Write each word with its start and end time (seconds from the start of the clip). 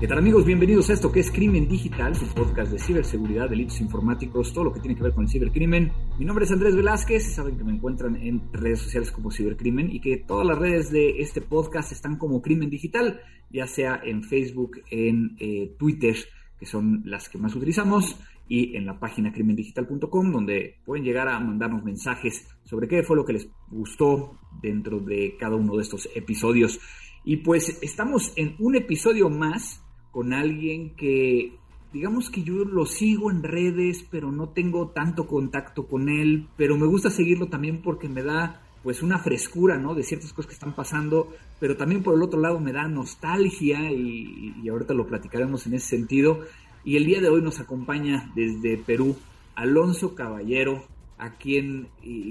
¿Qué 0.00 0.08
tal 0.08 0.16
amigos? 0.16 0.46
Bienvenidos 0.46 0.88
a 0.88 0.94
esto 0.94 1.12
que 1.12 1.20
es 1.20 1.30
Crimen 1.30 1.68
Digital, 1.68 2.16
su 2.16 2.26
podcast 2.28 2.72
de 2.72 2.78
ciberseguridad, 2.78 3.50
delitos 3.50 3.82
informáticos, 3.82 4.50
todo 4.54 4.64
lo 4.64 4.72
que 4.72 4.80
tiene 4.80 4.96
que 4.96 5.02
ver 5.02 5.12
con 5.12 5.24
el 5.24 5.30
cibercrimen. 5.30 5.92
Mi 6.18 6.24
nombre 6.24 6.46
es 6.46 6.50
Andrés 6.50 6.74
Velázquez, 6.74 7.34
saben 7.34 7.58
que 7.58 7.64
me 7.64 7.72
encuentran 7.72 8.16
en 8.16 8.50
redes 8.50 8.78
sociales 8.78 9.12
como 9.12 9.30
Cibercrimen 9.30 9.94
y 9.94 10.00
que 10.00 10.16
todas 10.16 10.46
las 10.46 10.58
redes 10.58 10.90
de 10.90 11.20
este 11.20 11.42
podcast 11.42 11.92
están 11.92 12.16
como 12.16 12.40
Crimen 12.40 12.70
Digital, 12.70 13.20
ya 13.50 13.66
sea 13.66 14.00
en 14.02 14.22
Facebook, 14.22 14.80
en 14.90 15.36
eh, 15.38 15.76
Twitter, 15.78 16.16
que 16.58 16.64
son 16.64 17.02
las 17.04 17.28
que 17.28 17.36
más 17.36 17.54
utilizamos, 17.54 18.18
y 18.48 18.76
en 18.76 18.86
la 18.86 18.98
página 18.98 19.30
crimendigital.com, 19.30 20.32
donde 20.32 20.80
pueden 20.86 21.04
llegar 21.04 21.28
a 21.28 21.38
mandarnos 21.40 21.84
mensajes 21.84 22.48
sobre 22.64 22.88
qué 22.88 23.02
fue 23.02 23.16
lo 23.16 23.26
que 23.26 23.34
les 23.34 23.50
gustó 23.68 24.40
dentro 24.62 24.98
de 24.98 25.36
cada 25.38 25.56
uno 25.56 25.76
de 25.76 25.82
estos 25.82 26.08
episodios. 26.14 26.80
Y 27.22 27.36
pues 27.36 27.82
estamos 27.82 28.32
en 28.36 28.56
un 28.60 28.76
episodio 28.76 29.28
más 29.28 29.84
con 30.10 30.32
alguien 30.32 30.90
que, 30.96 31.52
digamos 31.92 32.30
que 32.30 32.42
yo 32.42 32.64
lo 32.64 32.86
sigo 32.86 33.30
en 33.30 33.42
redes, 33.42 34.06
pero 34.10 34.30
no 34.32 34.48
tengo 34.50 34.88
tanto 34.88 35.26
contacto 35.26 35.86
con 35.86 36.08
él, 36.08 36.48
pero 36.56 36.76
me 36.76 36.86
gusta 36.86 37.10
seguirlo 37.10 37.48
también 37.48 37.82
porque 37.82 38.08
me 38.08 38.22
da 38.22 38.62
pues 38.82 39.02
una 39.02 39.18
frescura, 39.18 39.76
¿no? 39.76 39.94
De 39.94 40.02
ciertas 40.02 40.32
cosas 40.32 40.48
que 40.48 40.54
están 40.54 40.74
pasando, 40.74 41.28
pero 41.58 41.76
también 41.76 42.02
por 42.02 42.14
el 42.14 42.22
otro 42.22 42.40
lado 42.40 42.60
me 42.60 42.72
da 42.72 42.88
nostalgia 42.88 43.92
y, 43.92 44.54
y 44.62 44.68
ahorita 44.68 44.94
lo 44.94 45.06
platicaremos 45.06 45.66
en 45.66 45.74
ese 45.74 45.88
sentido. 45.88 46.40
Y 46.82 46.96
el 46.96 47.04
día 47.04 47.20
de 47.20 47.28
hoy 47.28 47.42
nos 47.42 47.60
acompaña 47.60 48.32
desde 48.34 48.78
Perú 48.78 49.16
Alonso 49.54 50.14
Caballero, 50.14 50.84
a 51.18 51.34
quien 51.36 51.88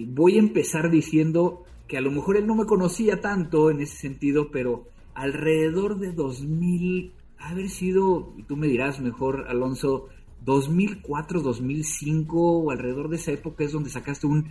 voy 0.07 0.37
a 0.37 0.39
empezar 0.39 0.89
diciendo 0.89 1.63
que 1.87 1.97
a 1.97 2.01
lo 2.01 2.11
mejor 2.11 2.37
él 2.37 2.47
no 2.47 2.55
me 2.55 2.65
conocía 2.65 3.21
tanto 3.21 3.69
en 3.69 3.81
ese 3.81 3.97
sentido, 3.97 4.49
pero 4.51 4.87
alrededor 5.13 5.99
de 5.99 6.11
2000 6.11 7.13
haber 7.49 7.69
sido, 7.69 8.33
y 8.37 8.43
tú 8.43 8.55
me 8.55 8.67
dirás 8.67 8.99
mejor, 8.99 9.45
Alonso, 9.49 10.07
2004, 10.45 11.41
2005 11.41 12.39
o 12.39 12.71
alrededor 12.71 13.09
de 13.09 13.17
esa 13.17 13.31
época 13.31 13.63
es 13.63 13.71
donde 13.71 13.89
sacaste 13.89 14.27
un 14.27 14.47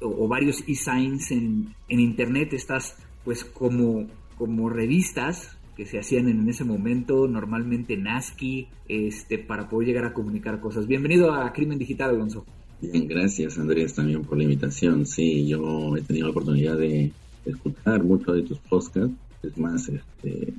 o, 0.00 0.28
varios 0.28 0.62
e-signs 0.68 1.30
en, 1.30 1.74
en, 1.88 2.00
internet, 2.00 2.52
estas 2.52 2.96
pues 3.24 3.44
como, 3.44 4.06
como 4.36 4.68
revistas 4.68 5.56
que 5.76 5.86
se 5.86 5.98
hacían 5.98 6.28
en 6.28 6.48
ese 6.48 6.64
momento, 6.64 7.28
normalmente 7.28 7.94
en 7.94 8.06
este, 8.88 9.38
para 9.38 9.68
poder 9.68 9.88
llegar 9.88 10.04
a 10.04 10.12
comunicar 10.12 10.60
cosas. 10.60 10.86
Bienvenido 10.86 11.32
a 11.32 11.52
Crimen 11.52 11.78
Digital, 11.78 12.10
Alonso. 12.10 12.44
Bien, 12.80 13.08
gracias 13.08 13.58
Andrés 13.58 13.94
también 13.94 14.22
por 14.22 14.38
la 14.38 14.44
invitación. 14.44 15.06
Sí, 15.06 15.46
yo 15.46 15.96
he 15.96 16.00
tenido 16.02 16.26
la 16.26 16.30
oportunidad 16.30 16.76
de 16.76 17.10
escuchar 17.44 18.02
mucho 18.04 18.32
de 18.32 18.42
tus 18.42 18.58
podcasts 18.58 19.16
es 19.42 19.56
más, 19.56 19.88
este, 19.88 20.52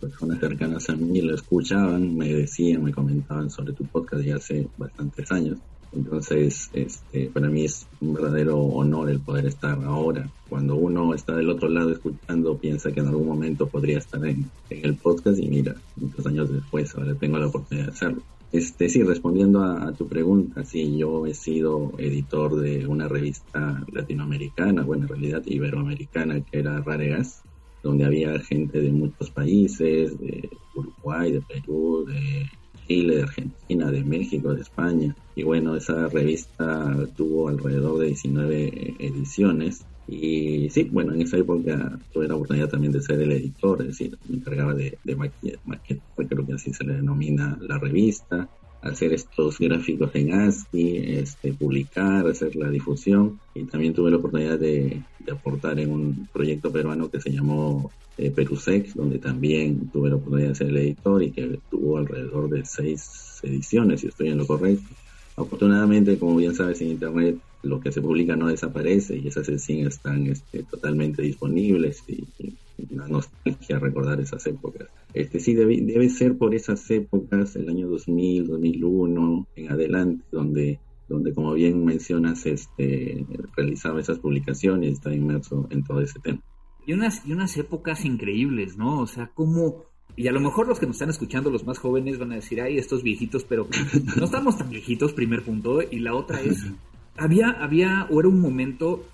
personas 0.00 0.38
cercanas 0.38 0.88
a 0.90 0.96
mí 0.96 1.20
lo 1.22 1.34
escuchaban, 1.34 2.16
me 2.16 2.32
decían, 2.32 2.84
me 2.84 2.92
comentaban 2.92 3.50
sobre 3.50 3.72
tu 3.72 3.84
podcast 3.86 4.22
ya 4.22 4.36
hace 4.36 4.68
bastantes 4.76 5.30
años. 5.32 5.58
Entonces, 5.92 6.68
este, 6.74 7.30
para 7.32 7.48
mí 7.48 7.64
es 7.64 7.86
un 8.00 8.14
verdadero 8.14 8.58
honor 8.58 9.08
el 9.08 9.20
poder 9.20 9.46
estar 9.46 9.82
ahora. 9.84 10.28
Cuando 10.48 10.76
uno 10.76 11.14
está 11.14 11.34
del 11.34 11.48
otro 11.48 11.68
lado 11.68 11.90
escuchando, 11.90 12.58
piensa 12.58 12.92
que 12.92 13.00
en 13.00 13.06
algún 13.06 13.26
momento 13.26 13.66
podría 13.66 13.98
estar 13.98 14.24
en, 14.26 14.50
el 14.68 14.94
podcast 14.96 15.38
y 15.38 15.48
mira, 15.48 15.74
muchos 15.96 16.26
años 16.26 16.52
después 16.52 16.94
ahora 16.94 17.14
tengo 17.14 17.38
la 17.38 17.46
oportunidad 17.46 17.86
de 17.86 17.92
hacerlo. 17.92 18.22
Este, 18.52 18.88
sí, 18.88 19.02
respondiendo 19.02 19.62
a, 19.62 19.88
a, 19.88 19.92
tu 19.92 20.06
pregunta, 20.06 20.64
sí, 20.64 20.96
yo 20.98 21.26
he 21.26 21.34
sido 21.34 21.92
editor 21.98 22.56
de 22.56 22.86
una 22.86 23.08
revista 23.08 23.82
latinoamericana, 23.90 24.82
bueno, 24.82 25.04
en 25.04 25.08
realidad 25.08 25.42
iberoamericana, 25.46 26.40
que 26.40 26.58
era 26.58 26.80
Raregas, 26.80 27.42
donde 27.86 28.04
había 28.04 28.38
gente 28.40 28.80
de 28.80 28.90
muchos 28.90 29.30
países, 29.30 30.18
de 30.18 30.48
Uruguay, 30.74 31.32
de 31.32 31.40
Perú, 31.40 32.04
de 32.06 32.46
Chile, 32.86 33.16
de 33.16 33.22
Argentina, 33.22 33.90
de 33.90 34.04
México, 34.04 34.54
de 34.54 34.62
España. 34.62 35.14
Y 35.34 35.42
bueno, 35.42 35.76
esa 35.76 36.08
revista 36.08 36.94
tuvo 37.16 37.48
alrededor 37.48 37.98
de 37.98 38.06
19 38.06 38.96
ediciones. 38.98 39.84
Y 40.08 40.68
sí, 40.70 40.84
bueno, 40.84 41.14
en 41.14 41.22
esa 41.22 41.36
época 41.36 41.98
tuve 42.12 42.28
la 42.28 42.36
oportunidad 42.36 42.68
también 42.68 42.92
de 42.92 43.02
ser 43.02 43.20
el 43.20 43.32
editor, 43.32 43.80
es 43.80 43.88
decir, 43.88 44.16
me 44.28 44.36
encargaba 44.36 44.72
de, 44.72 44.98
de 45.02 45.16
maqueta, 45.16 46.02
creo 46.14 46.46
que 46.46 46.52
así 46.52 46.72
se 46.72 46.84
le 46.84 46.94
denomina 46.94 47.58
la 47.60 47.78
revista, 47.78 48.48
hacer 48.88 49.12
estos 49.12 49.58
gráficos 49.58 50.10
en 50.14 50.32
ASCII, 50.32 51.18
este, 51.18 51.52
publicar, 51.52 52.26
hacer 52.26 52.56
la 52.56 52.70
difusión 52.70 53.38
y 53.54 53.64
también 53.64 53.94
tuve 53.94 54.10
la 54.10 54.16
oportunidad 54.16 54.58
de, 54.58 55.02
aportar 55.30 55.80
en 55.80 55.90
un 55.90 56.28
proyecto 56.32 56.70
peruano 56.70 57.10
que 57.10 57.20
se 57.20 57.32
llamó 57.32 57.90
eh, 58.16 58.30
Perusec, 58.30 58.94
donde 58.94 59.18
también 59.18 59.88
tuve 59.88 60.10
la 60.10 60.16
oportunidad 60.16 60.50
de 60.50 60.54
ser 60.54 60.68
el 60.68 60.76
editor 60.76 61.22
y 61.22 61.32
que 61.32 61.58
tuvo 61.68 61.98
alrededor 61.98 62.48
de 62.48 62.64
seis 62.64 63.40
ediciones, 63.42 64.02
si 64.02 64.06
estoy 64.06 64.28
en 64.28 64.38
lo 64.38 64.46
correcto. 64.46 64.94
Afortunadamente, 65.36 66.18
como 66.18 66.36
bien 66.36 66.54
sabes, 66.54 66.80
en 66.80 66.88
Internet 66.88 67.38
lo 67.62 67.80
que 67.80 67.92
se 67.92 68.00
publica 68.00 68.36
no 68.36 68.46
desaparece 68.46 69.16
y 69.16 69.28
esas 69.28 69.48
ediciones 69.48 69.94
están 69.96 70.26
este, 70.26 70.62
totalmente 70.62 71.22
disponibles 71.22 72.02
y, 72.08 72.24
y 72.38 72.54
una 72.94 73.08
nostalgia 73.08 73.78
recordar 73.78 74.20
esas 74.20 74.46
épocas. 74.46 74.88
Este 75.12 75.40
sí 75.40 75.54
debe, 75.54 75.80
debe 75.80 76.08
ser 76.08 76.36
por 76.36 76.54
esas 76.54 76.90
épocas, 76.90 77.56
el 77.56 77.68
año 77.68 77.88
2000, 77.88 78.46
2001 78.46 79.46
en 79.56 79.70
adelante, 79.70 80.24
donde 80.30 80.78
donde 81.08 81.32
como 81.32 81.52
bien 81.54 81.84
mencionas 81.84 82.46
este 82.46 83.24
realizaba 83.56 84.00
esas 84.00 84.18
publicaciones 84.18 84.94
estaba 84.94 85.14
inmerso 85.14 85.68
en 85.70 85.84
todo 85.84 86.00
ese 86.00 86.18
tema. 86.18 86.40
Y 86.86 86.92
unas 86.92 87.24
y 87.26 87.32
unas 87.32 87.56
épocas 87.56 88.04
increíbles, 88.04 88.76
¿no? 88.76 89.00
O 89.00 89.06
sea, 89.06 89.28
como 89.28 89.84
y 90.16 90.28
a 90.28 90.32
lo 90.32 90.40
mejor 90.40 90.66
los 90.66 90.80
que 90.80 90.86
nos 90.86 90.96
están 90.96 91.10
escuchando, 91.10 91.50
los 91.50 91.66
más 91.66 91.78
jóvenes, 91.78 92.18
van 92.18 92.32
a 92.32 92.36
decir, 92.36 92.60
ay, 92.62 92.78
estos 92.78 93.02
viejitos, 93.02 93.44
pero 93.44 93.68
no 94.16 94.24
estamos 94.24 94.56
tan 94.56 94.70
viejitos, 94.70 95.12
primer 95.12 95.42
punto. 95.42 95.82
Y 95.82 95.98
la 95.98 96.14
otra 96.14 96.40
es, 96.40 96.66
había, 97.18 97.50
había, 97.50 98.06
o 98.10 98.20
era 98.20 98.28
un 98.28 98.40
momento 98.40 99.04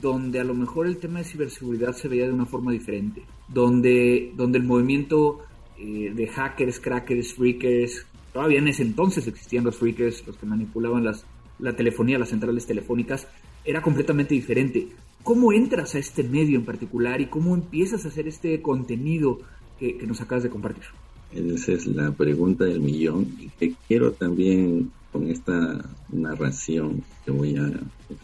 donde 0.00 0.40
a 0.40 0.44
lo 0.44 0.54
mejor 0.54 0.86
el 0.86 0.96
tema 0.96 1.18
de 1.18 1.26
ciberseguridad 1.26 1.92
se 1.92 2.08
veía 2.08 2.26
de 2.26 2.32
una 2.32 2.46
forma 2.46 2.72
diferente, 2.72 3.22
donde, 3.48 4.32
donde 4.34 4.58
el 4.58 4.64
movimiento 4.64 5.40
eh, 5.78 6.12
de 6.14 6.26
hackers, 6.26 6.80
crackers, 6.80 7.34
freakers, 7.34 8.06
todavía 8.32 8.58
en 8.58 8.68
ese 8.68 8.82
entonces 8.82 9.26
existían 9.26 9.64
los 9.64 9.76
freakers, 9.76 10.26
los 10.26 10.36
que 10.38 10.46
manipulaban 10.46 11.04
las, 11.04 11.26
la 11.58 11.76
telefonía, 11.76 12.18
las 12.18 12.30
centrales 12.30 12.66
telefónicas, 12.66 13.28
era 13.64 13.82
completamente 13.82 14.34
diferente. 14.34 14.88
¿Cómo 15.22 15.52
entras 15.52 15.94
a 15.94 15.98
este 15.98 16.22
medio 16.22 16.58
en 16.58 16.64
particular 16.64 17.20
y 17.20 17.26
cómo 17.26 17.54
empiezas 17.54 18.04
a 18.04 18.08
hacer 18.08 18.28
este 18.28 18.62
contenido 18.62 19.40
que, 19.78 20.06
nos 20.06 20.20
acabas 20.20 20.44
de 20.44 20.50
compartir? 20.50 20.84
Esa 21.32 21.72
es 21.72 21.86
la 21.86 22.10
pregunta 22.12 22.64
del 22.64 22.80
millón 22.80 23.36
y 23.38 23.48
que 23.48 23.74
quiero 23.88 24.12
también 24.12 24.90
con 25.12 25.28
esta 25.28 25.84
narración 26.10 27.02
que 27.24 27.30
voy 27.30 27.56
a 27.56 27.70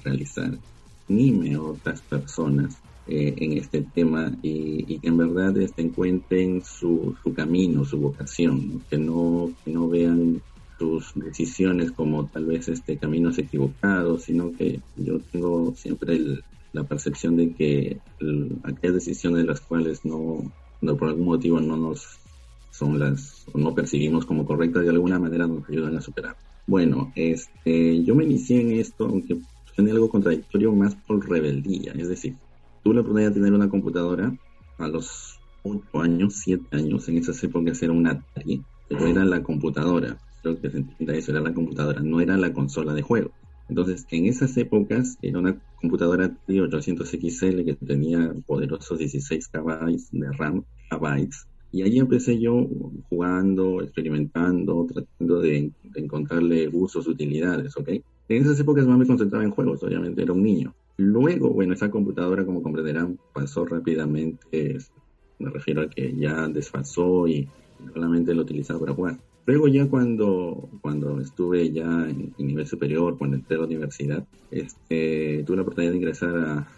realizar 0.05 0.57
anime 1.09 1.55
a 1.55 1.62
otras 1.62 2.01
personas 2.03 2.79
eh, 3.09 3.35
en 3.37 3.59
este 3.59 3.83
tema 3.83 4.33
y, 4.43 4.99
que 4.99 5.09
en 5.09 5.17
verdad 5.17 5.57
este, 5.59 5.83
encuentren 5.83 6.62
su, 6.65 7.17
su 7.23 7.35
camino, 7.35 7.85
su 7.85 7.99
vocación, 7.99 8.83
que 8.89 8.99
no, 8.99 9.51
que 9.65 9.73
no 9.73 9.89
vean 9.89 10.41
sus 10.79 11.12
decisiones 11.15 11.93
como 11.93 12.27
tal 12.27 12.47
vez 12.47 12.69
este 12.69 12.97
caminos 12.97 13.39
equivocados, 13.39 14.25
sino 14.25 14.53
que 14.53 14.81
yo 14.97 15.19
tengo 15.33 15.75
siempre 15.77 16.21
la 16.73 16.85
percepción 16.85 17.37
de 17.37 17.53
que 17.53 17.99
aquellas 18.62 18.95
decisiones 18.95 19.43
de 19.43 19.49
las 19.49 19.61
cuales 19.61 20.05
no, 20.05 20.51
no, 20.82 20.96
por 20.96 21.08
algún 21.08 21.26
motivo 21.26 21.61
no 21.61 21.76
nos 21.76 22.19
son 22.70 22.99
las 22.99 23.46
o 23.52 23.58
no 23.58 23.75
percibimos 23.75 24.26
como 24.26 24.44
correctas 24.44 24.82
de 24.82 24.90
alguna 24.90 25.19
manera 25.19 25.46
nos 25.46 25.69
ayudan 25.69 25.96
a 25.96 26.00
superar. 26.00 26.37
Bueno, 26.67 27.12
este, 27.14 28.02
yo 28.02 28.14
me 28.14 28.25
inicié 28.25 28.61
en 28.61 28.73
esto, 28.73 29.05
aunque 29.05 29.38
tenía 29.76 29.93
algo 29.93 30.08
contradictorio 30.08 30.73
más 30.73 30.94
por 30.94 31.29
rebeldía. 31.29 31.93
Es 31.93 32.08
decir, 32.08 32.34
tuve 32.82 32.94
la 32.94 33.00
oportunidad 33.00 33.31
de 33.31 33.34
tener 33.34 33.52
una 33.52 33.69
computadora 33.69 34.34
a 34.79 34.88
los 34.88 35.38
8 35.64 36.00
años, 36.00 36.34
7 36.43 36.76
años, 36.76 37.08
en 37.08 37.19
esas 37.19 37.43
épocas 37.44 37.82
era 37.82 37.93
una 37.93 38.12
Atari, 38.12 38.62
pero 38.88 39.06
era 39.06 39.25
la 39.25 39.43
computadora. 39.43 40.19
Creo 40.43 40.61
que 40.61 40.70
se 41.23 41.31
era 41.31 41.40
la 41.40 41.55
computadora, 41.55 42.00
no 42.00 42.20
era 42.20 42.37
la 42.37 42.52
consola 42.52 42.94
de 42.94 43.02
juego. 43.02 43.31
Entonces, 43.69 44.06
en 44.11 44.26
esas 44.26 44.56
épocas 44.56 45.19
era 45.23 45.38
una 45.38 45.61
computadora 45.81 46.26
Atari 46.26 46.59
800XL 46.59 47.64
que 47.64 47.75
tenía 47.87 48.35
poderosos 48.47 48.99
16 48.99 49.49
KB 49.49 49.97
de 50.12 50.32
RAM. 50.32 50.64
Y 51.75 51.82
ahí 51.82 51.99
empecé 51.99 52.38
yo 52.38 52.69
jugando, 53.09 53.81
experimentando, 53.81 54.87
tratando 54.93 55.41
de, 55.41 55.73
de 55.85 56.00
encontrarle 56.00 56.69
usos, 56.69 57.06
utilidades, 57.06 57.75
¿ok? 57.79 57.88
En 58.29 58.43
esas 58.43 58.61
épocas 58.61 58.87
más 58.87 58.99
me 58.99 59.06
concentraba 59.06 59.44
en 59.44 59.50
juegos, 59.50 59.82
obviamente 59.82 60.23
era 60.23 60.32
un 60.32 60.43
niño. 60.43 60.75
Luego, 60.97 61.50
bueno, 61.50 61.73
esa 61.73 61.91
computadora, 61.91 62.44
como 62.44 62.62
comprenderán, 62.62 63.19
pasó 63.32 63.64
rápidamente 63.64 64.79
Me 65.38 65.50
refiero 65.50 65.82
a 65.82 65.88
que 65.88 66.14
ya 66.17 66.47
desfasó 66.49 67.26
y 67.26 67.49
solamente 67.93 68.35
lo 68.35 68.43
utilizaba 68.43 68.81
para 68.81 68.94
jugar. 68.94 69.19
Luego 69.44 69.67
ya 69.67 69.87
cuando, 69.87 70.69
cuando 70.81 71.21
estuve 71.21 71.73
ya 71.73 72.09
en, 72.09 72.33
nivel 72.39 72.67
superior, 72.67 73.19
cuando 73.19 73.37
entré 73.37 73.56
a 73.56 73.61
la 73.61 73.67
universidad, 73.67 74.25
este, 74.50 75.43
tuve 75.44 75.56
la 75.56 75.62
oportunidad 75.62 75.93
de 75.93 75.99
ingresar 75.99 76.37
a, 76.37 76.69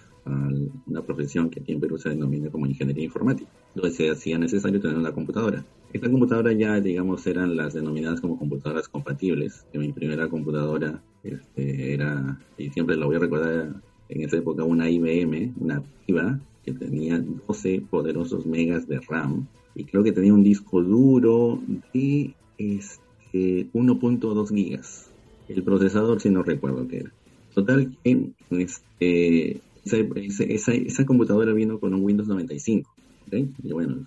una 0.87 1.03
profesión 1.03 1.51
que 1.51 1.61
aquí 1.61 1.73
en 1.73 1.81
Perú 1.81 1.99
se 1.99 2.09
denomina 2.09 2.49
como 2.49 2.65
ingeniería 2.65 3.05
informática, 3.05 3.51
donde 3.75 3.91
se 3.91 4.11
hacía 4.11 4.39
necesario 4.39 4.81
tener 4.81 4.97
una 4.97 5.13
computadora. 5.13 5.67
Esta 5.93 6.11
computadora 6.11 6.51
ya, 6.55 6.81
digamos, 6.81 7.27
eran 7.27 7.55
las 7.55 7.75
denominadas 7.75 8.23
como 8.23 8.39
computadoras 8.39 8.89
compatibles, 8.89 9.67
que 9.71 9.79
mi 9.79 9.93
primera 9.93 10.27
computadora 10.29 11.03
este, 11.23 11.93
era, 11.93 12.41
y 12.57 12.71
siempre 12.71 12.97
la 12.97 13.05
voy 13.05 13.17
a 13.17 13.19
recordar, 13.19 13.75
en 14.09 14.23
esa 14.23 14.39
época 14.39 14.65
una 14.65 14.89
IBM, 14.89 15.53
una 15.61 15.83
PIVA, 16.07 16.41
que 16.65 16.73
tenía 16.73 17.23
12 17.47 17.83
poderosos 17.91 18.47
megas 18.47 18.89
de 18.89 19.01
RAM, 19.01 19.47
y 19.75 19.85
creo 19.85 20.03
que 20.03 20.13
tenía 20.13 20.33
un 20.33 20.43
disco 20.43 20.83
duro 20.83 21.61
de 21.93 22.35
este, 22.59 23.69
1.2 23.73 24.49
gigas. 24.49 25.11
El 25.49 25.63
procesador, 25.63 26.21
si 26.21 26.31
no 26.31 26.43
recuerdo 26.43 26.89
qué 26.89 26.99
era. 26.99 27.13
Total 27.55 27.97
que 28.03 28.31
este, 28.51 29.61
esa, 29.85 30.73
esa, 30.73 31.07
computadora 31.07 31.53
vino 31.53 31.79
con 31.79 31.95
un 31.95 32.03
Windows 32.03 32.29
95. 32.29 32.91
Y 33.31 33.73
bueno, 33.73 34.07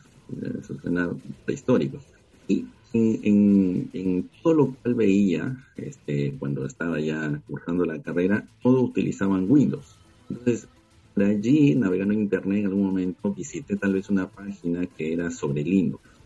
eso 0.60 0.80
suena 0.82 1.10
prehistórico. 1.46 2.00
Y 2.48 2.66
en, 2.94 3.90
en, 3.94 4.30
todo 4.42 4.54
lo 4.54 4.76
cual 4.76 4.96
veía, 4.96 5.66
este, 5.76 6.34
cuando 6.40 6.66
estaba 6.66 7.00
ya 7.00 7.42
cursando 7.48 7.86
la 7.86 8.02
carrera, 8.02 8.48
todos 8.64 8.90
utilizaban 8.90 9.50
Windows. 9.50 9.98
Entonces, 10.30 10.68
por 11.14 11.24
allí, 11.24 11.76
navegando 11.76 12.14
en 12.14 12.22
Internet, 12.22 12.60
en 12.60 12.66
algún 12.68 12.86
momento 12.86 13.34
visité 13.34 13.76
tal 13.76 13.94
vez 13.94 14.10
una 14.10 14.30
página 14.30 14.86
que 14.86 15.14
era 15.14 15.32
sobre 15.32 15.64
Linux 15.64 16.17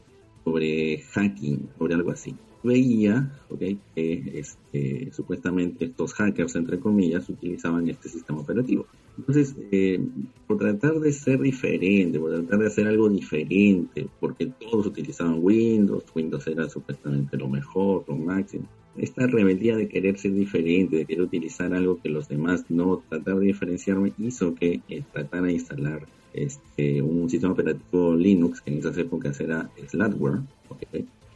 sobre 0.44 1.00
hacking, 1.14 1.70
sobre 1.78 1.96
algo 1.96 2.12
así. 2.12 2.36
Veía 2.64 3.32
okay, 3.50 3.80
que 3.96 4.40
este, 4.40 5.12
supuestamente 5.12 5.86
estos 5.86 6.14
hackers, 6.14 6.56
entre 6.56 6.80
comillas, 6.80 7.28
utilizaban 7.28 7.88
este 7.90 8.10
sistema 8.10 8.42
operativo. 8.42 8.86
Entonces, 9.18 9.56
eh, 9.72 10.00
por 10.48 10.58
tratar 10.58 11.00
de 11.00 11.12
ser 11.12 11.40
diferente, 11.42 12.20
por 12.20 12.32
tratar 12.32 12.60
de 12.60 12.68
hacer 12.68 12.88
algo 12.88 13.10
diferente, 13.10 14.08
porque 14.20 14.46
todos 14.46 14.86
utilizaban 14.86 15.40
Windows, 15.42 16.06
Windows 16.16 16.48
era 16.48 16.70
supuestamente 16.70 17.36
lo 17.38 17.50
mejor, 17.50 18.06
lo 18.08 18.16
máximo. 18.16 18.68
Esta 18.98 19.26
rebeldía 19.26 19.76
de 19.76 19.88
querer 19.88 20.18
ser 20.18 20.34
diferente, 20.34 20.98
de 20.98 21.06
querer 21.06 21.24
utilizar 21.24 21.74
algo 21.74 22.00
que 22.02 22.10
los 22.10 22.28
demás 22.28 22.66
no, 22.70 23.04
tratar 23.10 23.38
de 23.38 23.48
diferenciarme, 23.48 24.14
hizo 24.18 24.54
que 24.54 24.82
eh, 24.90 25.04
tratara 25.12 25.48
de 25.48 25.54
instalar 25.54 26.08
este, 26.34 27.02
un 27.02 27.30
sistema 27.30 27.54
operativo 27.54 28.16
Linux 28.16 28.62
que 28.62 28.72
en 28.72 28.80
esas 28.80 28.98
épocas 28.98 29.40
era 29.40 29.70
Slackware. 29.88 30.42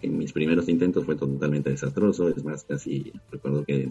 En 0.01 0.18
mis 0.18 0.31
primeros 0.33 0.69
intentos 0.69 1.06
fue 1.06 1.15
totalmente 1.15 1.71
desastroso, 1.71 2.30
es 2.30 2.44
más, 2.44 2.63
casi 2.63 3.12
recuerdo 3.31 3.63
que 3.65 3.89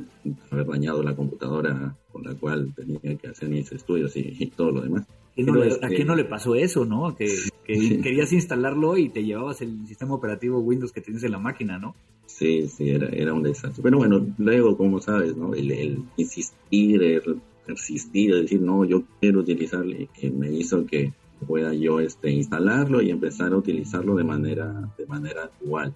haber 0.51 0.67
dañado 0.67 1.03
la 1.03 1.17
computadora 1.17 1.97
con 2.12 2.23
la 2.23 2.35
cual 2.35 2.73
tenía 2.75 3.17
que 3.17 3.29
hacer 3.29 3.49
mis 3.49 3.73
estudios 3.73 4.17
y, 4.17 4.47
todo 4.55 4.71
lo 4.71 4.83
demás. 4.83 5.06
¿A 5.37 5.67
este 5.67 5.89
quién 5.89 6.06
no 6.06 6.15
le 6.15 6.25
pasó 6.25 6.55
eso, 6.55 6.85
no? 6.85 7.17
Que, 7.65 7.99
querías 8.03 8.31
instalarlo 8.35 8.99
y 8.99 9.09
te 9.09 9.25
llevabas 9.25 9.62
el 9.62 9.87
sistema 9.87 10.12
operativo 10.15 10.59
Windows 10.59 10.93
que 10.93 11.00
tienes 11.00 11.25
en 11.25 11.33
la 11.33 11.39
máquina, 11.39 11.79
¿no? 11.79 11.97
Sí, 12.27 12.69
sí, 12.69 12.91
era, 12.91 13.09
era 13.09 13.33
un 13.33 13.43
desastre. 13.43 13.83
Pero 13.83 13.97
bueno, 13.97 14.27
luego, 14.37 14.77
como 14.77 15.00
sabes, 15.00 15.35
¿no? 15.35 15.55
El, 15.55 15.71
el 15.71 15.99
insistir, 16.19 17.03
el 17.03 17.41
persistir, 17.66 18.34
decir, 18.34 18.61
no, 18.61 18.84
yo 18.84 19.05
quiero 19.20 19.40
utilizarlo, 19.40 19.94
que 20.14 20.31
me 20.31 20.50
hizo 20.50 20.87
que 20.87 21.12
pueda 21.46 21.75
yo 21.75 22.00
este, 22.00 22.31
instalarlo 22.31 23.02
y 23.02 23.11
empezar 23.11 23.52
a 23.52 23.56
utilizarlo 23.56 24.14
de 24.14 24.25
manera, 24.25 24.90
de 24.96 25.06
manera 25.06 25.44
actual. 25.44 25.94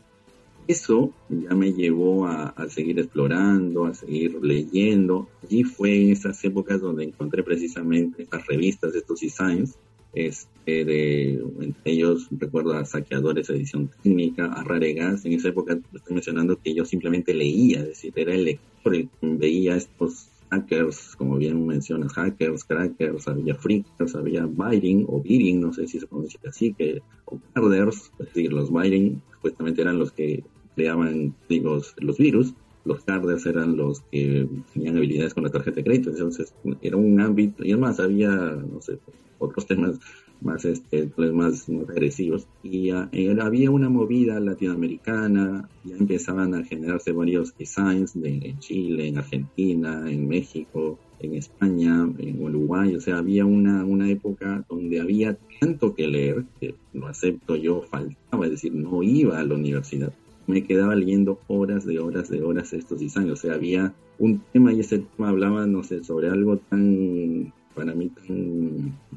Eso 0.66 1.14
ya 1.30 1.54
me 1.54 1.72
llevó 1.72 2.26
a, 2.26 2.54
seguir 2.68 2.98
explorando, 2.98 3.86
a 3.86 3.94
seguir 3.94 4.38
leyendo. 4.42 5.26
Allí 5.42 5.64
fue 5.64 6.02
en 6.02 6.10
esas 6.10 6.44
épocas 6.44 6.82
donde 6.82 7.04
encontré 7.04 7.42
precisamente 7.42 8.22
estas 8.22 8.46
revistas, 8.46 8.94
estos 8.94 9.20
designs, 9.20 9.78
este, 10.12 10.84
de, 10.84 11.42
entre 11.60 11.92
ellos 11.92 12.28
recuerdo 12.30 12.74
a 12.74 12.84
Saqueadores 12.84 13.48
Edición 13.48 13.90
Técnica, 14.02 14.46
a 14.46 14.62
Raregas, 14.62 15.24
en 15.24 15.32
esa 15.32 15.48
época 15.48 15.78
estoy 15.94 16.14
mencionando 16.14 16.58
que 16.60 16.74
yo 16.74 16.84
simplemente 16.84 17.32
leía, 17.32 17.80
es 17.80 17.88
decir, 17.88 18.12
era 18.16 18.34
el 18.34 18.44
lector 18.44 18.94
el 18.94 19.08
que 19.08 19.26
veía 19.26 19.76
estos 19.76 20.28
hackers, 20.50 21.14
como 21.16 21.36
bien 21.36 21.66
mencionas, 21.66 22.12
hackers, 22.12 22.64
crackers, 22.64 23.28
había 23.28 23.54
freakers, 23.54 24.14
había 24.14 24.46
biting 24.46 25.06
o 25.08 25.22
beating, 25.22 25.60
no 25.60 25.72
sé 25.72 25.86
si 25.86 26.00
se 26.00 26.06
pronuncia 26.06 26.40
así, 26.48 26.74
que, 26.74 27.02
o 27.26 27.38
carders, 27.52 28.10
es 28.18 28.26
decir, 28.26 28.52
los 28.52 28.72
biting 28.72 29.20
supuestamente 29.34 29.82
eran 29.82 29.98
los 29.98 30.12
que 30.12 30.42
creaban, 30.74 31.34
digo, 31.48 31.80
los 31.98 32.18
virus, 32.18 32.54
los 32.84 33.04
carders 33.04 33.44
eran 33.46 33.76
los 33.76 34.00
que 34.12 34.48
tenían 34.72 34.96
habilidades 34.96 35.34
con 35.34 35.44
la 35.44 35.50
tarjeta 35.50 35.76
de 35.76 35.84
crédito, 35.84 36.10
entonces 36.10 36.54
era 36.80 36.96
un 36.96 37.20
ámbito, 37.20 37.64
y 37.64 37.72
además 37.72 38.00
había, 38.00 38.28
no 38.28 38.80
sé, 38.80 38.98
otros 39.38 39.66
temas 39.66 39.98
más 40.40 40.64
este 40.64 41.10
más, 41.32 41.68
agresivos. 41.88 42.46
Y 42.62 42.90
había 42.90 43.70
una 43.70 43.88
movida 43.88 44.40
latinoamericana 44.40 45.68
ya 45.84 45.96
empezaban 45.96 46.54
a 46.54 46.64
generarse 46.64 47.12
varios 47.12 47.56
designs 47.56 48.14
de, 48.14 48.28
en 48.28 48.58
Chile 48.58 49.08
en 49.08 49.18
Argentina 49.18 50.04
en 50.10 50.28
México 50.28 50.98
en 51.20 51.34
España 51.34 52.08
en 52.18 52.42
Uruguay. 52.42 52.94
O 52.94 53.00
sea 53.00 53.18
había 53.18 53.44
una 53.44 53.84
una 53.84 54.10
época 54.10 54.64
donde 54.68 55.00
había 55.00 55.36
tanto 55.60 55.94
que 55.94 56.06
leer 56.06 56.44
que 56.60 56.74
lo 56.92 57.08
acepto 57.08 57.56
yo 57.56 57.82
faltaba 57.82 58.46
es 58.46 58.52
decir 58.52 58.74
no 58.74 59.02
iba 59.02 59.38
a 59.38 59.44
la 59.44 59.54
universidad. 59.54 60.12
Me 60.46 60.64
quedaba 60.64 60.94
leyendo 60.94 61.40
horas 61.46 61.84
de 61.84 61.98
horas 61.98 62.30
de 62.30 62.42
horas 62.42 62.72
estos 62.72 63.00
designs. 63.00 63.30
O 63.30 63.36
sea 63.36 63.54
había 63.54 63.94
un 64.18 64.40
tema 64.52 64.72
y 64.72 64.80
ese 64.80 64.98
tema 64.98 65.28
hablaba 65.28 65.66
no 65.66 65.82
sé 65.82 66.02
sobre 66.04 66.28
algo 66.28 66.56
tan 66.56 67.52
para 67.78 67.94
mí 67.94 68.10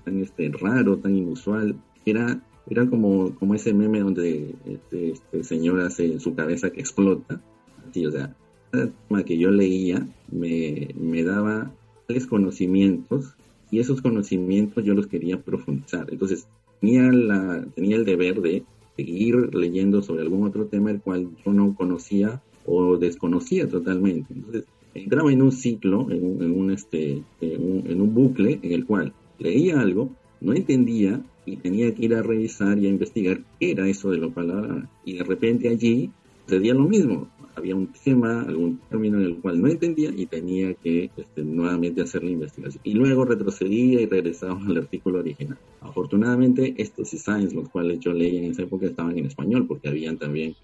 tan, 0.04 0.22
este, 0.22 0.50
raro, 0.50 0.98
tan 0.98 1.16
inusual. 1.16 1.76
Era, 2.06 2.40
era 2.70 2.88
como, 2.88 3.34
como 3.36 3.56
ese 3.56 3.74
meme 3.74 4.02
donde 4.02 4.54
este, 4.66 5.14
este 5.14 5.44
señor 5.44 5.82
hace 5.82 6.20
su 6.20 6.36
cabeza 6.36 6.70
que 6.70 6.80
explota. 6.80 7.42
Así, 7.90 8.06
o 8.06 8.12
sea, 8.12 8.36
cada 8.70 8.92
tema 9.08 9.24
que 9.24 9.40
yo 9.40 9.50
leía 9.50 10.08
me, 10.32 10.90
me 10.96 11.24
daba 11.24 11.72
tales 12.08 12.28
conocimientos 12.28 13.34
y 13.72 13.80
esos 13.80 14.00
conocimientos 14.04 14.84
yo 14.84 14.94
los 14.94 15.08
quería 15.08 15.42
profundizar. 15.42 16.08
Entonces, 16.12 16.48
tenía, 16.80 17.12
la, 17.12 17.66
tenía 17.74 17.96
el 17.96 18.06
deber 18.06 18.42
de 18.42 18.64
seguir 18.96 19.56
leyendo 19.56 20.04
sobre 20.04 20.22
algún 20.22 20.46
otro 20.46 20.68
tema 20.68 20.92
el 20.92 21.02
cual 21.02 21.30
yo 21.44 21.52
no 21.52 21.74
conocía 21.74 22.44
o 22.68 22.98
desconocía 22.98 23.68
totalmente. 23.68 24.32
Entonces, 24.36 24.66
entraba 24.94 25.32
en 25.32 25.42
un 25.42 25.52
ciclo, 25.52 26.10
en 26.10 26.52
un, 26.52 26.72
este, 26.72 27.22
en 27.42 28.02
un, 28.02 28.14
bucle 28.14 28.60
en 28.62 28.72
el 28.72 28.86
cual 28.86 29.14
leía 29.40 29.80
algo, 29.80 30.10
no 30.42 30.54
entendía 30.54 31.22
y 31.46 31.58
tenía 31.58 31.94
que 31.94 32.06
ir 32.06 32.16
a 32.16 32.22
revisar 32.22 32.78
y 32.78 32.88
a 32.88 32.90
investigar 32.90 33.42
qué 33.60 33.72
era 33.72 33.88
eso 33.88 34.12
de 34.12 34.18
la 34.18 34.30
palabra 34.30 34.90
y 35.06 35.18
de 35.18 35.24
repente 35.24 35.70
allí 35.70 36.12
sucedía 36.46 36.74
lo 36.74 36.88
mismo. 36.88 37.28
Había 37.54 37.76
un 37.76 37.88
tema, 37.88 38.44
algún 38.44 38.80
término 38.90 39.20
en 39.20 39.26
el 39.26 39.36
cual 39.38 39.62
no 39.62 39.68
entendía 39.68 40.10
y 40.16 40.26
tenía 40.26 40.74
que 40.74 41.12
este, 41.18 41.44
nuevamente 41.44 42.02
hacer 42.02 42.24
la 42.24 42.32
investigación. 42.32 42.82
Y 42.86 42.94
luego 42.94 43.26
retrocedía 43.26 44.00
y 44.00 44.06
regresaba 44.06 44.58
al 44.66 44.78
artículo 44.78 45.20
original. 45.20 45.58
Afortunadamente, 45.82 46.74
estos 46.78 47.10
science, 47.10 47.54
los 47.54 47.68
cuales 47.68 48.00
yo 48.00 48.14
leía 48.14 48.40
en 48.40 48.52
esa 48.52 48.64
época, 48.64 48.86
estaban 48.86 49.18
en 49.18 49.26
español, 49.26 49.68
porque 49.68 49.90
habían 49.90 50.18
también 50.18 50.56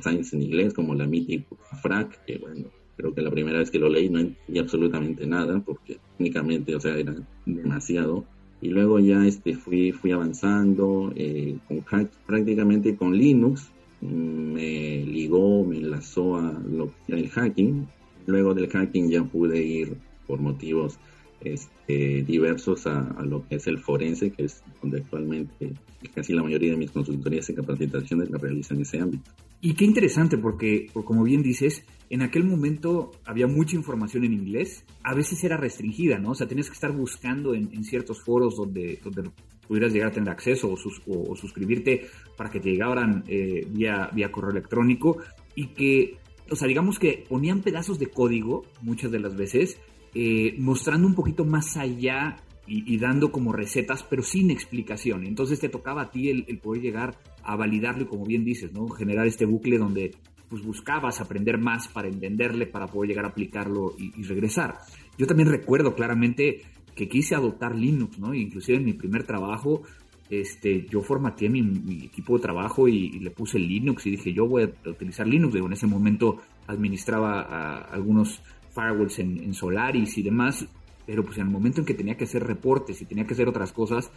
science 0.00 0.34
en 0.34 0.42
inglés, 0.42 0.74
como 0.74 0.96
la 0.96 1.06
mítica 1.06 1.44
FRAC, 1.80 2.24
que 2.24 2.38
bueno, 2.38 2.66
Creo 2.96 3.14
que 3.14 3.22
la 3.22 3.30
primera 3.30 3.58
vez 3.58 3.70
que 3.70 3.78
lo 3.78 3.88
leí 3.88 4.08
no 4.08 4.18
entendí 4.18 4.58
absolutamente 4.58 5.26
nada, 5.26 5.60
porque 5.60 5.98
únicamente, 6.18 6.74
o 6.74 6.80
sea, 6.80 6.96
era 6.96 7.14
demasiado. 7.46 8.24
Y 8.60 8.68
luego 8.68 9.00
ya 9.00 9.26
este, 9.26 9.54
fui, 9.56 9.92
fui 9.92 10.12
avanzando 10.12 11.12
eh, 11.16 11.56
con 11.66 11.84
prácticamente 12.26 12.96
con 12.96 13.16
Linux. 13.16 13.70
Mm, 14.00 14.52
me 14.52 15.06
ligó, 15.06 15.64
me 15.64 15.78
enlazó 15.78 16.36
a 16.36 16.52
lo 16.70 16.92
el 17.08 17.28
hacking. 17.28 17.88
Luego 18.26 18.54
del 18.54 18.68
hacking 18.68 19.10
ya 19.10 19.24
pude 19.24 19.62
ir 19.62 19.96
por 20.26 20.40
motivos 20.40 20.98
este, 21.44 22.22
diversos 22.22 22.86
a, 22.86 23.22
lo 23.22 23.46
que 23.46 23.56
es 23.56 23.66
el 23.66 23.78
forense, 23.78 24.30
que 24.32 24.44
es 24.44 24.62
donde 24.80 24.98
actualmente 24.98 25.72
casi 26.14 26.32
la 26.32 26.42
mayoría 26.42 26.72
de 26.72 26.76
mis 26.76 26.90
consultorías 26.90 27.48
y 27.50 27.54
capacitaciones 27.54 28.30
la 28.30 28.38
realizan 28.38 28.78
en 28.78 28.82
ese 28.82 29.00
ámbito. 29.00 29.30
Y 29.60 29.74
qué 29.74 29.84
interesante, 29.84 30.36
porque 30.38 30.86
como 30.92 31.22
bien 31.22 31.42
dices, 31.42 31.84
en 32.10 32.22
aquel 32.22 32.44
momento 32.44 33.12
había 33.24 33.46
mucha 33.46 33.76
información 33.76 34.24
en 34.24 34.32
inglés, 34.32 34.84
a 35.04 35.14
veces 35.14 35.42
era 35.44 35.56
restringida, 35.56 36.18
¿no? 36.18 36.30
O 36.30 36.34
sea, 36.34 36.48
tenías 36.48 36.66
que 36.66 36.74
estar 36.74 36.92
buscando 36.92 37.54
en, 37.54 37.84
ciertos 37.84 38.20
foros 38.22 38.56
donde, 38.56 38.98
donde 39.02 39.30
pudieras 39.68 39.92
llegar 39.92 40.08
a 40.08 40.12
tener 40.12 40.30
acceso 40.30 40.72
o, 40.72 41.36
suscribirte 41.36 42.06
para 42.36 42.50
que 42.50 42.60
te 42.60 42.70
llegaran 42.70 43.22
eh, 43.28 43.66
vía, 43.70 44.10
vía 44.12 44.32
correo 44.32 44.50
electrónico 44.50 45.18
y 45.54 45.68
que, 45.68 46.16
o 46.50 46.56
sea, 46.56 46.66
digamos 46.66 46.98
que 46.98 47.24
ponían 47.28 47.62
pedazos 47.62 47.98
de 47.98 48.08
código 48.08 48.64
muchas 48.80 49.12
de 49.12 49.20
las 49.20 49.36
veces 49.36 49.78
eh, 50.14 50.56
mostrando 50.58 51.06
un 51.06 51.14
poquito 51.14 51.44
más 51.44 51.76
allá 51.76 52.36
y, 52.66 52.96
dando 52.98 53.32
como 53.32 53.52
recetas, 53.52 54.02
pero 54.02 54.22
sin 54.22 54.50
explicación. 54.50 55.26
Entonces 55.26 55.58
te 55.58 55.68
tocaba 55.68 56.02
a 56.02 56.10
ti 56.10 56.30
el, 56.30 56.58
poder 56.58 56.80
llegar 56.80 57.18
a 57.42 57.56
validarlo 57.56 58.04
y 58.04 58.06
como 58.06 58.24
bien 58.24 58.44
dices, 58.44 58.72
¿no? 58.72 58.88
Generar 58.88 59.26
este 59.26 59.46
bucle 59.46 59.78
donde 59.78 60.12
pues 60.48 60.62
buscabas 60.62 61.20
aprender 61.20 61.58
más 61.58 61.88
para 61.88 62.08
entenderle, 62.08 62.66
para 62.66 62.86
poder 62.86 63.08
llegar 63.08 63.24
a 63.24 63.28
aplicarlo 63.28 63.94
y, 63.98 64.22
regresar. 64.22 64.78
Yo 65.18 65.26
también 65.26 65.48
recuerdo 65.48 65.94
claramente 65.94 66.62
que 66.94 67.08
quise 67.08 67.34
adoptar 67.34 67.74
Linux, 67.74 68.18
¿no? 68.18 68.32
Inclusive 68.34 68.78
en 68.78 68.84
mi 68.84 68.92
primer 68.92 69.24
trabajo, 69.24 69.82
este, 70.30 70.86
yo 70.88 71.02
formateé 71.02 71.48
mi, 71.48 72.04
equipo 72.04 72.36
de 72.36 72.42
trabajo 72.42 72.86
y, 72.86 73.18
le 73.18 73.30
puse 73.30 73.58
Linux 73.58 74.06
y 74.06 74.10
dije, 74.12 74.32
yo 74.32 74.46
voy 74.46 74.62
a 74.62 74.90
utilizar 74.90 75.26
Linux. 75.26 75.54
en 75.56 75.72
ese 75.72 75.86
momento 75.86 76.38
administraba 76.66 77.80
algunos 77.90 78.40
firewalls 78.74 79.18
en, 79.18 79.54
Solaris 79.54 80.18
y 80.18 80.22
demás, 80.22 80.66
pero 81.06 81.24
pues 81.24 81.38
en 81.38 81.46
el 81.46 81.50
momento 81.50 81.80
en 81.80 81.86
que 81.86 81.94
tenía 81.94 82.16
que 82.16 82.24
hacer 82.24 82.44
reportes 82.44 83.00
y 83.02 83.04
tenía 83.04 83.26
que 83.26 83.34
hacer 83.34 83.48
otras 83.48 83.72
cosas, 83.72 84.10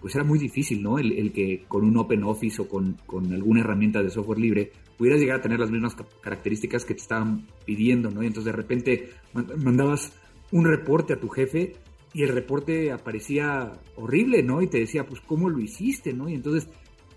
pues 0.00 0.14
era 0.14 0.24
muy 0.24 0.38
difícil, 0.38 0.82
¿no? 0.82 0.98
El, 0.98 1.32
que 1.32 1.64
con 1.66 1.84
un 1.84 1.96
Open 1.96 2.22
Office 2.22 2.62
o 2.62 2.68
con, 2.68 2.96
alguna 3.32 3.60
herramienta 3.60 4.02
de 4.02 4.10
software 4.10 4.38
libre 4.38 4.72
pudieras 4.96 5.20
llegar 5.20 5.38
a 5.38 5.42
tener 5.42 5.58
las 5.58 5.70
mismas 5.70 5.96
características 6.20 6.84
que 6.84 6.94
te 6.94 7.00
estaban 7.00 7.46
pidiendo, 7.64 8.10
¿no? 8.10 8.22
Y 8.22 8.26
entonces 8.26 8.52
de 8.52 8.56
repente 8.56 9.10
mandabas 9.32 10.12
un 10.52 10.64
reporte 10.64 11.14
a 11.14 11.20
tu 11.20 11.28
jefe 11.28 11.74
y 12.14 12.22
el 12.22 12.30
reporte 12.30 12.90
aparecía 12.92 13.72
horrible, 13.96 14.42
¿no? 14.42 14.62
Y 14.62 14.68
te 14.68 14.78
decía, 14.78 15.04
pues, 15.06 15.20
¿cómo 15.20 15.48
lo 15.50 15.60
hiciste, 15.60 16.12
¿no? 16.12 16.28
Y 16.28 16.34
entonces, 16.34 16.68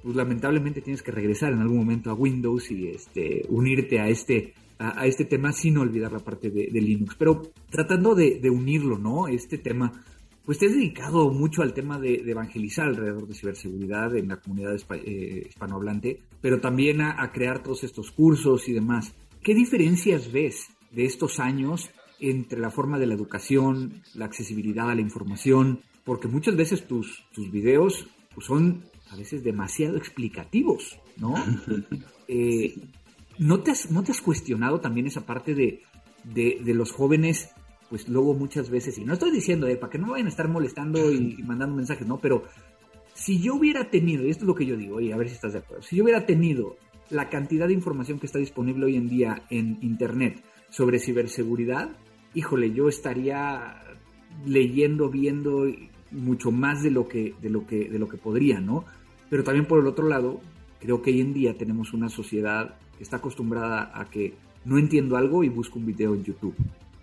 pues 0.03 0.15
lamentablemente 0.15 0.81
tienes 0.81 1.01
que 1.01 1.11
regresar 1.11 1.53
en 1.53 1.59
algún 1.59 1.77
momento 1.77 2.09
a 2.09 2.13
Windows 2.13 2.71
y 2.71 2.89
este, 2.89 3.45
unirte 3.49 3.99
a 3.99 4.09
este 4.09 4.53
a, 4.81 5.05
este 5.05 5.25
tema 5.25 5.51
sin 5.51 5.77
olvidar 5.77 6.11
la 6.11 6.19
parte 6.19 6.49
de, 6.49 6.81
Linux. 6.81 7.15
Pero 7.17 7.41
tratando 7.69 8.15
de, 8.15 8.49
unirlo, 8.49 8.97
¿no? 8.97 9.27
Este 9.27 9.57
tema, 9.57 9.91
pues 10.43 10.57
te 10.57 10.65
has 10.65 10.73
dedicado 10.73 11.31
mucho 11.31 11.61
al 11.61 11.73
tema 11.73 11.99
de, 11.99 12.15
evangelizar 12.25 12.87
alrededor 12.87 13.27
de 13.27 13.35
ciberseguridad 13.35 14.15
en 14.15 14.29
la 14.29 14.37
comunidad 14.37 14.75
eh, 15.05 15.45
hispanohablante, 15.47 16.21
pero 16.41 16.59
también 16.59 17.01
a, 17.01 17.31
crear 17.31 17.61
todos 17.61 17.83
estos 17.83 18.11
cursos 18.11 18.67
y 18.67 18.73
demás. 18.73 19.13
¿Qué 19.43 19.53
diferencias 19.53 20.31
ves 20.31 20.69
de 20.91 21.05
estos 21.05 21.39
años 21.39 21.89
entre 22.19 22.59
la 22.59 22.71
forma 22.71 22.99
de 22.99 23.07
la 23.07 23.13
educación, 23.13 24.01
la 24.15 24.25
accesibilidad 24.25 24.89
a 24.89 24.95
la 24.95 25.01
información? 25.01 25.81
Porque 26.03 26.27
muchas 26.27 26.55
veces 26.55 26.87
tus, 26.87 27.23
tus 27.31 27.51
videos 27.51 28.07
pues, 28.33 28.47
son 28.47 28.83
a 29.11 29.15
veces 29.15 29.43
demasiado 29.43 29.97
explicativos, 29.97 30.99
¿no? 31.17 31.35
Eh, 32.33 32.75
¿No 33.41 33.61
te 33.61 33.71
has, 33.71 33.89
no 33.89 34.03
te 34.03 34.11
has 34.11 34.21
cuestionado 34.21 34.81
también 34.81 35.07
esa 35.07 35.25
parte 35.25 35.55
de, 35.55 36.73
los 36.75 36.91
jóvenes? 36.91 37.49
Pues 37.89 38.07
luego 38.07 38.35
muchas 38.35 38.69
veces, 38.69 38.99
y 38.99 39.03
no 39.03 39.13
estoy 39.13 39.31
diciendo, 39.31 39.65
eh, 39.65 39.77
para 39.77 39.89
que 39.89 39.97
no 39.97 40.11
vayan 40.11 40.27
a 40.27 40.29
estar 40.29 40.47
molestando 40.47 41.11
y, 41.11 41.41
mandando 41.41 41.75
mensajes, 41.75 42.05
no, 42.05 42.19
pero 42.19 42.43
si 43.15 43.41
yo 43.41 43.55
hubiera 43.55 43.89
tenido, 43.89 44.23
y 44.23 44.29
esto 44.29 44.43
es 44.43 44.47
lo 44.47 44.53
que 44.53 44.67
yo 44.67 44.77
digo, 44.77 45.01
y 45.01 45.11
a 45.11 45.17
ver 45.17 45.27
si 45.27 45.33
estás 45.33 45.53
de 45.53 45.59
acuerdo, 45.59 45.81
si 45.81 45.95
yo 45.95 46.03
hubiera 46.03 46.27
tenido 46.27 46.77
la 47.09 47.29
cantidad 47.29 47.67
de 47.67 47.73
información 47.73 48.19
que 48.19 48.27
está 48.27 48.37
disponible 48.37 48.85
hoy 48.85 48.95
en 48.95 49.09
día 49.09 49.41
en 49.49 49.79
Internet 49.81 50.43
sobre 50.69 50.99
ciberseguridad, 50.99 51.89
híjole, 52.35 52.71
yo 52.71 52.89
estaría 52.89 53.81
leyendo, 54.45 55.09
viendo 55.09 55.65
mucho 56.11 56.51
más 56.51 56.83
de 56.83 56.91
lo 56.91 57.07
que, 57.07 57.33
de 57.41 57.49
lo 57.49 57.65
que, 57.65 57.89
de 57.89 57.97
lo 57.97 58.07
que 58.07 58.17
podría, 58.17 58.61
¿no? 58.61 58.85
Pero 59.31 59.43
también 59.43 59.65
por 59.65 59.79
el 59.79 59.87
otro 59.87 60.07
lado, 60.07 60.41
creo 60.79 61.01
que 61.01 61.09
hoy 61.09 61.21
en 61.21 61.33
día 61.33 61.57
tenemos 61.57 61.91
una 61.91 62.07
sociedad 62.07 62.77
está 63.03 63.17
acostumbrada 63.17 63.91
a 63.93 64.09
que 64.09 64.33
no 64.65 64.77
entiendo 64.77 65.17
algo 65.17 65.43
y 65.43 65.49
busco 65.49 65.79
un 65.79 65.85
video 65.85 66.13
en 66.13 66.23
YouTube 66.23 66.55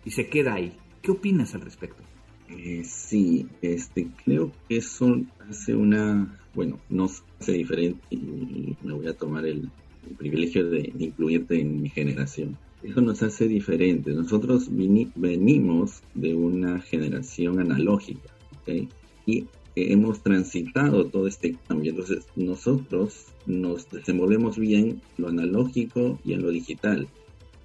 y 0.04 0.10
se 0.10 0.28
queda 0.28 0.54
ahí. 0.54 0.72
¿Qué 1.02 1.10
opinas 1.10 1.54
al 1.54 1.62
respecto? 1.62 2.02
Eh, 2.48 2.82
sí, 2.84 3.46
este, 3.60 4.08
creo 4.24 4.52
que 4.68 4.78
eso 4.78 5.20
hace 5.48 5.74
una, 5.74 6.38
bueno, 6.54 6.78
nos 6.88 7.22
hace 7.40 7.52
diferente 7.52 8.00
y 8.10 8.76
me 8.82 8.94
voy 8.94 9.06
a 9.06 9.16
tomar 9.16 9.46
el, 9.46 9.70
privilegio 10.16 10.70
de, 10.70 10.90
incluirte 10.98 11.60
en 11.60 11.82
mi 11.82 11.90
generación. 11.90 12.56
Eso 12.82 13.02
nos 13.02 13.22
hace 13.22 13.46
diferentes. 13.46 14.16
Nosotros 14.16 14.70
venimos 14.70 16.02
de 16.14 16.34
una 16.34 16.80
generación 16.80 17.60
analógica 17.60 18.30
¿okay? 18.62 18.88
y 19.26 19.46
hemos 19.92 20.23
transitado 20.23 21.06
todo 21.06 21.26
este 21.26 21.56
cambio. 21.66 21.90
Entonces, 21.90 22.26
nosotros 22.37 23.26
nos 23.47 23.90
desenvolvemos 23.90 24.58
bien 24.58 24.85
en 24.85 25.02
lo 25.16 25.28
analógico 25.28 26.18
y 26.25 26.32
en 26.32 26.42
lo 26.42 26.50
digital. 26.50 27.08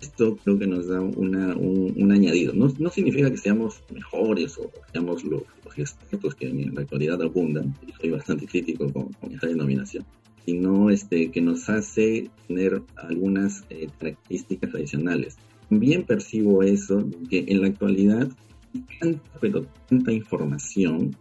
Esto 0.02 0.38
creo 0.44 0.60
que 0.60 0.68
nos 0.68 0.88
da 0.88 1.00
una, 1.00 1.56
un, 1.56 2.12
añadido. 2.12 2.54
No, 2.54 2.68
no, 2.78 2.90
significa 2.90 3.32
que 3.32 3.38
seamos 3.38 3.82
mejores 3.94 4.58
o 4.58 4.70
seamos 4.92 5.24
los, 5.24 5.44
expertos 5.78 6.36
que 6.36 6.50
en 6.50 6.76
la 6.76 6.82
actualidad 6.82 7.22
abundan, 7.22 7.74
y 7.88 7.94
soy 7.94 8.12
bastante 8.12 8.46
crítico 8.46 8.92
con, 8.92 9.10
esta 9.32 9.48
denominación, 9.48 10.06
sino 10.46 10.90
este, 10.90 11.32
que 11.32 11.42
nos 11.42 11.70
hace 11.70 12.30
tener 12.48 12.84
algunas 12.96 13.64
eh, 13.70 13.88
características 13.98 14.76
adicionales. 14.76 15.38
También 15.70 16.04
percibo 16.04 16.64
eso, 16.64 17.08
que 17.30 17.46
en 17.48 17.62
la 17.62 17.68
actualidad 17.68 18.30
tanta, 19.00 19.32
pero 19.40 19.66
tanta 19.88 20.12
información 20.12 21.16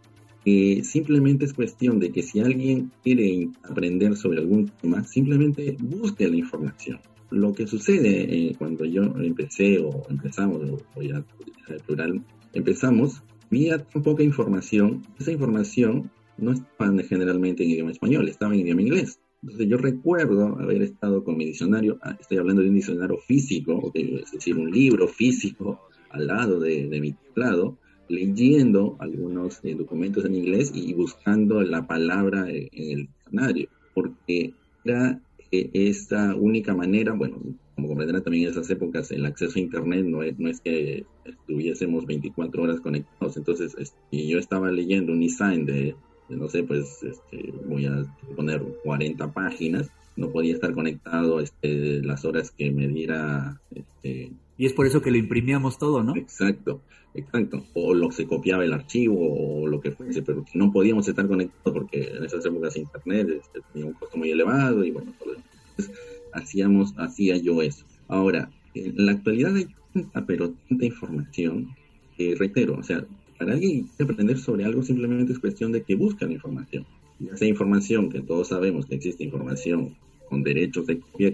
simplemente 0.44 1.44
es 1.44 1.52
cuestión 1.52 2.00
de 2.00 2.10
que 2.10 2.22
si 2.22 2.40
alguien 2.40 2.90
quiere 3.02 3.48
aprender 3.62 4.16
sobre 4.16 4.40
algún 4.40 4.68
tema, 4.80 5.04
simplemente 5.04 5.76
busque 5.80 6.28
la 6.28 6.36
información. 6.36 6.98
Lo 7.30 7.52
que 7.54 7.66
sucede 7.66 8.22
eh, 8.22 8.54
cuando 8.58 8.84
yo 8.84 9.04
empecé 9.18 9.78
o 9.78 10.04
empezamos, 10.10 10.60
voy 10.94 11.12
a 11.12 11.24
utilizar 11.40 11.76
el 11.76 11.80
plural, 11.82 12.24
empezamos, 12.52 13.22
había 13.50 13.78
tan 13.78 14.02
poca 14.02 14.22
información, 14.22 15.02
esa 15.18 15.32
información 15.32 16.10
no 16.38 16.52
estaba 16.52 17.02
generalmente 17.04 17.62
en 17.62 17.70
idioma 17.70 17.92
español, 17.92 18.28
estaba 18.28 18.54
en 18.54 18.60
idioma 18.60 18.82
inglés. 18.82 19.20
Entonces 19.42 19.68
yo 19.68 19.76
recuerdo 19.76 20.58
haber 20.58 20.82
estado 20.82 21.24
con 21.24 21.36
mi 21.36 21.46
diccionario, 21.46 21.98
ah, 22.02 22.16
estoy 22.20 22.38
hablando 22.38 22.62
de 22.62 22.68
un 22.68 22.76
diccionario 22.76 23.18
físico, 23.18 23.90
es 23.94 24.30
decir, 24.30 24.56
un 24.56 24.70
libro 24.70 25.08
físico 25.08 25.80
al 26.10 26.26
lado 26.26 26.60
de, 26.60 26.88
de 26.88 27.00
mi 27.00 27.12
teclado, 27.12 27.78
leyendo 28.12 28.96
algunos 28.98 29.60
eh, 29.64 29.74
documentos 29.74 30.24
en 30.24 30.34
inglés 30.34 30.70
y 30.74 30.92
buscando 30.92 31.62
la 31.62 31.86
palabra 31.86 32.48
en, 32.48 32.68
el 32.72 33.08
diccionario, 33.08 33.68
porque 33.94 34.52
era 34.84 35.20
eh, 35.50 35.70
esta 35.72 36.34
única 36.34 36.74
manera, 36.74 37.14
bueno, 37.14 37.38
como 37.74 37.88
comprenderán 37.88 38.22
también 38.22 38.44
en 38.44 38.50
esas 38.50 38.68
épocas 38.70 39.10
el 39.10 39.24
acceso 39.24 39.58
a 39.58 39.62
Internet 39.62 40.04
no 40.04 40.22
es, 40.22 40.38
no 40.38 40.50
es 40.50 40.60
que 40.60 41.06
estuviésemos 41.24 42.04
24 42.04 42.62
horas 42.62 42.80
conectados, 42.80 43.36
entonces 43.38 43.74
si 44.10 44.28
yo 44.28 44.38
estaba 44.38 44.70
leyendo 44.70 45.12
un 45.12 45.20
design 45.20 45.64
de, 45.64 45.96
no 46.28 46.48
sé, 46.48 46.64
pues 46.64 47.02
este, 47.02 47.52
voy 47.66 47.86
a 47.86 48.04
poner 48.36 48.62
40 48.84 49.32
páginas, 49.32 49.90
no 50.16 50.30
podía 50.30 50.52
estar 50.52 50.74
conectado 50.74 51.40
este, 51.40 52.02
las 52.02 52.26
horas 52.26 52.50
que 52.50 52.70
me 52.70 52.86
diera 52.88 53.58
este, 53.74 54.32
y 54.58 54.66
es 54.66 54.74
por 54.74 54.86
eso 54.86 55.00
que 55.00 55.10
lo 55.10 55.16
imprimíamos 55.16 55.78
todo, 55.78 56.02
¿no? 56.04 56.14
Exacto, 56.14 56.82
exacto. 57.14 57.64
O 57.74 57.94
lo 57.94 58.10
se 58.10 58.26
copiaba 58.26 58.64
el 58.64 58.72
archivo 58.72 59.16
o 59.62 59.66
lo 59.66 59.80
que 59.80 59.92
fuese, 59.92 60.22
pero 60.22 60.44
no 60.54 60.72
podíamos 60.72 61.08
estar 61.08 61.26
conectados 61.26 61.72
porque 61.72 62.12
en 62.16 62.24
esas 62.24 62.44
épocas 62.44 62.76
internet 62.76 63.28
este, 63.30 63.60
tenía 63.72 63.86
un 63.86 63.94
costo 63.94 64.16
muy 64.16 64.30
elevado 64.30 64.84
y 64.84 64.90
bueno, 64.90 65.12
Entonces, 65.20 65.96
hacíamos, 66.32 66.94
hacía 66.96 67.36
yo 67.36 67.62
eso. 67.62 67.84
Ahora, 68.08 68.50
en 68.74 69.06
la 69.06 69.12
actualidad 69.12 69.54
hay 69.54 69.68
tanta, 69.92 70.26
pero 70.26 70.52
tanta 70.68 70.84
información 70.84 71.68
que 72.16 72.34
reitero, 72.34 72.76
o 72.78 72.82
sea, 72.82 73.04
para 73.38 73.54
alguien 73.54 73.88
que 73.96 74.04
aprender 74.04 74.38
sobre 74.38 74.64
algo 74.64 74.82
simplemente 74.82 75.32
es 75.32 75.38
cuestión 75.38 75.72
de 75.72 75.82
que 75.82 75.96
la 75.96 76.32
información. 76.32 76.86
esa 77.32 77.46
información 77.46 78.08
que 78.08 78.20
todos 78.20 78.48
sabemos 78.48 78.86
que 78.86 78.94
existe 78.94 79.24
información 79.24 79.96
con 80.28 80.42
derechos 80.42 80.86
de 80.86 80.98
copia, 80.98 81.32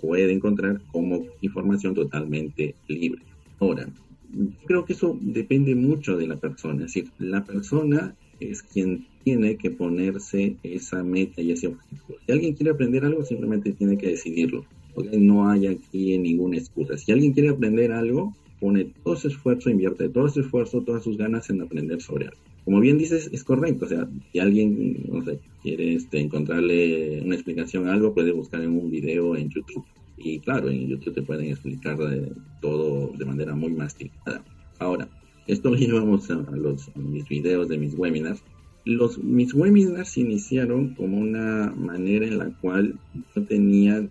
puede 0.00 0.32
encontrar 0.32 0.80
como 0.90 1.26
información 1.40 1.94
totalmente 1.94 2.74
libre. 2.88 3.22
Ahora, 3.60 3.88
creo 4.66 4.84
que 4.84 4.92
eso 4.92 5.18
depende 5.20 5.74
mucho 5.74 6.16
de 6.16 6.26
la 6.26 6.36
persona, 6.36 6.84
es 6.84 6.94
decir, 6.94 7.10
la 7.18 7.44
persona 7.44 8.14
es 8.40 8.62
quien 8.62 9.06
tiene 9.24 9.56
que 9.56 9.70
ponerse 9.70 10.56
esa 10.62 11.02
meta 11.02 11.40
y 11.40 11.52
ese 11.52 11.68
objetivo. 11.68 12.18
Si 12.24 12.32
alguien 12.32 12.54
quiere 12.54 12.72
aprender 12.72 13.04
algo, 13.04 13.24
simplemente 13.24 13.72
tiene 13.72 13.98
que 13.98 14.08
decidirlo. 14.08 14.64
No 15.18 15.48
hay 15.48 15.66
aquí 15.66 16.16
ninguna 16.18 16.58
excusa. 16.58 16.96
Si 16.96 17.12
alguien 17.12 17.32
quiere 17.32 17.50
aprender 17.50 17.92
algo, 17.92 18.34
pone 18.60 18.92
todo 19.02 19.16
su 19.16 19.28
esfuerzo, 19.28 19.70
invierte 19.70 20.08
todo 20.08 20.28
su 20.28 20.40
esfuerzo, 20.40 20.82
todas 20.82 21.02
sus 21.02 21.16
ganas 21.16 21.50
en 21.50 21.60
aprender 21.60 22.00
sobre 22.00 22.26
algo. 22.26 22.38
Como 22.64 22.80
bien 22.80 22.98
dices, 22.98 23.30
es 23.32 23.44
correcto. 23.44 23.84
O 23.84 23.88
sea, 23.88 24.08
si 24.32 24.38
alguien, 24.38 25.04
no 25.08 25.24
sé, 25.24 25.38
quiere 25.62 25.94
este, 25.94 26.20
encontrarle 26.20 27.20
una 27.24 27.34
explicación 27.34 27.88
a 27.88 27.92
algo, 27.92 28.14
puede 28.14 28.32
buscar 28.32 28.62
en 28.62 28.70
un 28.70 28.90
video 28.90 29.36
en 29.36 29.50
YouTube. 29.50 29.84
Y 30.16 30.40
claro, 30.40 30.70
en 30.70 30.88
YouTube 30.88 31.14
te 31.14 31.22
pueden 31.22 31.46
explicar 31.46 31.98
todo 32.60 33.12
de 33.16 33.24
manera 33.24 33.54
muy 33.54 33.70
masticada. 33.72 34.42
Ahora, 34.78 35.08
esto 35.46 35.74
llevamos 35.74 36.30
a, 36.30 36.34
los, 36.52 36.94
mis 36.96 37.28
videos 37.28 37.68
de 37.68 37.78
mis 37.78 37.94
webinars. 37.94 38.42
Los, 38.84 39.18
mis 39.18 39.52
webinars 39.52 40.16
iniciaron 40.16 40.94
como 40.94 41.18
una 41.18 41.72
manera 41.76 42.26
en 42.26 42.38
la 42.38 42.50
cual 42.60 42.98
yo 43.34 43.42
tenía 43.42 44.06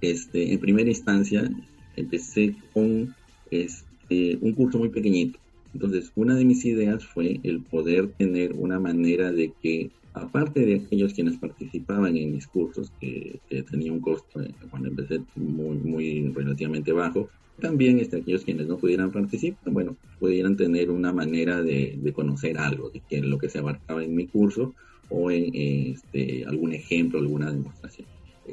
este, 0.00 0.52
en 0.52 0.58
primera 0.58 0.88
instancia, 0.88 1.50
empecé 1.96 2.54
con 2.72 3.14
este, 3.50 4.38
un 4.40 4.52
curso 4.52 4.78
muy 4.78 4.88
pequeñito. 4.88 5.38
Entonces, 5.74 6.10
una 6.16 6.34
de 6.34 6.44
mis 6.44 6.64
ideas 6.64 7.04
fue 7.04 7.40
el 7.42 7.60
poder 7.60 8.08
tener 8.12 8.52
una 8.54 8.80
manera 8.80 9.30
de 9.30 9.52
que, 9.62 9.90
aparte 10.20 10.64
de 10.64 10.76
aquellos 10.76 11.14
quienes 11.14 11.36
participaban 11.36 12.16
en 12.16 12.32
mis 12.32 12.46
cursos, 12.46 12.92
que, 13.00 13.40
tenía 13.70 13.92
un 13.92 14.00
costo 14.00 14.40
eh, 14.40 14.52
cuando 14.70 14.88
empecé 14.88 15.20
muy, 15.36 15.76
muy 15.76 16.32
relativamente 16.34 16.92
bajo, 16.92 17.28
también 17.60 17.98
este, 17.98 18.18
aquellos 18.18 18.44
quienes 18.44 18.66
no 18.66 18.78
pudieran 18.78 19.10
participar, 19.10 19.72
bueno, 19.72 19.96
pudieran 20.20 20.56
tener 20.56 20.90
una 20.90 21.12
manera 21.12 21.62
de, 21.62 21.98
conocer 22.14 22.58
algo 22.58 22.90
de 22.90 23.00
que, 23.08 23.20
lo 23.20 23.38
que 23.38 23.48
se 23.48 23.58
abarcaba 23.58 24.04
en 24.04 24.14
mi 24.14 24.26
curso 24.26 24.74
o 25.08 25.30
en 25.30 25.50
este, 25.54 26.44
algún 26.44 26.72
ejemplo, 26.72 27.18
alguna 27.18 27.50
demostración. 27.50 28.06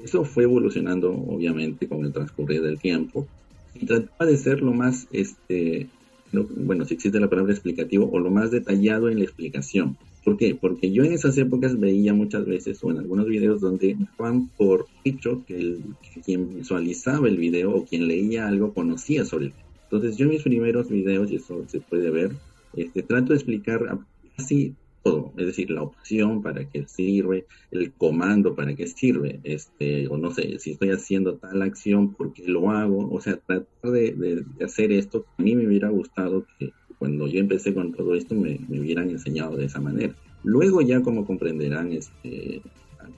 Eso 0.03 0.25
fue 0.25 0.43
evolucionando 0.43 1.11
obviamente 1.13 1.87
con 1.87 2.03
el 2.03 2.11
transcurrir 2.11 2.61
del 2.61 2.79
tiempo 2.79 3.27
y 3.75 3.85
trataba 3.85 4.29
de 4.29 4.37
ser 4.37 4.61
lo 4.61 4.73
más, 4.73 5.07
este, 5.11 5.87
bueno, 6.31 6.85
si 6.85 6.95
existe 6.95 7.19
la 7.19 7.29
palabra 7.29 7.53
explicativo, 7.53 8.09
o 8.11 8.19
lo 8.19 8.31
más 8.31 8.51
detallado 8.51 9.09
en 9.09 9.19
la 9.19 9.25
explicación. 9.25 9.97
¿Por 10.25 10.37
qué? 10.37 10.55
Porque 10.55 10.91
yo 10.91 11.03
en 11.03 11.13
esas 11.13 11.37
épocas 11.37 11.79
veía 11.79 12.11
muchas 12.11 12.45
veces 12.47 12.83
o 12.83 12.89
en 12.89 12.97
algunos 12.97 13.27
videos 13.27 13.61
donde 13.61 13.95
daban 14.17 14.49
por 14.57 14.87
dicho 15.03 15.43
que, 15.45 15.55
el, 15.55 15.83
quien 16.25 16.55
visualizaba 16.55 17.27
el 17.27 17.37
video 17.37 17.75
o 17.75 17.85
quien 17.85 18.07
leía 18.07 18.47
algo 18.47 18.73
conocía 18.73 19.23
sobre 19.23 19.45
el 19.45 19.51
video. 19.51 19.65
Entonces 19.83 20.17
yo 20.17 20.25
en 20.25 20.31
mis 20.31 20.41
primeros 20.41 20.89
videos, 20.89 21.31
y 21.31 21.35
eso 21.35 21.63
se 21.67 21.79
puede 21.79 22.09
ver, 22.09 22.31
este, 22.75 23.03
trato 23.03 23.29
de 23.29 23.35
explicar 23.35 23.99
así 24.35 24.73
todo, 25.03 25.31
es 25.37 25.45
decir, 25.45 25.69
la 25.69 25.83
opción 25.83 26.41
para 26.41 26.67
qué 26.67 26.87
sirve, 26.87 27.45
el 27.69 27.91
comando 27.91 28.55
para 28.55 28.75
qué 28.75 28.87
sirve, 28.87 29.39
este, 29.43 30.07
o 30.07 30.17
no 30.17 30.31
sé, 30.31 30.57
si 30.57 30.71
estoy 30.71 30.89
haciendo 30.89 31.35
tal 31.35 31.61
acción, 31.61 32.15
por 32.15 32.33
qué 32.33 32.47
lo 32.47 32.71
hago, 32.71 33.11
o 33.11 33.21
sea, 33.21 33.37
tratar 33.37 33.91
de, 33.91 34.43
hacer 34.59 34.91
esto, 34.91 35.27
a 35.37 35.43
mí 35.43 35.55
me 35.55 35.67
hubiera 35.67 35.89
gustado 35.89 36.47
que 36.57 36.73
cuando 37.05 37.27
yo 37.27 37.39
empecé 37.39 37.71
con 37.71 37.93
todo 37.93 38.15
esto 38.15 38.33
me, 38.33 38.59
hubieran 38.67 39.11
enseñado 39.11 39.55
de 39.57 39.65
esa 39.65 39.79
manera. 39.79 40.15
Luego 40.43 40.81
ya 40.81 41.01
como 41.01 41.23
comprenderán, 41.23 41.93
este, 41.93 42.63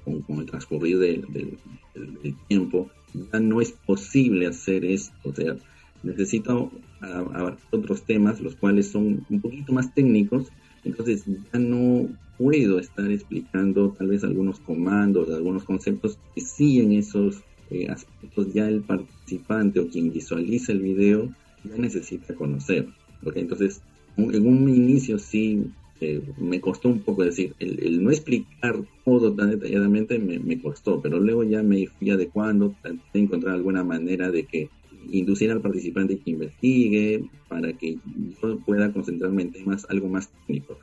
con, 0.03 0.39
el 0.39 0.45
transcurrir 0.45 0.99
del, 0.99 1.57
tiempo, 2.49 2.89
ya 3.13 3.39
no 3.39 3.61
es 3.61 3.71
posible 3.71 4.47
hacer 4.47 4.83
esto, 4.83 5.15
o 5.23 5.33
sea, 5.33 5.55
necesito 6.03 6.69
abarcar 6.99 7.57
otros 7.71 8.03
temas, 8.03 8.41
los 8.41 8.55
cuales 8.55 8.87
son 8.89 9.25
un 9.29 9.39
poquito 9.39 9.71
más 9.71 9.93
técnicos, 9.93 10.51
entonces 10.83 11.23
ya 11.25 11.59
no 11.59 12.09
puedo 12.37 12.79
estar 12.79 13.09
explicando 13.09 13.95
tal 13.97 14.07
vez 14.07 14.25
algunos 14.25 14.59
comandos, 14.59 15.29
algunos 15.29 15.63
conceptos 15.63 16.19
que 16.35 16.41
sí 16.41 16.81
esos 16.97 17.41
eh, 17.69 17.87
aspectos 17.89 18.53
ya 18.53 18.67
el 18.67 18.81
participante 18.81 19.79
o 19.79 19.87
quien 19.87 20.11
visualiza 20.11 20.73
el 20.73 20.81
video 20.81 21.29
ya 21.63 21.77
necesita 21.77 22.35
conocer. 22.35 22.87
Entonces, 23.35 23.81
en 24.17 24.47
un 24.47 24.69
inicio 24.69 25.19
sí 25.19 25.65
eh, 25.99 26.21
me 26.37 26.61
costó 26.61 26.89
un 26.89 26.99
poco 26.99 27.23
decir, 27.23 27.55
el, 27.59 28.03
no 28.03 28.11
explicar 28.11 28.75
todo 29.03 29.33
tan 29.33 29.49
detalladamente 29.51 30.19
me, 30.19 30.61
costó, 30.61 31.01
pero 31.01 31.19
luego 31.19 31.43
ya 31.43 31.63
me 31.63 31.87
fui 31.87 32.11
adecuando, 32.11 32.75
traté 32.81 32.99
de 33.13 33.19
encontrar 33.19 33.55
alguna 33.55 33.83
manera 33.83 34.29
de 34.29 34.43
que 34.43 34.69
inducir 35.09 35.51
al 35.51 35.61
participante 35.61 36.19
que 36.19 36.31
investigue 36.31 37.23
para 37.47 37.71
que 37.73 37.97
yo 38.41 38.59
pueda 38.59 38.91
concentrarme 38.91 39.43
en 39.43 39.51
temas 39.53 39.87
algo 39.89 40.09
más 40.09 40.29
técnicos. 40.45 40.77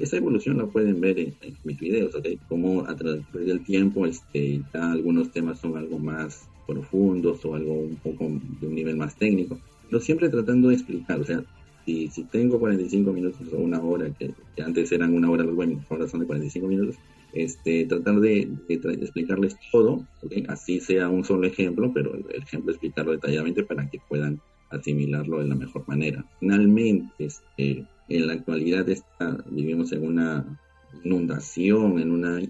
esa 0.00 0.16
evolución 0.16 0.58
la 0.58 0.66
pueden 0.66 1.00
ver 1.00 1.18
en, 1.18 1.34
mis 1.64 1.80
videos, 1.80 2.14
¿okay? 2.14 2.38
como 2.48 2.86
a 2.86 2.94
través 2.94 3.24
del 3.32 3.64
tiempo 3.64 4.06
este, 4.06 4.62
algunos 4.74 5.30
temas 5.32 5.58
son 5.58 5.76
algo 5.76 5.98
más 5.98 6.48
profundos 6.66 7.44
o 7.44 7.54
algo 7.54 7.72
un 7.72 7.96
poco 7.96 8.30
de 8.60 8.66
un 8.66 8.74
nivel 8.74 8.96
más 8.96 9.16
técnico, 9.16 9.58
pero 9.90 10.00
siempre 10.00 10.28
tratando 10.28 10.68
de 10.68 10.74
explicar, 10.74 11.20
o 11.20 11.24
sea, 11.24 11.42
si, 11.84 12.08
si 12.08 12.24
tengo 12.24 12.60
45 12.60 13.12
minutos 13.12 13.52
o 13.52 13.56
una 13.58 13.82
hora, 13.82 14.08
que, 14.10 14.32
antes 14.62 14.92
eran 14.92 15.14
una 15.14 15.30
hora 15.30 15.44
los 15.44 15.56
webinars, 15.56 15.86
ahora 15.90 16.06
son 16.06 16.20
de 16.20 16.26
45 16.26 16.68
minutos, 16.68 16.96
este, 17.32 17.86
tratar 17.86 18.20
de, 18.20 18.48
explicarles 18.68 19.56
todo, 19.72 20.06
así 20.48 20.80
sea 20.80 21.08
un 21.08 21.24
solo 21.24 21.46
ejemplo, 21.46 21.92
pero 21.92 22.14
el, 22.14 22.24
ejemplo 22.42 22.70
explicarlo 22.70 23.12
detalladamente 23.12 23.64
para 23.64 23.88
que 23.88 24.00
puedan 24.08 24.40
asimilarlo 24.70 25.40
de 25.40 25.48
la 25.48 25.56
mejor 25.56 25.86
manera. 25.88 26.24
Finalmente, 26.38 27.12
este, 27.18 27.84
en 28.08 28.26
la 28.26 28.34
actualidad 28.34 28.88
está, 28.88 29.44
vivimos 29.50 29.92
en 29.92 30.06
una 30.06 30.60
inundación, 31.04 31.98
en 31.98 32.10
una 32.10 32.40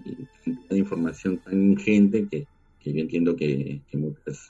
información 0.71 1.37
tan 1.37 1.71
ingente 1.71 2.27
que, 2.29 2.47
yo 2.83 2.99
entiendo 2.99 3.35
que, 3.35 3.81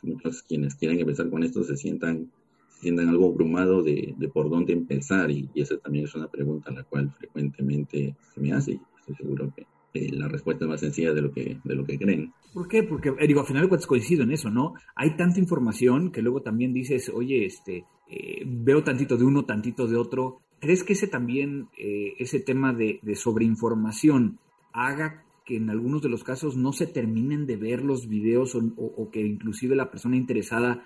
muchos 0.03 0.43
quienes 0.43 0.75
quieran 0.75 0.99
empezar 0.99 1.29
con 1.29 1.43
esto 1.43 1.63
se 1.63 1.77
sientan, 1.77 2.31
sientan 2.81 3.09
algo 3.09 3.29
abrumado 3.29 3.83
de, 3.83 4.15
por 4.33 4.49
dónde 4.49 4.73
empezar 4.73 5.29
y, 5.31 5.49
esa 5.55 5.77
también 5.77 6.05
es 6.05 6.15
una 6.15 6.27
pregunta 6.27 6.71
a 6.71 6.73
la 6.73 6.83
cual 6.83 7.11
frecuentemente 7.11 8.15
se 8.33 8.41
me 8.41 8.51
hace 8.51 8.71
y 8.71 8.79
estoy 8.99 9.15
seguro 9.15 9.53
que 9.55 9.65
eh, 9.93 10.09
la 10.13 10.27
respuesta 10.27 10.65
es 10.65 10.69
más 10.69 10.79
sencilla 10.79 11.13
de 11.13 11.21
lo 11.21 11.31
que, 11.31 11.57
de 11.63 11.75
lo 11.75 11.85
que 11.85 11.97
creen. 11.97 12.33
¿Por 12.53 12.67
qué? 12.67 12.83
Porque, 12.83 13.09
eh, 13.09 13.27
digo, 13.27 13.41
al 13.41 13.45
final 13.45 13.69
de 13.69 13.77
coincido 13.85 14.23
en 14.23 14.31
eso, 14.31 14.49
¿no? 14.49 14.73
Hay 14.95 15.15
tanta 15.17 15.39
información 15.39 16.11
que 16.11 16.21
luego 16.21 16.41
también 16.41 16.73
dices, 16.73 17.09
oye, 17.13 17.45
este, 17.45 17.85
eh, 18.09 18.43
veo 18.45 18.83
tantito 18.83 19.17
de 19.17 19.25
uno, 19.25 19.45
tantito 19.45 19.87
de 19.87 19.97
otro. 19.97 20.39
¿Crees 20.59 20.83
que 20.83 20.93
ese 20.93 21.07
también, 21.07 21.69
ese 21.75 22.39
tema 22.39 22.71
de, 22.71 22.99
de 23.01 23.15
sobreinformación 23.15 24.37
haga 24.73 25.25
que 25.45 25.57
en 25.57 25.69
algunos 25.69 26.01
de 26.01 26.09
los 26.09 26.23
casos 26.23 26.55
no 26.55 26.71
se 26.71 26.87
terminen 26.87 27.45
de 27.45 27.57
ver 27.57 27.83
los 27.83 28.07
videos 28.07 28.55
o, 28.55 29.09
que 29.11 29.21
inclusive 29.21 29.75
la 29.75 29.89
persona 29.89 30.15
interesada 30.15 30.85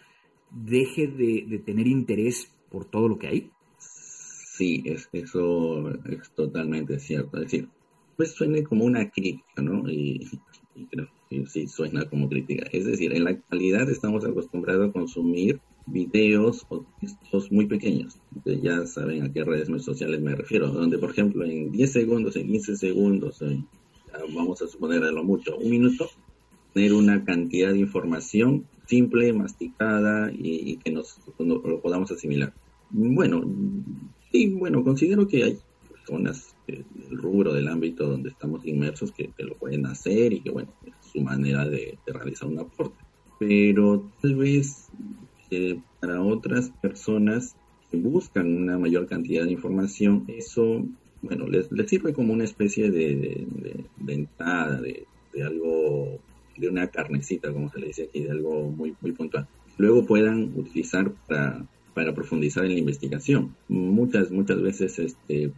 deje 0.51 1.07
de, 1.07 1.45
de, 1.47 1.59
tener 1.59 1.87
interés 1.87 2.51
por 2.69 2.85
todo 2.85 3.07
lo 3.07 3.19
que 3.19 3.27
hay? 3.27 3.51
Sí, 3.77 4.83
es, 4.85 5.09
eso 5.11 5.89
es 6.05 6.29
totalmente 6.31 6.99
cierto. 6.99 7.37
Es 7.37 7.43
decir, 7.43 7.67
pues 8.15 8.31
suene 8.31 8.63
como 8.63 8.85
una 8.85 9.09
crítica, 9.09 9.61
¿no? 9.61 9.89
Y, 9.89 10.27
creo 10.89 11.07
que 11.29 11.45
sí 11.45 11.67
suena 11.67 12.05
como 12.05 12.29
crítica. 12.29 12.67
Es 12.71 12.85
decir, 12.85 13.13
en 13.13 13.23
la 13.23 13.31
actualidad 13.31 13.89
estamos 13.89 14.25
acostumbrados 14.25 14.89
a 14.89 14.93
consumir 14.93 15.59
videos 15.85 16.65
o 16.69 16.85
textos 16.99 17.51
muy 17.51 17.65
pequeños. 17.65 18.17
ya 18.61 18.85
saben 18.85 19.23
a 19.23 19.31
qué 19.31 19.43
redes 19.43 19.69
sociales 19.83 20.21
me 20.21 20.35
refiero, 20.35 20.67
donde 20.69 20.97
por 20.97 21.11
ejemplo 21.11 21.45
en 21.45 21.71
10 21.71 21.91
segundos, 21.91 22.35
en 22.35 22.47
15 22.47 22.75
segundos, 22.75 23.43
vamos 24.33 24.61
a 24.61 24.67
suponer 24.67 25.03
a 25.03 25.11
lo 25.11 25.23
mucho 25.23 25.57
un 25.57 25.69
minuto, 25.69 26.09
tener 26.73 26.93
una 26.93 27.23
cantidad 27.23 27.71
de 27.71 27.79
información 27.79 28.65
simple, 28.87 29.33
masticada 29.33 30.31
y, 30.31 30.77
que 30.77 30.91
nos 30.91 31.19
lo 31.39 31.81
podamos 31.81 32.11
asimilar. 32.11 32.53
Bueno, 32.89 33.43
sí, 34.31 34.49
bueno, 34.49 34.83
considero 34.83 35.27
que 35.27 35.43
hay 35.43 35.59
personas 35.89 36.55
del 36.67 36.85
rubro, 37.11 37.53
del 37.53 37.67
ámbito 37.67 38.07
donde 38.07 38.29
estamos 38.29 38.65
inmersos 38.65 39.11
que, 39.11 39.29
lo 39.39 39.55
pueden 39.55 39.85
hacer 39.85 40.33
y 40.33 40.41
que, 40.41 40.51
bueno, 40.51 40.69
es 40.85 40.93
su 41.11 41.21
manera 41.21 41.67
de, 41.67 41.97
realizar 42.05 42.47
un 42.47 42.59
aporte. 42.59 43.03
Pero 43.39 44.09
tal 44.21 44.35
vez 44.35 44.87
eh, 45.51 45.79
para 45.99 46.21
otras 46.21 46.71
personas 46.81 47.55
que 47.91 47.97
buscan 47.97 48.55
una 48.55 48.77
mayor 48.77 49.07
cantidad 49.07 49.45
de 49.45 49.51
información, 49.51 50.25
eso, 50.27 50.85
bueno, 51.21 51.47
les, 51.47 51.67
sirve 51.87 52.13
como 52.13 52.33
una 52.33 52.43
especie 52.43 52.89
de, 52.91 53.45
de, 53.97 54.13
entrada, 54.13 54.79
de, 54.81 55.05
algo, 55.43 56.19
de 56.57 56.69
una 56.69 56.87
carnecita, 56.87 57.51
como 57.51 57.69
se 57.69 57.79
le 57.79 57.87
dice 57.87 58.03
aquí, 58.03 58.23
de 58.23 58.31
algo 58.31 58.69
muy, 58.69 58.95
muy 59.01 59.11
puntual. 59.11 59.47
Luego 59.77 60.05
puedan 60.05 60.53
utilizar 60.55 61.11
para 61.27 61.65
para 61.95 62.13
profundizar 62.13 62.65
en 62.65 62.73
la 62.73 62.79
investigación. 62.79 63.55
Muchas, 63.69 64.29
muchas 64.29 64.61
veces 64.61 64.99
este, 64.99 65.51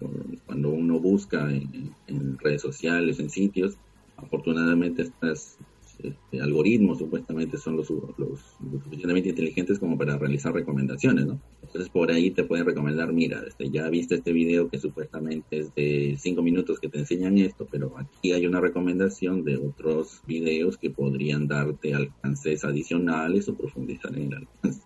cuando 0.46 0.70
uno 0.70 1.00
busca 1.00 1.50
en, 1.52 2.38
redes 2.38 2.62
sociales, 2.62 3.20
en 3.20 3.32
sitios, 3.32 3.76
afortunadamente 4.16 5.02
estos 5.02 5.58
este, 6.04 6.42
algoritmos 6.42 7.00
supuestamente 7.00 7.58
son 7.58 7.78
los, 7.78 7.90
los, 7.90 8.40
suficientemente 8.84 9.30
inteligentes 9.30 9.80
como 9.80 9.98
para 9.98 10.18
realizar 10.18 10.54
recomendaciones, 10.54 11.26
¿no? 11.26 11.40
Entonces 11.64 11.90
por 11.90 12.12
ahí 12.12 12.32
te 12.32 12.44
pueden 12.44 12.66
recomendar, 12.66 13.12
mira, 13.14 13.44
este, 13.48 13.70
ya 13.70 13.90
viste 13.90 14.16
este 14.16 14.32
video 14.32 14.70
que 14.70 14.80
supuestamente 14.80 15.60
es 15.60 15.76
de 15.76 16.16
5 16.20 16.42
minutos 16.42 16.80
que 16.80 16.90
te 16.90 17.00
enseñan 17.00 17.38
esto, 17.38 17.68
pero 17.70 17.98
aquí 17.98 18.32
hay 18.32 18.46
una 18.46 18.62
recomendación 18.62 19.44
de 19.44 19.58
otros 19.58 20.22
videos 20.28 20.78
que 20.78 20.90
podrían 20.90 21.48
darte 21.48 21.94
alcances 21.94 22.64
adicionales 22.64 23.50
o 23.50 23.56
profundizar 23.56 24.16
en 24.16 24.32
el 24.32 24.34
alcance. 24.36 24.82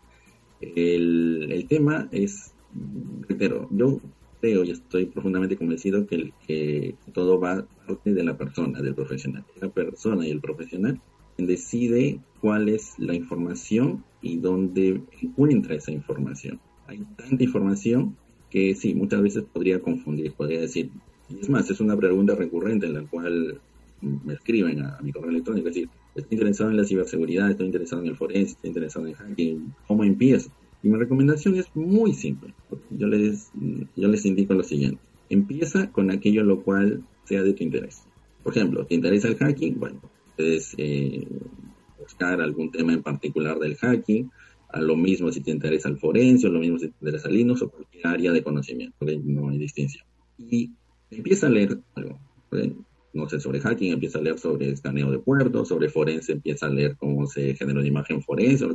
El, 0.62 1.52
el 1.52 1.68
tema 1.68 2.08
es, 2.12 2.54
reitero, 3.28 3.68
yo 3.72 4.00
creo 4.42 4.66
y 4.66 4.72
estoy 4.72 5.06
profundamente 5.06 5.56
convencido 5.56 6.06
que, 6.06 6.16
el, 6.16 6.34
que 6.46 6.96
todo 7.14 7.40
va 7.40 7.66
parte 7.88 8.14
de 8.14 8.24
la 8.24 8.38
persona, 8.38 8.82
del 8.82 8.96
profesional. 8.96 9.46
La 9.62 9.70
persona 9.70 10.28
y 10.28 10.32
el 10.32 10.42
profesional 10.42 11.00
decide 11.38 12.20
cuál 12.40 12.70
es 12.70 12.98
la 12.98 13.14
información 13.14 14.04
y 14.22 14.38
dónde 14.38 15.02
encuentra 15.22 15.76
esa 15.76 15.92
información. 15.92 16.60
Hay 16.88 17.00
tanta 17.16 17.44
información 17.44 18.18
que 18.50 18.76
sí, 18.76 18.94
muchas 18.94 19.22
veces 19.22 19.44
podría 19.52 19.80
confundir, 19.80 20.34
podría 20.34 20.60
decir, 20.62 20.90
es 21.40 21.50
más, 21.50 21.70
es 21.70 21.80
una 21.80 21.96
pregunta 21.96 22.36
recurrente 22.36 22.88
en 22.88 22.94
la 22.94 23.04
cual 23.04 23.62
me 24.02 24.34
escriben 24.34 24.82
a, 24.82 25.00
mi 25.02 25.12
correo 25.12 25.30
electrónico, 25.30 25.70
es 25.70 25.76
decir, 25.76 25.90
estoy 26.16 26.38
interesado 26.38 26.72
en 26.72 26.78
la 26.78 26.84
ciberseguridad, 26.84 27.52
estoy 27.52 27.68
interesado 27.68 28.02
en 28.02 28.10
el 28.10 28.18
forense, 28.18 28.54
estoy 28.54 28.70
interesado 28.70 29.08
en 29.08 29.14
hacking, 29.14 29.74
¿cómo 29.88 30.04
empiezo? 30.04 30.52
Y 30.84 30.90
mi 30.90 30.98
recomendación 30.98 31.56
es 31.56 31.68
muy 31.76 32.14
simple. 32.14 32.54
Yo 32.90 33.08
les, 33.08 33.52
yo 33.96 34.08
les 34.08 34.26
indico 34.26 34.54
lo 34.54 34.64
siguiente. 34.64 35.00
Empieza 35.30 35.92
con 35.92 36.12
aquello 36.12 36.44
lo 36.44 36.64
cual 36.64 37.04
sea 37.26 37.44
de 37.44 37.54
tu 37.54 37.64
interés. 37.64 38.04
Por 38.44 38.56
ejemplo, 38.56 38.86
¿te 38.86 38.96
interesa 38.96 39.28
el 39.28 39.38
hacking? 39.38 39.80
Bueno, 39.80 40.02
puedes 40.36 40.74
eh, 40.78 41.28
buscar 42.00 42.42
algún 42.42 42.72
tema 42.72 42.94
en 42.94 43.04
particular 43.04 43.60
del 43.60 43.76
hacking. 43.76 44.32
A 44.70 44.82
lo 44.82 44.96
mismo 44.96 45.32
si 45.32 45.42
te 45.42 45.52
interesa 45.52 45.90
el 45.90 45.98
forense, 45.98 46.48
o 46.48 46.50
lo 46.50 46.60
mismo 46.60 46.80
si 46.80 46.88
te 46.88 46.96
interesa 47.02 47.30
Linux 47.30 47.62
o 47.62 47.70
cualquier 47.70 48.08
área 48.08 48.32
de 48.32 48.44
conocimiento. 48.44 49.06
No 49.24 49.50
hay 49.50 49.58
distinción. 49.58 50.06
Y 50.40 50.72
empieza 51.12 51.48
a 51.48 51.50
leer 51.50 51.78
algo. 51.96 52.20
No 53.14 53.28
sé, 53.30 53.40
sobre 53.40 53.60
hacking, 53.60 53.92
empieza 53.92 54.20
a 54.20 54.22
leer 54.22 54.40
sobre 54.40 54.72
escaneo 54.72 55.12
de 55.12 55.20
puertos, 55.20 55.68
sobre 55.68 55.90
forense, 55.90 56.32
empieza 56.32 56.68
a 56.68 56.70
leer 56.70 56.96
cómo 56.96 57.28
se 57.28 57.54
genera 57.56 57.80
una 57.80 57.88
imagen 57.88 58.22
forense. 58.22 58.66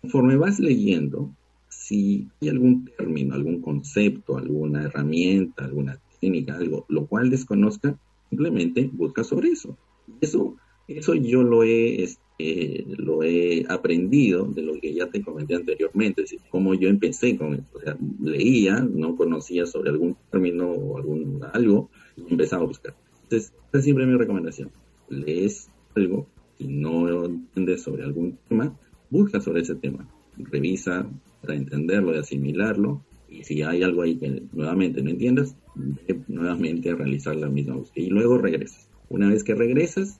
Conforme 0.00 0.36
vas 0.36 0.60
leyendo, 0.60 1.34
si 1.68 2.28
hay 2.40 2.48
algún 2.48 2.84
término, 2.96 3.34
algún 3.34 3.60
concepto, 3.60 4.36
alguna 4.36 4.84
herramienta, 4.84 5.64
alguna 5.64 6.00
técnica, 6.20 6.56
algo, 6.56 6.86
lo 6.88 7.06
cual 7.06 7.30
desconozca, 7.30 7.98
simplemente 8.30 8.88
busca 8.92 9.24
sobre 9.24 9.48
eso. 9.48 9.76
Eso, 10.20 10.56
eso 10.88 11.14
yo 11.14 11.42
lo 11.42 11.62
he, 11.64 12.02
este, 12.02 12.84
lo 12.96 13.22
he 13.22 13.64
aprendido 13.68 14.44
de 14.46 14.62
lo 14.62 14.80
que 14.80 14.94
ya 14.94 15.08
te 15.08 15.22
comenté 15.22 15.54
anteriormente, 15.54 16.22
es 16.22 16.30
decir, 16.30 16.46
cómo 16.50 16.74
yo 16.74 16.88
empecé 16.88 17.36
con 17.36 17.54
esto. 17.54 17.78
O 17.78 17.80
sea, 17.80 17.96
leía, 18.22 18.80
no 18.80 19.16
conocía 19.16 19.66
sobre 19.66 19.90
algún 19.90 20.16
término 20.30 20.70
o 20.70 20.98
algún 20.98 21.40
algo, 21.52 21.90
empezaba 22.16 22.62
a 22.62 22.66
buscar. 22.66 22.94
Entonces, 23.24 23.52
esa 23.68 23.78
es 23.78 23.84
siempre 23.84 24.06
mi 24.06 24.16
recomendación. 24.16 24.70
Lees 25.08 25.68
algo 25.94 26.26
y 26.58 26.68
no 26.68 27.24
entiendes 27.24 27.82
sobre 27.82 28.04
algún 28.04 28.38
tema, 28.48 28.76
busca 29.10 29.40
sobre 29.40 29.62
ese 29.62 29.74
tema. 29.74 30.08
Revisa 30.36 31.08
para 31.40 31.54
entenderlo 31.54 32.14
y 32.14 32.18
asimilarlo. 32.18 33.02
Y 33.28 33.44
si 33.44 33.62
hay 33.62 33.82
algo 33.82 34.02
ahí 34.02 34.16
que 34.16 34.42
nuevamente 34.52 35.02
no 35.02 35.10
entiendas, 35.10 35.56
nuevamente 36.28 36.90
a 36.90 36.94
realizar 36.94 37.36
la 37.36 37.48
misma 37.48 37.76
búsqueda 37.76 38.06
y 38.06 38.10
luego 38.10 38.38
regresas. 38.38 38.88
Una 39.08 39.28
vez 39.28 39.44
que 39.44 39.54
regresas, 39.54 40.18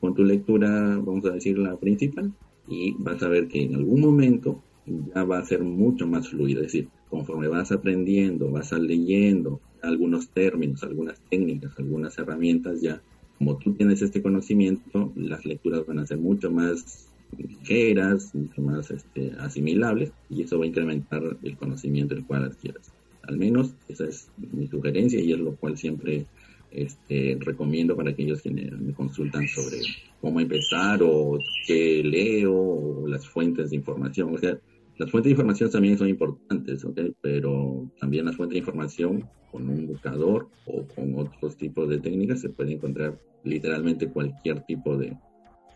con 0.00 0.14
tu 0.14 0.24
lectura, 0.24 0.98
vamos 0.98 1.24
a 1.26 1.30
decir, 1.30 1.58
la 1.58 1.76
principal, 1.76 2.32
y 2.68 2.94
vas 2.98 3.22
a 3.22 3.28
ver 3.28 3.48
que 3.48 3.62
en 3.62 3.74
algún 3.74 4.00
momento 4.00 4.62
ya 4.86 5.24
va 5.24 5.38
a 5.38 5.44
ser 5.44 5.62
mucho 5.62 6.06
más 6.06 6.28
fluido. 6.28 6.60
Es 6.60 6.68
decir, 6.68 6.88
conforme 7.10 7.48
vas 7.48 7.70
aprendiendo, 7.72 8.50
vas 8.50 8.72
leyendo 8.72 9.60
algunos 9.82 10.28
términos, 10.30 10.82
algunas 10.82 11.20
técnicas, 11.30 11.78
algunas 11.78 12.18
herramientas, 12.18 12.80
ya 12.80 13.00
como 13.38 13.56
tú 13.58 13.74
tienes 13.74 14.00
este 14.02 14.22
conocimiento, 14.22 15.12
las 15.16 15.44
lecturas 15.44 15.86
van 15.86 15.98
a 15.98 16.06
ser 16.06 16.18
mucho 16.18 16.50
más 16.50 17.08
ligeras, 17.42 18.34
mucho 18.34 18.62
más 18.62 18.90
este, 18.90 19.32
asimilables, 19.38 20.12
y 20.30 20.42
eso 20.42 20.58
va 20.58 20.64
a 20.64 20.68
incrementar 20.68 21.36
el 21.42 21.56
conocimiento 21.56 22.14
el 22.14 22.24
cual 22.24 22.44
adquieras. 22.44 22.92
Al 23.22 23.36
menos 23.36 23.74
esa 23.88 24.06
es 24.06 24.28
mi 24.52 24.66
sugerencia 24.66 25.20
y 25.20 25.32
es 25.32 25.38
lo 25.38 25.56
cual 25.56 25.76
siempre 25.76 26.26
este, 26.70 27.38
recomiendo 27.40 27.96
para 27.96 28.10
aquellos 28.10 28.42
que 28.42 28.50
me, 28.50 28.92
consultan 28.94 29.46
sobre 29.48 29.78
cómo 30.20 30.40
empezar 30.40 31.00
o 31.02 31.38
qué 31.66 32.02
leo 32.04 32.54
o 32.54 33.06
las 33.08 33.26
fuentes 33.26 33.70
de 33.70 33.76
información. 33.76 34.34
O 34.34 34.38
sea, 34.38 34.58
las 34.98 35.10
fuentes 35.10 35.28
de 35.30 35.32
información 35.32 35.70
también 35.70 35.96
son 35.96 36.08
importantes, 36.08 36.86
pero 37.20 37.88
también 37.98 38.26
las 38.26 38.36
fuentes 38.36 38.54
de 38.54 38.58
información 38.58 39.24
con 39.50 39.68
un 39.68 39.86
buscador 39.86 40.48
o 40.66 40.84
con 40.94 41.14
otros 41.16 41.56
tipos 41.56 41.88
de 41.88 41.98
técnicas 41.98 42.40
se 42.40 42.48
puede 42.48 42.72
encontrar 42.72 43.18
literalmente 43.44 44.08
cualquier 44.08 44.60
tipo 44.66 44.96
de, 44.96 45.16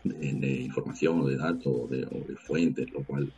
información 0.03 1.21
o 1.21 1.27
de 1.27 1.37
datos 1.37 1.67
o 1.67 1.87
de, 1.87 1.99
de 1.99 2.35
fuentes, 2.35 2.91
lo 2.91 3.03
cual. 3.03 3.31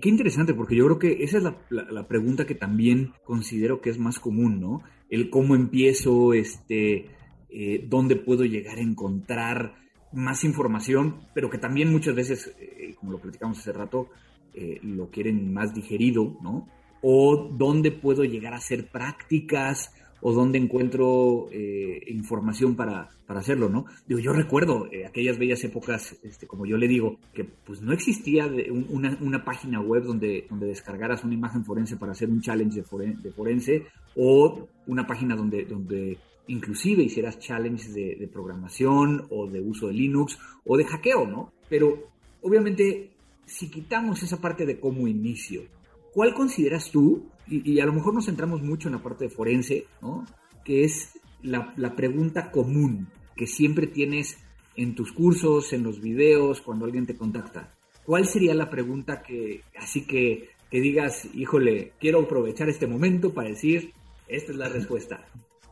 Qué 0.00 0.08
interesante, 0.08 0.54
porque 0.54 0.76
yo 0.76 0.86
creo 0.86 0.98
que 0.98 1.24
esa 1.24 1.38
es 1.38 1.44
la, 1.70 2.08
pregunta 2.08 2.46
que 2.46 2.54
también 2.54 3.12
considero 3.24 3.80
que 3.80 3.90
es 3.90 3.98
más 3.98 4.18
común, 4.18 4.60
¿no? 4.60 4.82
El 5.10 5.28
cómo 5.28 5.54
empiezo, 5.54 6.32
este, 6.32 7.06
eh, 7.50 7.86
dónde 7.88 8.16
puedo 8.16 8.44
llegar 8.44 8.78
a 8.78 8.82
encontrar 8.82 9.74
más 10.12 10.44
información, 10.44 11.16
pero 11.34 11.50
que 11.50 11.58
también 11.58 11.92
muchas 11.92 12.14
veces, 12.14 12.54
eh, 12.58 12.94
como 12.98 13.12
lo 13.12 13.18
platicamos 13.18 13.58
hace 13.58 13.72
rato, 13.72 14.08
eh, 14.54 14.78
lo 14.82 15.10
quieren 15.10 15.52
más 15.52 15.74
digerido, 15.74 16.38
¿no? 16.42 16.68
O 17.02 17.50
dónde 17.52 17.90
puedo 17.90 18.24
llegar 18.24 18.54
a 18.54 18.58
hacer 18.58 18.90
prácticas 18.90 19.92
o 20.22 20.32
dónde 20.32 20.58
encuentro 20.58 21.48
eh, 21.52 22.02
información 22.08 22.76
para, 22.76 23.08
para, 23.26 23.40
hacerlo, 23.40 23.68
¿no? 23.68 23.86
Digo, 24.06 24.20
yo 24.20 24.32
recuerdo 24.32 24.86
eh, 24.92 25.06
aquellas 25.06 25.38
bellas 25.38 25.62
épocas, 25.64 26.16
este, 26.22 26.46
como 26.46 26.66
yo 26.66 26.76
le 26.76 26.88
digo, 26.88 27.18
que 27.32 27.44
pues 27.44 27.80
no 27.80 27.92
existía 27.92 28.50
una, 28.88 29.44
página 29.44 29.80
web 29.80 30.04
donde, 30.04 30.46
donde 30.48 30.66
descargaras 30.66 31.24
una 31.24 31.34
imagen 31.34 31.64
forense 31.64 31.96
para 31.96 32.12
hacer 32.12 32.28
un 32.28 32.40
challenge 32.40 32.82
de, 32.82 33.14
de 33.14 33.32
forense 33.32 33.86
o 34.16 34.68
una 34.86 35.06
página 35.06 35.34
donde, 35.34 35.64
donde 35.64 36.18
inclusive 36.48 37.02
hicieras 37.02 37.38
challenges 37.38 37.94
de, 37.94 38.16
de 38.16 38.28
programación 38.28 39.26
o 39.30 39.46
de 39.46 39.60
uso 39.60 39.86
de 39.86 39.94
Linux 39.94 40.38
o 40.64 40.76
de 40.76 40.84
hackeo, 40.84 41.26
¿no? 41.26 41.52
Pero 41.68 42.10
obviamente 42.42 43.10
si 43.50 43.68
quitamos 43.68 44.22
esa 44.22 44.40
parte 44.40 44.64
de 44.64 44.78
cómo 44.78 45.08
inicio, 45.08 45.62
¿cuál 46.14 46.34
consideras 46.34 46.90
tú 46.90 47.26
y, 47.50 47.80
a 47.80 47.86
lo 47.86 47.92
mejor 47.92 48.14
nos 48.14 48.26
centramos 48.26 48.62
mucho 48.62 48.88
en 48.88 48.94
la 48.94 49.02
parte 49.02 49.24
de 49.24 49.30
forense, 49.30 49.86
¿no? 50.00 50.24
Que 50.64 50.84
es 50.84 51.18
la, 51.42 51.74
pregunta 51.96 52.50
común 52.50 53.08
que 53.36 53.46
siempre 53.46 53.86
tienes 53.86 54.38
en 54.76 54.94
tus 54.94 55.12
cursos, 55.12 55.72
en 55.72 55.82
los 55.82 56.00
videos, 56.00 56.60
cuando 56.60 56.84
alguien 56.84 57.06
te 57.06 57.16
contacta. 57.16 57.74
¿Cuál 58.04 58.26
sería 58.26 58.54
la 58.54 58.70
pregunta 58.70 59.22
que, 59.22 59.62
así 59.76 60.06
que, 60.06 60.50
que 60.70 60.80
digas, 60.80 61.28
híjole, 61.34 61.92
quiero 61.98 62.20
aprovechar 62.20 62.68
este 62.68 62.86
momento 62.86 63.34
para 63.34 63.48
decir, 63.48 63.92
esta 64.28 64.52
es 64.52 64.58
la 64.58 64.68
respuesta? 64.68 65.26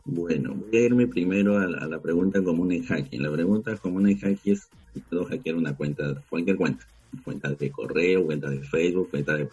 Bueno, 0.05 0.55
voy 0.55 0.75
a 0.75 0.85
irme 0.85 1.07
primero 1.07 1.57
a 1.57 1.67
la, 1.67 2.01
pregunta 2.01 2.43
común 2.43 2.71
en 2.71 2.83
hacking. 2.83 3.21
La 3.21 3.31
pregunta 3.31 3.75
común 3.77 4.09
en 4.09 4.17
hacking 4.17 4.53
es 4.53 4.67
puedo 5.09 5.25
hackear 5.25 5.55
una 5.55 5.75
cuenta, 5.75 6.23
cualquier 6.29 6.57
cuenta. 6.57 6.85
Cuenta 7.23 7.53
de 7.53 7.71
correo, 7.71 8.25
cuenta 8.25 8.49
de 8.49 8.61
Facebook, 8.63 9.09
cuenta 9.09 9.35
de 9.35 9.49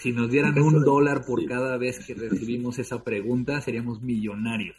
si 0.00 0.12
nos 0.12 0.30
dieran 0.30 0.58
un 0.58 0.82
dólar 0.82 1.26
por 1.26 1.44
cada 1.44 1.76
vez 1.76 1.98
que 2.00 2.14
recibimos 2.14 2.78
esa 2.78 3.04
pregunta, 3.04 3.60
seríamos 3.60 4.00
millonarios. 4.00 4.76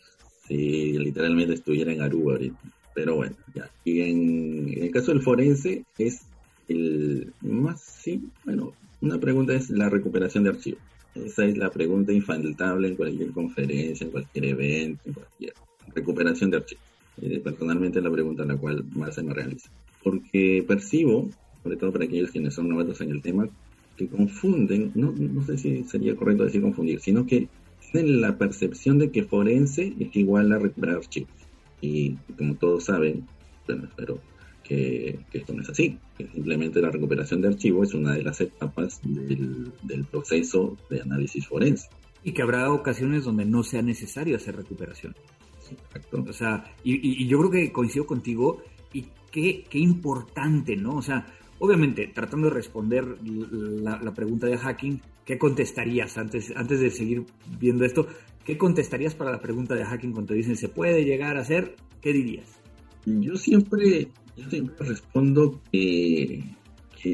Sí, 0.48 0.98
literalmente 0.98 1.54
estuviera 1.54 1.94
en 1.94 2.02
Aruba 2.02 2.34
ahorita. 2.34 2.60
Pero 2.96 3.16
bueno, 3.16 3.36
ya. 3.54 3.70
Y 3.86 4.02
en, 4.02 4.74
el 4.82 4.90
caso 4.90 5.12
del 5.12 5.22
forense 5.22 5.86
es 6.00 6.22
el 6.68 7.34
más, 7.42 7.82
sí, 7.82 8.24
bueno, 8.46 8.74
una 9.02 9.20
pregunta 9.20 9.54
es 9.54 9.70
la 9.70 9.90
recuperación 9.90 10.44
de 10.44 10.50
archivos. 10.50 10.82
Esa 11.14 11.46
es 11.46 11.56
la 11.56 11.70
pregunta 11.70 12.12
infaltable 12.12 12.88
en 12.88 12.96
cualquier 12.96 13.32
conferencia, 13.32 14.06
en 14.06 14.12
cualquier 14.12 14.46
evento, 14.46 15.04
en 15.06 15.14
cualquier 15.14 15.54
recuperación 15.94 16.50
de 16.50 16.58
archivos. 16.58 16.84
Eh, 17.22 17.40
personalmente 17.44 18.00
es 18.00 18.04
la 18.04 18.12
pregunta 18.12 18.42
a 18.42 18.48
la 18.48 18.58
cual 18.58 18.86
más 18.96 19.14
se 19.14 19.22
me 19.22 19.36
realiza. 19.36 19.70
Porque 20.04 20.66
percibo, 20.68 21.30
sobre 21.62 21.78
todo 21.78 21.92
para 21.92 22.06
aquellos 22.06 22.32
quienes 22.32 22.56
son 22.56 22.70
novatos 22.70 23.02
en 23.02 23.12
el 23.12 23.22
tema, 23.22 23.48
que 23.98 24.08
confunden, 24.08 24.92
no, 24.96 25.12
no 25.12 25.44
sé 25.44 25.58
si 25.58 25.84
sería 25.84 26.16
correcto 26.16 26.46
decir 26.46 26.62
confundir, 26.62 27.00
sino 27.00 27.26
que 27.26 27.48
tienen 27.92 28.22
la 28.22 28.38
percepción 28.38 28.98
de 29.00 29.12
que 29.12 29.24
forense 29.24 29.94
es 30.00 30.16
igual 30.16 30.52
a 30.52 30.60
recuperar 30.60 30.98
archivos. 30.98 31.30
Y 31.82 32.16
como 32.38 32.56
todos 32.56 32.86
saben, 32.86 33.28
bueno, 33.68 33.86
espero 33.86 34.20
que, 34.64 35.20
esto 35.34 35.54
no 35.54 35.62
es 35.62 35.70
así, 35.70 35.98
que 36.18 36.28
simplemente 36.28 36.82
la 36.82 36.92
recuperación 36.92 37.42
de 37.42 37.50
archivos 37.50 37.90
es 37.90 37.94
una 37.96 38.14
de 38.14 38.24
las 38.24 38.40
etapas 38.40 39.02
del, 39.04 39.72
del 39.84 40.06
proceso 40.06 40.78
de 40.90 41.02
análisis 41.02 41.48
forense. 41.48 41.90
Y 42.24 42.32
que 42.34 42.42
habrá 42.44 42.72
ocasiones 42.72 43.24
donde 43.24 43.46
no 43.46 43.64
sea 43.64 43.82
necesario 43.82 44.38
hacer 44.38 44.56
recuperación. 44.56 45.16
Exacto. 45.72 46.24
O 46.28 46.34
sea, 46.34 46.64
y, 46.84 47.24
y, 47.24 47.28
yo 47.28 47.40
creo 47.40 47.52
que 47.52 47.72
coincido 47.72 48.06
contigo 48.06 48.62
y 48.94 49.06
qué, 49.32 49.64
qué 49.70 49.80
importante, 49.80 50.76
¿no? 50.76 50.98
O 50.98 51.02
sea, 51.02 51.26
Obviamente, 51.64 52.08
tratando 52.08 52.48
de 52.48 52.56
responder 52.56 53.06
la, 53.24 54.14
pregunta 54.16 54.48
de 54.48 54.58
hacking, 54.58 55.00
¿qué 55.24 55.38
contestarías 55.38 56.18
antes, 56.18 56.52
antes 56.56 56.80
de 56.80 56.90
seguir 56.90 57.24
viendo 57.60 57.86
esto? 57.86 58.08
¿Qué 58.44 58.58
contestarías 58.58 59.14
para 59.14 59.30
la 59.32 59.40
pregunta 59.40 59.76
de 59.76 59.86
hacking 59.86 60.12
cuando 60.12 60.34
dicen 60.34 60.56
se 60.56 60.70
puede 60.70 61.06
llegar 61.06 61.38
a 61.38 61.42
hacer? 61.42 61.76
¿Qué 62.02 62.14
dirías? 62.14 62.48
Yo 63.06 63.36
siempre, 63.36 64.08
yo 64.36 64.50
siempre 64.50 64.88
respondo 64.88 65.62
que, 65.72 66.44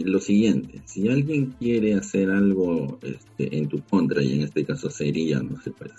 lo 0.05 0.21
siguiente, 0.21 0.79
si 0.85 1.09
alguien 1.09 1.47
quiere 1.59 1.95
hacer 1.95 2.31
algo 2.31 2.99
este, 3.01 3.57
en 3.57 3.67
tu 3.67 3.81
contra, 3.81 4.23
y 4.23 4.35
en 4.35 4.43
este 4.43 4.63
caso 4.63 4.89
sería, 4.89 5.41
no 5.41 5.61
sé, 5.61 5.71
pues, 5.71 5.91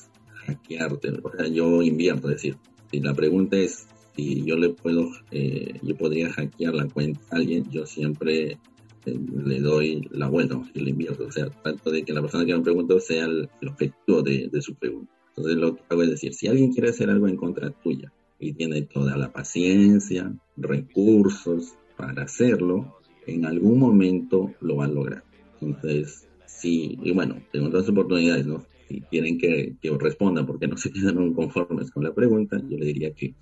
hackearte, 0.46 1.10
o 1.22 1.30
sea, 1.36 1.48
yo 1.48 1.82
invierto, 1.82 2.30
es 2.30 2.36
decir, 2.36 2.56
si 2.90 3.00
la 3.00 3.12
pregunta 3.12 3.58
es 3.58 3.86
si 4.18 4.44
yo 4.44 4.56
le 4.56 4.70
puedo, 4.70 5.12
eh, 5.30 5.78
yo 5.80 5.96
podría 5.96 6.28
hackear 6.32 6.74
la 6.74 6.88
cuenta 6.88 7.20
a 7.30 7.36
alguien, 7.36 7.70
yo 7.70 7.86
siempre 7.86 8.58
eh, 9.06 9.18
le 9.44 9.60
doy 9.60 10.08
la 10.10 10.26
vuelta, 10.26 10.60
y 10.74 10.80
le 10.80 10.90
invierto, 10.90 11.26
o 11.26 11.30
sea, 11.30 11.48
tanto 11.62 11.92
de 11.92 12.02
que 12.02 12.12
la 12.12 12.20
persona 12.20 12.44
que 12.44 12.52
me 12.52 12.64
preguntó 12.64 12.98
sea 12.98 13.26
el, 13.26 13.48
objetivo 13.64 14.22
de, 14.22 14.50
su 14.60 14.74
pregunta. 14.74 15.12
Entonces 15.28 15.56
lo 15.56 15.76
que 15.76 15.82
hago 15.88 16.02
es 16.02 16.10
decir, 16.10 16.34
si 16.34 16.48
alguien 16.48 16.72
quiere 16.72 16.88
hacer 16.88 17.10
algo 17.10 17.28
en 17.28 17.36
contra 17.36 17.70
tuya 17.70 18.12
y 18.40 18.54
tiene 18.54 18.82
toda 18.82 19.16
la 19.16 19.30
paciencia, 19.30 20.34
recursos 20.56 21.76
para 21.96 22.24
hacerlo, 22.24 22.98
en 23.28 23.44
algún 23.44 23.78
momento 23.78 24.52
lo 24.60 24.76
va 24.76 24.86
a 24.86 24.88
lograr. 24.88 25.22
Entonces, 25.60 26.26
sí, 26.44 26.98
y 27.04 27.12
bueno, 27.12 27.36
tengo 27.52 27.68
otras 27.68 27.88
oportunidades, 27.88 28.46
¿no? 28.46 28.64
Si 28.88 29.00
quieren 29.02 29.38
que, 29.38 29.76
que 29.80 29.96
responda 29.96 30.44
porque 30.44 30.66
no 30.66 30.76
se 30.76 30.90
quedan 30.90 31.34
conformes 31.34 31.92
con 31.92 32.02
la 32.02 32.12
pregunta, 32.12 32.60
yo 32.68 32.78
le 32.78 32.86
diría 32.86 33.12
que 33.12 33.34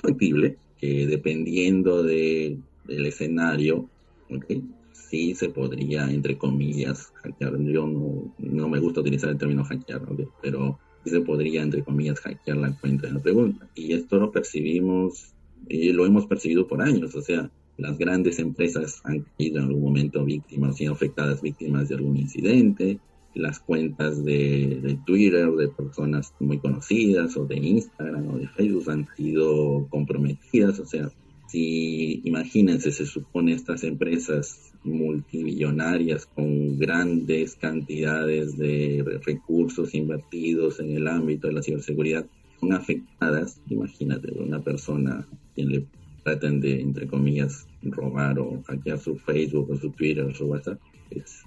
factible, 0.00 0.56
que 0.78 1.06
dependiendo 1.06 2.02
de, 2.02 2.58
del 2.84 3.06
escenario, 3.06 3.88
¿okay? 4.30 4.62
sí 4.92 5.34
se 5.34 5.48
podría, 5.48 6.10
entre 6.10 6.36
comillas, 6.36 7.12
hackear. 7.22 7.58
Yo 7.62 7.86
no, 7.86 8.34
no 8.38 8.68
me 8.68 8.80
gusta 8.80 9.00
utilizar 9.00 9.30
el 9.30 9.38
término 9.38 9.64
hackear, 9.64 10.02
pero 10.42 10.78
sí 11.04 11.10
se 11.10 11.20
podría, 11.20 11.62
entre 11.62 11.84
comillas, 11.84 12.20
hackear 12.20 12.56
la 12.56 12.76
cuenta 12.78 13.06
de 13.06 13.14
la 13.14 13.22
pregunta. 13.22 13.68
Y 13.74 13.92
esto 13.92 14.18
lo 14.18 14.32
percibimos, 14.32 15.32
y 15.68 15.92
lo 15.92 16.06
hemos 16.06 16.26
percibido 16.26 16.66
por 16.66 16.82
años, 16.82 17.14
o 17.14 17.22
sea, 17.22 17.50
las 17.76 17.98
grandes 17.98 18.38
empresas 18.38 19.00
han 19.04 19.24
sido 19.36 19.58
en 19.58 19.64
algún 19.64 19.82
momento 19.82 20.24
víctimas, 20.24 20.76
sido 20.76 20.92
afectadas 20.92 21.42
víctimas 21.42 21.88
de 21.88 21.96
algún 21.96 22.16
incidente, 22.16 22.98
las 23.34 23.58
cuentas 23.58 24.24
de, 24.24 24.80
de, 24.82 24.98
Twitter 25.04 25.50
de 25.50 25.68
personas 25.68 26.32
muy 26.40 26.58
conocidas 26.58 27.36
o 27.36 27.44
de 27.46 27.56
Instagram 27.56 28.28
o 28.28 28.38
de 28.38 28.48
Facebook 28.48 28.90
han 28.90 29.08
sido 29.16 29.86
comprometidas, 29.90 30.78
o 30.78 30.86
sea, 30.86 31.10
si 31.48 32.20
imagínense, 32.24 32.90
se 32.90 33.06
supone 33.06 33.52
estas 33.52 33.84
empresas 33.84 34.72
multimillonarias 34.82 36.26
con 36.26 36.78
grandes 36.78 37.54
cantidades 37.54 38.56
de 38.56 39.20
recursos 39.24 39.94
invertidos 39.94 40.80
en 40.80 40.96
el 40.96 41.06
ámbito 41.06 41.46
de 41.48 41.54
la 41.54 41.62
ciberseguridad 41.62 42.26
son 42.60 42.72
afectadas, 42.72 43.60
imagínate, 43.68 44.32
una 44.32 44.60
persona 44.60 45.26
quien 45.54 45.68
le 45.68 45.86
traten 46.22 46.60
de, 46.60 46.80
entre 46.80 47.06
comillas, 47.06 47.66
robar 47.82 48.38
o 48.38 48.62
hackear 48.66 48.98
su 48.98 49.16
Facebook 49.16 49.70
o 49.70 49.76
su 49.76 49.90
Twitter 49.90 50.24
o 50.24 50.34
su 50.34 50.46
WhatsApp, 50.46 50.80
es, 51.10 51.42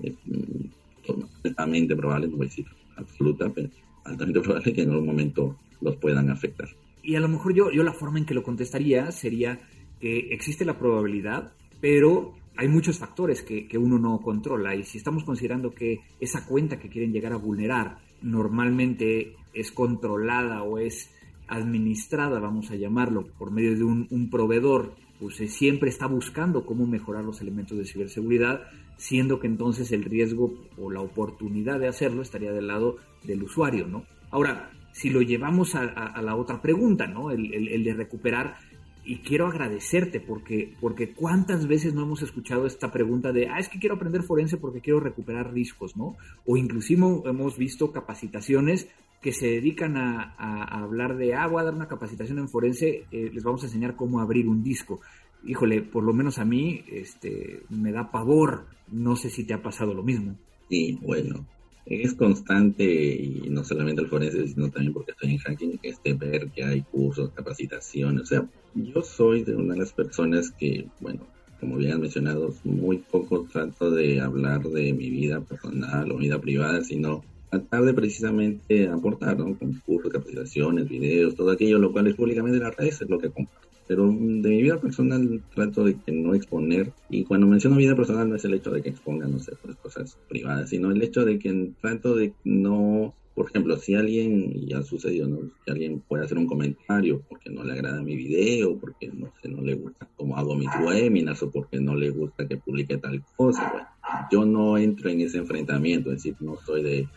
altamente 1.44 1.96
probable, 1.96 2.28
no 2.28 2.38
voy 2.38 2.48
a 2.48 2.50
decir 2.50 2.66
absoluta, 2.96 3.50
pero 3.50 3.70
altamente 4.04 4.40
probable 4.42 4.74
que 4.74 4.82
en 4.82 4.92
algún 4.92 5.06
momento 5.06 5.58
los 5.82 5.96
puedan 5.98 6.30
afectar. 6.30 6.70
Y 7.04 7.16
a 7.16 7.20
lo 7.20 7.28
mejor 7.28 7.54
yo, 7.54 7.72
yo 7.72 7.84
la 7.84 7.94
forma 7.94 8.20
en 8.20 8.26
que 8.26 8.34
lo 8.34 8.44
contestaría 8.44 9.12
sería 9.12 9.60
que 10.00 10.34
existe 10.34 10.66
la 10.66 10.78
probabilidad, 10.78 11.54
pero 11.80 12.34
hay 12.56 12.68
muchos 12.68 12.98
factores 12.98 13.44
que, 13.44 13.68
que, 13.68 13.78
uno 13.78 14.00
no 14.00 14.20
controla 14.20 14.76
y 14.76 14.84
si 14.84 14.98
estamos 14.98 15.24
considerando 15.24 15.72
que 15.72 16.02
esa 16.20 16.46
cuenta 16.46 16.80
que 16.80 16.90
quieren 16.90 17.14
llegar 17.14 17.34
a 17.34 17.38
vulnerar 17.38 18.00
normalmente 18.22 19.36
es 19.54 19.72
controlada 19.72 20.64
o 20.64 20.80
es 20.80 21.12
administrada, 21.48 22.40
vamos 22.40 22.72
a 22.72 22.76
llamarlo, 22.76 23.28
por 23.38 23.52
medio 23.52 23.76
de 23.76 23.84
un, 23.84 24.08
un 24.10 24.30
proveedor, 24.30 24.96
pues 25.20 25.40
eh, 25.40 25.48
siempre 25.48 25.90
está 25.90 26.08
buscando 26.08 26.66
cómo 26.66 26.86
mejorar 26.86 27.24
los 27.24 27.42
elementos 27.42 27.78
de 27.78 27.86
ciberseguridad, 27.86 28.64
siendo 28.98 29.40
que 29.40 29.48
entonces 29.48 29.92
el 29.92 30.04
riesgo 30.04 30.54
o 30.78 30.92
la 30.92 31.02
oportunidad 31.02 31.80
de 31.80 31.88
hacerlo 31.88 32.22
estaría 32.22 32.52
del 32.52 32.68
lado 32.68 32.98
del 33.24 33.44
usuario, 33.44 33.88
¿no? 33.88 34.04
Ahora, 34.30 34.72
si 34.92 35.10
lo 35.10 35.22
llevamos 35.22 35.76
a, 35.76 36.22
la 36.22 36.36
otra 36.36 36.62
pregunta, 36.62 37.08
¿no? 37.08 37.32
El, 37.32 37.54
el, 37.54 37.84
de 37.84 37.94
recuperar 37.94 38.58
y 39.06 39.20
quiero 39.20 39.48
agradecerte 39.48 40.20
porque, 40.20 40.74
porque 40.82 41.14
cuántas 41.14 41.68
veces 41.68 41.94
no 41.94 42.02
hemos 42.02 42.24
escuchado 42.24 42.66
esta 42.66 42.92
pregunta 42.92 43.32
de, 43.32 43.48
ah, 43.48 43.60
es 43.60 43.70
que 43.70 43.80
quiero 43.80 43.96
aprender 43.96 44.24
forense 44.24 44.58
porque 44.58 44.82
quiero 44.82 45.00
recuperar 45.00 45.54
riscos, 45.54 45.96
¿no? 45.96 46.18
O 46.46 46.58
inclusive 46.58 47.06
hemos 47.26 47.58
visto 47.58 47.92
capacitaciones 47.92 48.90
que 49.22 49.32
se 49.32 49.48
dedican 49.48 49.98
a, 49.98 50.36
a, 50.38 50.82
hablar 50.82 51.18
de, 51.18 51.36
ah, 51.36 51.48
voy 51.48 51.62
a 51.62 51.66
dar 51.66 51.74
una 51.74 51.88
capacitación 51.88 52.40
en 52.40 52.50
forense, 52.50 53.06
eh, 53.12 53.30
les 53.34 53.44
vamos 53.44 53.64
a 53.64 53.68
enseñar 53.68 53.96
cómo 53.96 54.20
abrir 54.20 54.48
un 54.48 54.64
disco. 54.64 55.00
Híjole, 55.48 55.82
por 55.82 56.04
lo 56.04 56.14
menos 56.14 56.40
a 56.40 56.46
mí 56.46 56.84
este, 56.92 57.64
me 57.70 57.92
da 57.92 58.12
pavor. 58.12 58.66
No 58.92 59.16
sé 59.16 59.30
si 59.30 59.46
te 59.46 59.54
ha 59.54 59.62
pasado 59.64 59.94
lo 59.94 60.04
mismo. 60.04 60.36
Sí, 60.70 61.00
bueno, 61.02 61.46
es 61.86 62.14
constante 62.16 62.84
y 62.84 63.48
no 63.50 63.64
solamente 63.64 64.02
el 64.02 64.10
forense, 64.10 64.46
sino 64.48 64.70
también 64.70 64.94
porque 64.94 65.12
estoy 65.12 65.32
en 65.32 65.38
hacking, 65.38 65.80
este, 65.82 66.14
ver 66.14 66.52
que 66.52 66.64
hay 66.66 66.82
cursos, 66.82 67.32
capacitaciones. 67.34 68.24
O 68.24 68.26
sea, 68.26 68.50
yo 68.76 69.02
soy 69.02 69.44
de 69.44 69.56
una 69.56 69.74
de 69.74 69.80
las 69.80 69.94
personas 69.94 70.52
que, 70.52 70.86
bueno, 71.00 71.26
como 71.62 71.78
bien 71.78 72.00
mencionado, 72.02 72.54
muy 72.66 72.98
poco 72.98 73.48
trato 73.52 73.90
de 73.90 74.20
hablar 74.20 74.64
de 74.64 74.94
mi 74.94 75.10
vida 75.10 75.40
personal 75.42 76.12
o 76.12 76.18
vida 76.18 76.40
privada, 76.40 76.84
sino 76.84 77.24
tratar 77.50 77.84
de 77.84 77.94
precisamente 77.94 78.88
aportar, 78.90 79.40
¿no? 79.40 79.58
Con 79.58 79.74
cursos, 79.86 80.12
capacitaciones, 80.12 80.90
videos, 80.90 81.36
todo 81.36 81.52
aquello, 81.52 81.80
lo 81.80 81.94
cual 81.94 82.08
es 82.08 82.16
públicamente 82.16 82.58
en 82.58 82.64
las 82.64 82.76
redes, 82.76 83.02
es 83.02 83.10
lo 83.10 83.18
que 83.18 83.30
comparto 83.30 83.67
pero 83.88 84.06
de 84.08 84.50
mi 84.50 84.62
vida 84.62 84.80
personal 84.80 85.42
trato 85.56 85.84
de 85.84 85.96
que 85.96 86.12
no 86.12 86.34
exponer, 86.34 86.92
y 87.10 87.24
cuando 87.24 87.48
menciono 87.48 87.78
vida 87.78 87.96
personal 87.96 88.30
no 88.30 88.36
es 88.36 88.46
el 88.46 88.54
hecho 88.54 88.72
de 88.72 88.82
que 88.82 88.90
exponga, 88.90 89.28
no 89.28 89.40
sé, 89.40 89.54
cosas 89.82 90.18
privadas, 90.28 90.70
sino 90.70 90.92
el 90.92 91.02
hecho 91.02 91.24
de 91.24 91.40
que 91.40 91.72
trato 91.82 92.16
de 92.16 92.34
no, 92.44 93.14
por 93.34 93.50
ejemplo, 93.50 93.78
si 93.78 93.96
alguien, 93.96 94.52
y 94.54 94.74
ha 94.74 94.84
sucedido, 94.84 95.28
¿no? 95.28 95.40
Si 95.64 95.72
alguien 95.72 96.02
puede 96.02 96.26
hacer 96.26 96.38
un 96.38 96.48
comentario 96.48 97.22
porque 97.30 97.50
no 97.50 97.64
le 97.64 97.74
agrada 97.74 98.02
mi 98.02 98.16
video, 98.16 98.78
porque 98.78 99.08
no 99.08 99.32
sé, 99.42 99.50
no 99.50 99.62
le 99.62 99.76
gusta 99.76 100.08
cómo 100.16 100.38
hago 100.38 100.56
mis 100.56 100.70
webinars, 100.84 101.44
o 101.44 101.52
porque 101.52 101.80
no 101.80 101.96
le 101.96 102.10
gusta 102.10 102.48
que 102.48 102.58
publique 102.58 102.98
tal 102.98 103.24
cosa, 103.36 103.72
bueno, 103.72 103.88
yo 104.32 104.46
no 104.46 104.78
entro 104.78 105.10
en 105.10 105.22
ese 105.22 105.38
enfrentamiento, 105.38 106.12
es 106.12 106.18
decir, 106.18 106.36
no 106.42 106.58
soy 106.66 106.84
de, 106.84 107.08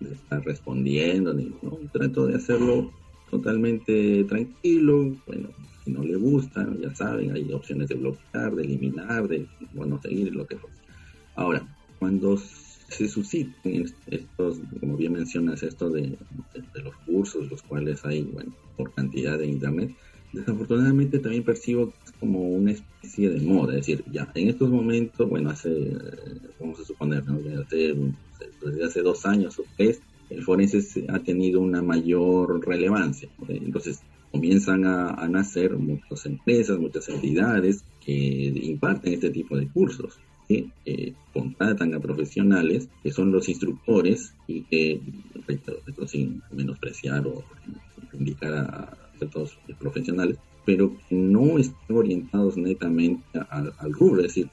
de 0.00 0.14
estar 0.14 0.44
respondiendo, 0.44 1.32
ni, 1.32 1.52
¿no? 1.62 1.78
trato 1.92 2.26
de 2.26 2.36
hacerlo 2.36 2.90
totalmente 3.30 4.24
tranquilo, 4.24 5.16
bueno, 5.26 5.50
si 5.88 5.94
no 5.94 6.04
le 6.04 6.16
gusta, 6.16 6.68
ya 6.80 6.94
saben, 6.94 7.32
hay 7.32 7.50
opciones 7.52 7.88
de 7.88 7.94
bloquear, 7.94 8.54
de 8.54 8.62
eliminar, 8.62 9.26
de 9.26 9.46
bueno, 9.72 9.98
seguir 10.02 10.34
lo 10.34 10.46
que 10.46 10.56
fuera. 10.56 10.76
Ahora, 11.34 11.66
cuando 11.98 12.36
se 12.36 13.08
susciten 13.08 13.90
estos, 14.06 14.58
como 14.80 14.96
bien 14.96 15.12
mencionas, 15.14 15.62
esto 15.62 15.88
de, 15.88 16.02
de, 16.02 16.82
los 16.82 16.94
cursos, 17.06 17.50
los 17.50 17.62
cuales 17.62 18.04
hay, 18.04 18.22
bueno, 18.22 18.52
por 18.76 18.92
cantidad 18.92 19.38
de 19.38 19.46
internet, 19.46 19.94
desafortunadamente 20.32 21.18
también 21.20 21.42
percibo 21.42 21.94
como 22.20 22.40
una 22.50 22.72
especie 22.72 23.30
de 23.30 23.40
moda, 23.40 23.72
es 23.72 23.86
decir, 23.86 24.04
ya 24.12 24.30
en 24.34 24.48
estos 24.48 24.68
momentos, 24.68 25.26
bueno, 25.28 25.50
hace, 25.50 25.96
vamos 26.60 26.80
a 26.80 26.84
suponer, 26.84 27.24
¿no? 27.26 27.38
desde, 27.38 27.96
desde 28.62 28.84
hace 28.84 29.00
dos 29.00 29.24
años 29.24 29.58
o 29.58 29.64
tres, 29.76 30.02
el 30.28 30.42
forense 30.42 31.06
ha 31.08 31.18
tenido 31.20 31.60
una 31.60 31.80
mayor 31.80 32.66
relevancia. 32.66 33.30
Entonces, 33.48 34.02
comienzan 34.38 34.84
a, 34.84 35.26
nacer 35.28 35.76
muchas 35.76 36.24
empresas, 36.26 36.78
muchas 36.78 37.08
entidades 37.08 37.82
que 38.04 38.12
imparten 38.72 39.14
este 39.14 39.30
tipo 39.30 39.56
de 39.56 39.66
cursos, 39.66 40.16
que 40.46 40.68
contratan 41.32 41.92
a 41.92 41.98
profesionales 41.98 42.88
que 43.02 43.10
son 43.10 43.32
los 43.32 43.48
instructores 43.48 44.32
y 44.46 44.62
que, 44.62 45.00
sin 46.06 46.40
menospreciar 46.52 47.26
o 47.26 47.42
indicar 48.12 48.54
a 48.54 48.96
ciertos 49.18 49.58
profesionales, 49.80 50.38
pero 50.64 50.96
no 51.10 51.58
están 51.58 51.96
orientados 51.96 52.56
netamente 52.56 53.24
al, 53.50 53.92
rubro, 53.92 54.20
es 54.20 54.28
decir, 54.34 54.48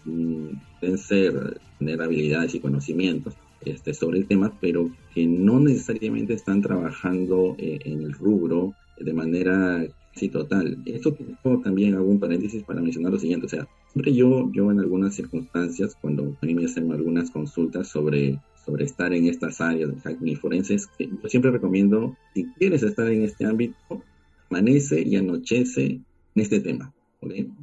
deben 0.81 0.97
ser, 0.97 1.61
tener 1.77 2.01
habilidades 2.01 2.55
y 2.55 2.59
conocimientos 2.59 3.35
este, 3.63 3.93
sobre 3.93 4.17
el 4.17 4.25
tema, 4.25 4.51
pero 4.59 4.89
que 5.13 5.27
no 5.27 5.59
necesariamente 5.59 6.33
están 6.33 6.63
trabajando 6.63 7.55
eh, 7.59 7.79
en 7.85 8.01
el 8.01 8.13
rubro 8.13 8.73
de 8.99 9.13
manera 9.13 9.85
casi 10.13 10.29
total. 10.29 10.77
Esto 10.85 11.15
también 11.63 11.95
hago 11.95 12.05
un 12.05 12.19
paréntesis 12.19 12.63
para 12.63 12.81
mencionar 12.81 13.11
lo 13.11 13.19
siguiente, 13.19 13.45
o 13.45 13.49
sea, 13.49 13.67
siempre 13.91 14.13
yo, 14.13 14.49
yo 14.53 14.71
en 14.71 14.79
algunas 14.79 15.15
circunstancias, 15.15 15.97
cuando 15.99 16.37
a 16.41 16.45
mí 16.45 16.55
me 16.55 16.65
hacen 16.65 16.91
algunas 16.91 17.31
consultas 17.31 17.87
sobre, 17.87 18.39
sobre 18.65 18.85
estar 18.85 19.13
en 19.13 19.27
estas 19.27 19.61
áreas 19.61 19.93
de 19.93 20.01
hacking 20.01 20.27
y 20.27 20.35
forenses, 20.35 20.89
yo 20.99 21.29
siempre 21.29 21.51
recomiendo, 21.51 22.15
si 22.33 22.45
quieres 22.57 22.83
estar 22.83 23.09
en 23.09 23.23
este 23.23 23.45
ámbito, 23.45 23.75
amanece 24.49 25.01
y 25.01 25.15
anochece 25.15 25.85
en 25.85 26.03
este 26.35 26.59
tema. 26.61 26.93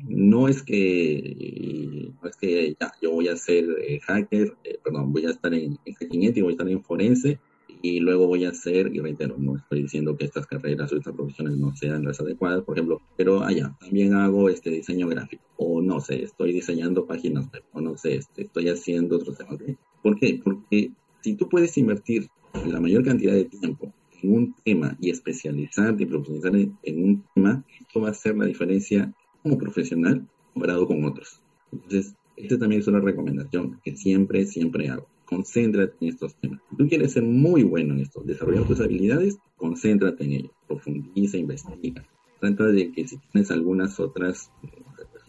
No 0.09 0.49
es 0.49 0.62
que 0.62 2.11
no 2.21 2.29
es 2.29 2.37
que 2.37 2.75
ya, 2.81 2.92
yo 3.01 3.12
voy 3.12 3.29
a 3.29 3.37
ser 3.37 3.64
eh, 3.87 4.01
hacker, 4.01 4.55
eh, 4.64 4.79
perdón, 4.83 5.12
voy 5.12 5.27
a 5.27 5.31
estar 5.31 5.55
en, 5.55 5.79
en 5.85 5.95
hacking 5.95 6.25
ético, 6.25 6.47
voy 6.47 6.53
a 6.53 6.57
estar 6.57 6.68
en 6.68 6.83
forense, 6.83 7.38
y 7.83 7.99
luego 7.99 8.29
voy 8.29 8.45
a 8.45 8.51
hacer, 8.51 8.95
y 8.95 9.01
reitero, 9.01 9.37
no 9.38 9.57
estoy 9.57 9.83
diciendo 9.83 10.16
que 10.16 10.25
estas 10.25 10.47
carreras 10.47 10.92
o 10.92 10.97
estas 10.97 11.14
profesiones 11.14 11.59
no 11.59 11.75
sean 11.75 12.05
las 12.05 12.21
adecuadas, 12.21 12.62
por 12.62 12.77
ejemplo, 12.77 13.03
pero 13.16 13.42
allá 13.42 13.77
también 13.81 14.14
hago 14.14 14.49
este 14.49 14.71
diseño 14.71 15.09
gráfico, 15.09 15.42
o 15.57 15.83
no 15.83 16.01
sé, 16.01 16.23
estoy 16.23 16.53
diseñando 16.53 17.07
páginas 17.07 17.51
web, 17.53 17.64
o 17.73 17.81
no 17.81 17.97
sé, 17.97 18.14
este, 18.14 18.42
estoy 18.42 18.68
haciendo 18.68 19.16
otros 19.16 19.37
temas. 19.37 19.59
¿Por 20.01 20.18
qué? 20.18 20.40
Porque 20.42 20.92
si 21.23 21.35
tú 21.35 21.49
puedes 21.49 21.77
invertir 21.77 22.29
la 22.66 22.81
mayor 22.81 23.05
cantidad 23.05 23.33
de 23.33 23.47
tiempo 23.47 23.92
en 24.23 24.33
un 24.33 24.55
tema 24.64 24.97
y 25.01 25.11
especializarte 25.11 26.05
y 26.05 26.07
profundizar 26.07 26.55
en, 26.55 27.05
un 27.05 27.25
tema, 27.35 27.64
esto 27.81 28.01
va 28.01 28.09
a 28.09 28.12
hacer 28.12 28.37
la 28.37 28.47
diferencia 28.47 29.12
como 29.42 29.59
profesional 29.59 30.25
comparado 30.55 30.87
con 30.87 31.05
otros. 31.05 31.40
Entonces, 31.73 32.14
esta 32.37 32.59
también 32.59 32.81
es 32.81 32.87
una 32.87 33.01
recomendación 33.01 33.81
que 33.85 33.97
siempre, 33.97 34.47
siempre 34.47 34.88
hago 34.88 35.09
concéntrate 35.33 35.95
en 36.01 36.09
estos 36.09 36.35
temas. 36.37 36.61
Si 36.71 36.77
tú 36.77 36.88
quieres 36.88 37.12
ser 37.12 37.23
muy 37.23 37.62
bueno 37.62 37.95
en 37.95 38.01
esto, 38.01 38.23
desarrollar 38.23 38.66
tus 38.66 38.81
habilidades, 38.81 39.38
concéntrate 39.57 40.25
en 40.25 40.33
ello, 40.33 40.51
profundiza, 40.66 41.38
investiga. 41.38 42.05
Trata 42.40 42.66
de 42.66 42.92
que 42.92 43.07
si 43.07 43.18
tienes 43.31 43.51
algunas 43.51 43.99
otras 44.01 44.51
eh, 44.62 44.68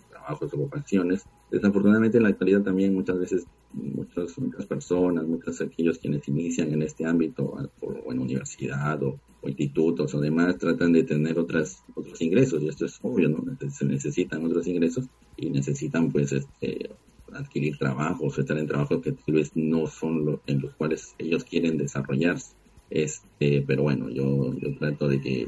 trabajos 0.09 0.53
o 0.53 0.57
ocupaciones, 0.57 1.23
desafortunadamente 1.51 2.17
en 2.17 2.23
la 2.23 2.29
actualidad 2.29 2.63
también 2.63 2.93
muchas 2.93 3.19
veces 3.19 3.45
muchas, 3.73 4.37
muchas 4.37 4.65
personas, 4.65 5.25
muchos 5.25 5.61
aquellos 5.61 5.99
quienes 5.99 6.27
inician 6.27 6.71
en 6.73 6.81
este 6.81 7.05
ámbito, 7.05 7.55
o 7.81 8.11
en 8.11 8.19
universidad 8.19 9.01
o, 9.03 9.19
institutos 9.45 10.13
o 10.15 10.21
demás, 10.21 10.57
tratan 10.57 10.93
de 10.93 11.03
tener 11.03 11.37
otras, 11.37 11.83
otros 11.95 12.21
ingresos, 12.21 12.61
y 12.61 12.69
esto 12.69 12.85
es 12.85 12.97
obvio, 13.01 13.27
¿no? 13.27 13.43
Se 13.69 13.85
necesitan 13.85 14.45
otros 14.45 14.65
ingresos 14.67 15.05
y 15.35 15.49
necesitan, 15.49 16.11
pues, 16.11 16.31
este, 16.31 16.91
adquirir 17.35 17.77
trabajos, 17.77 18.37
estar 18.37 18.57
en 18.57 18.67
trabajos 18.67 19.01
que 19.01 19.11
tal 19.11 19.35
vez 19.35 19.51
no 19.55 19.87
son 19.87 20.25
los 20.25 20.39
en 20.47 20.61
los 20.61 20.73
cuales 20.75 21.15
ellos 21.17 21.43
quieren 21.43 21.77
desarrollarse. 21.77 22.53
Este, 22.89 23.63
pero 23.65 23.83
bueno, 23.83 24.09
yo, 24.09 24.53
yo 24.57 24.77
trato 24.77 25.07
de 25.07 25.19
que, 25.19 25.47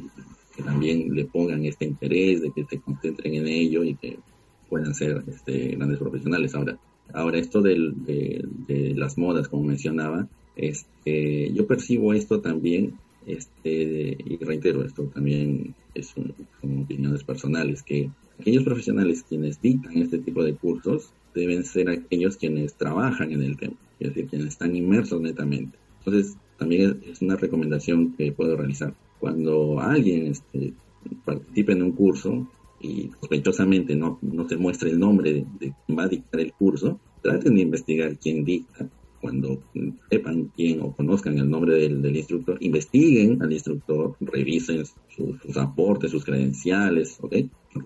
también 0.64 1.14
le 1.14 1.26
pongan 1.26 1.66
este 1.66 1.86
interés, 1.86 2.42
de 2.42 2.50
que 2.52 2.64
se 2.64 2.80
concentren 2.80 3.36
en 3.36 3.48
ello 3.48 3.84
y 3.84 3.96
que 3.96 4.18
puedan 4.70 4.96
ser 4.96 5.22
este, 5.28 5.76
grandes 5.76 6.00
profesionales. 6.00 6.56
Ahora, 6.56 6.80
ahora 7.14 7.38
esto 7.38 7.62
de, 7.62 7.92
de, 8.68 8.94
las 8.96 9.18
modas, 9.18 9.50
como 9.50 9.64
mencionaba, 9.64 10.28
este, 10.56 11.52
yo 11.54 11.68
percibo 11.68 12.14
esto 12.14 12.40
también, 12.40 12.94
este, 13.26 14.18
y 14.24 14.38
reitero, 14.38 14.86
esto 14.86 15.04
también 15.14 15.76
es 15.94 16.08
son 16.08 16.34
opiniones 16.82 17.24
personales, 17.24 17.84
que 17.84 18.10
aquellos 18.40 18.64
profesionales 18.64 19.26
quienes 19.28 19.62
dictan 19.62 19.98
este 19.98 20.20
tipo 20.20 20.44
de 20.44 20.56
cursos 20.56 21.12
deben 21.36 21.64
ser 21.64 21.90
aquellos 21.90 22.38
quienes 22.38 22.74
trabajan 22.74 23.32
en 23.32 23.44
el 23.44 23.58
tema, 23.58 23.76
es 24.00 24.10
decir, 24.10 24.28
quienes 24.28 24.48
están 24.48 24.76
inmersos 24.76 25.22
netamente. 25.22 25.78
Entonces, 26.00 26.36
también 26.58 27.02
es 27.06 27.22
una 27.22 27.36
recomendación 27.36 28.14
que 28.14 28.32
puedo 28.32 28.56
realizar. 28.56 28.94
Cuando 29.20 29.80
alguien 29.80 30.28
este, 30.28 30.74
participe 31.26 31.74
en 31.74 31.84
un 31.84 31.92
curso 31.92 32.48
y 32.80 33.12
sospechosamente 33.20 33.96
no, 33.96 34.20
no 34.22 34.48
se 34.48 34.58
muestre 34.58 34.90
el 34.92 35.00
nombre 35.00 35.34
de, 35.34 35.46
de 35.60 35.74
quien 35.86 35.98
va 35.98 36.04
a 36.04 36.08
dictar 36.08 36.40
el 36.40 36.54
curso, 36.54 37.00
traten 37.22 37.56
de 37.56 37.62
investigar 37.62 38.18
quién 38.18 38.46
dicta. 38.46 38.88
Cuando 39.26 39.60
sepan 40.08 40.52
quién 40.56 40.82
o 40.82 40.96
conozcan 40.96 41.36
el 41.40 41.50
nombre 41.50 41.74
del, 41.80 42.16
instructor, 42.16 42.60
investiguen 42.60 43.42
al 43.42 43.52
instructor, 43.52 44.16
revisen 44.20 44.84
sus 44.86 45.58
aportes, 45.58 46.12
sus 46.12 46.24
credenciales, 46.24 47.18
¿ok? 47.22 47.34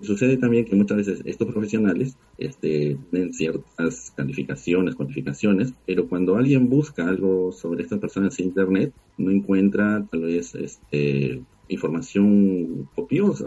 sucede 0.01 0.35
también 0.35 0.65
que 0.65 0.75
muchas 0.75 0.97
veces 0.97 1.21
estos 1.23 1.47
profesionales 1.47 2.17
este, 2.37 2.97
tienen 3.09 3.33
ciertas 3.33 4.11
calificaciones, 4.17 4.95
cualificaciones, 4.95 5.73
pero 5.85 6.09
cuando 6.09 6.35
alguien 6.35 6.67
busca 6.67 7.07
algo 7.07 7.53
sobre 7.53 7.83
estas 7.83 7.99
personas 7.99 8.37
en 8.37 8.47
Internet, 8.47 8.93
no 9.17 9.31
encuentra 9.31 10.05
tal 10.11 10.23
vez 10.23 10.53
este, 10.55 11.41
información 11.69 12.89
copiosa, 12.95 13.45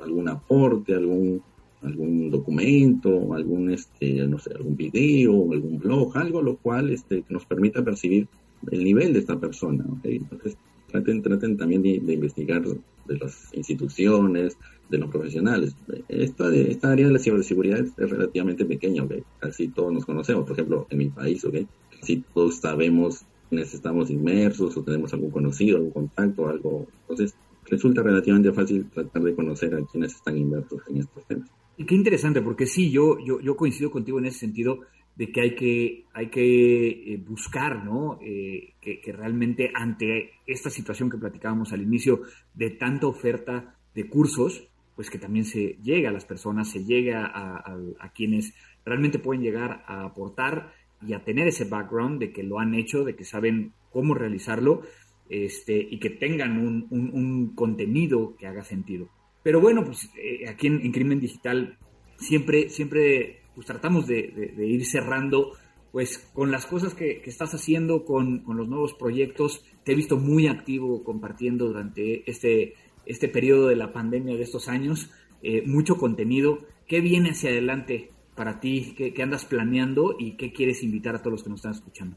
algún 0.00 0.28
aporte, 0.28 0.94
algún 0.94 1.42
algún 1.86 2.30
documento, 2.30 3.34
algún 3.34 3.70
este, 3.70 4.26
no 4.26 4.38
sé, 4.38 4.52
algún 4.54 4.76
video, 4.76 5.52
algún 5.52 5.78
blog, 5.78 6.16
algo 6.16 6.42
lo 6.42 6.56
cual 6.56 6.90
este, 6.90 7.24
nos 7.28 7.46
permita 7.46 7.84
percibir 7.84 8.28
el 8.70 8.84
nivel 8.84 9.12
de 9.12 9.20
esta 9.20 9.38
persona. 9.38 9.84
Entonces, 10.02 10.56
traten, 10.88 11.22
traten 11.22 11.56
también 11.56 11.82
de 11.82 12.12
investigar 12.12 12.62
de 12.62 13.18
las 13.18 13.54
instituciones, 13.54 14.56
de 14.88 14.98
los 14.98 15.10
profesionales. 15.10 15.74
Esta, 16.08 16.54
esta 16.54 16.92
área 16.92 17.06
de 17.06 17.12
la 17.12 17.18
ciberseguridad 17.18 17.80
es, 17.80 17.94
relativamente 17.96 18.64
pequeña, 18.64 19.04
¿okay? 19.04 19.22
casi 19.38 19.68
todos 19.68 19.92
nos 19.92 20.04
conocemos, 20.04 20.44
por 20.44 20.52
ejemplo, 20.52 20.86
en 20.90 20.98
mi 20.98 21.08
país, 21.08 21.44
¿okay? 21.44 21.66
casi 21.98 22.22
todos 22.34 22.56
sabemos 22.56 23.24
quiénes 23.48 23.74
estamos 23.74 24.10
inmersos 24.10 24.76
o 24.76 24.82
tenemos 24.82 25.12
algún 25.12 25.30
conocido, 25.30 25.76
algún 25.76 25.92
contacto, 25.92 26.48
algo. 26.48 26.86
Entonces, 27.02 27.34
resulta 27.66 28.02
relativamente 28.02 28.52
fácil 28.52 28.86
tratar 28.90 29.22
de 29.22 29.34
conocer 29.34 29.74
a 29.74 29.84
quienes 29.84 30.14
están 30.14 30.36
inmersos 30.36 30.80
en 30.88 30.98
estos 30.98 31.24
temas. 31.26 31.48
Y 31.76 31.84
qué 31.84 31.94
interesante, 31.94 32.40
porque 32.40 32.66
sí, 32.66 32.90
yo, 32.90 33.18
yo, 33.24 33.40
yo 33.40 33.56
coincido 33.56 33.90
contigo 33.90 34.18
en 34.18 34.26
ese 34.26 34.38
sentido 34.40 34.80
de 35.16 35.32
que 35.32 35.40
hay 35.40 35.54
que, 35.54 36.04
hay 36.12 36.28
que 36.28 37.14
eh, 37.14 37.16
buscar, 37.16 37.84
¿no? 37.84 38.18
Eh, 38.22 38.74
que, 38.80 39.12
realmente 39.12 39.70
ante 39.74 40.32
esta 40.46 40.70
situación 40.70 41.10
que 41.10 41.16
platicábamos 41.16 41.72
al 41.72 41.82
inicio 41.82 42.20
de 42.54 42.70
tanta 42.70 43.06
oferta 43.06 43.78
de 43.94 44.08
cursos, 44.08 44.68
pues 44.94 45.10
que 45.10 45.18
también 45.18 45.46
se 45.46 45.78
llegue 45.82 46.06
a 46.06 46.12
las 46.12 46.26
personas, 46.26 46.70
se 46.70 46.84
llegue 46.84 47.14
a, 47.14 48.12
quienes 48.14 48.54
realmente 48.84 49.18
pueden 49.18 49.42
llegar 49.42 49.84
a 49.86 50.04
aportar 50.04 50.72
y 51.06 51.12
a 51.12 51.24
tener 51.24 51.48
ese 51.48 51.64
background 51.64 52.20
de 52.20 52.32
que 52.32 52.42
lo 52.42 52.58
han 52.58 52.74
hecho, 52.74 53.04
de 53.04 53.14
que 53.14 53.24
saben 53.24 53.72
cómo 53.90 54.14
realizarlo 54.14 54.82
este, 55.28 55.76
y 55.90 55.98
que 55.98 56.10
tengan 56.10 56.58
un, 56.58 57.52
contenido 57.54 58.36
que 58.36 58.46
haga 58.46 58.62
sentido. 58.64 59.08
Pero 59.46 59.60
bueno, 59.60 59.84
pues 59.84 60.10
eh, 60.16 60.48
aquí 60.48 60.66
en, 60.66 60.90
Crimen 60.90 61.20
Digital 61.20 61.78
siempre, 62.18 62.68
siempre 62.68 63.42
pues, 63.54 63.64
tratamos 63.64 64.08
de, 64.08 64.52
ir 64.58 64.84
cerrando 64.84 65.52
pues 65.92 66.18
con 66.34 66.50
las 66.50 66.66
cosas 66.66 66.94
que, 66.94 67.22
estás 67.24 67.54
haciendo, 67.54 68.04
con, 68.04 68.40
con, 68.40 68.56
los 68.56 68.66
nuevos 68.66 68.94
proyectos. 68.94 69.64
Te 69.84 69.92
he 69.92 69.94
visto 69.94 70.16
muy 70.16 70.48
activo 70.48 71.04
compartiendo 71.04 71.66
durante 71.66 72.28
este 72.28 72.74
este 73.04 73.28
periodo 73.28 73.68
de 73.68 73.76
la 73.76 73.92
pandemia 73.92 74.34
de 74.34 74.42
estos 74.42 74.66
años, 74.66 75.10
eh, 75.44 75.62
mucho 75.64 75.96
contenido. 75.96 76.66
¿Qué 76.88 77.00
viene 77.00 77.30
hacia 77.30 77.50
adelante 77.50 78.10
para 78.34 78.58
ti? 78.58 78.96
¿Qué, 78.96 79.22
andas 79.22 79.44
planeando 79.44 80.16
y 80.18 80.32
qué 80.32 80.52
quieres 80.52 80.82
invitar 80.82 81.14
a 81.14 81.18
todos 81.20 81.34
los 81.34 81.42
que 81.44 81.50
nos 81.50 81.60
están 81.60 81.74
escuchando? 81.74 82.16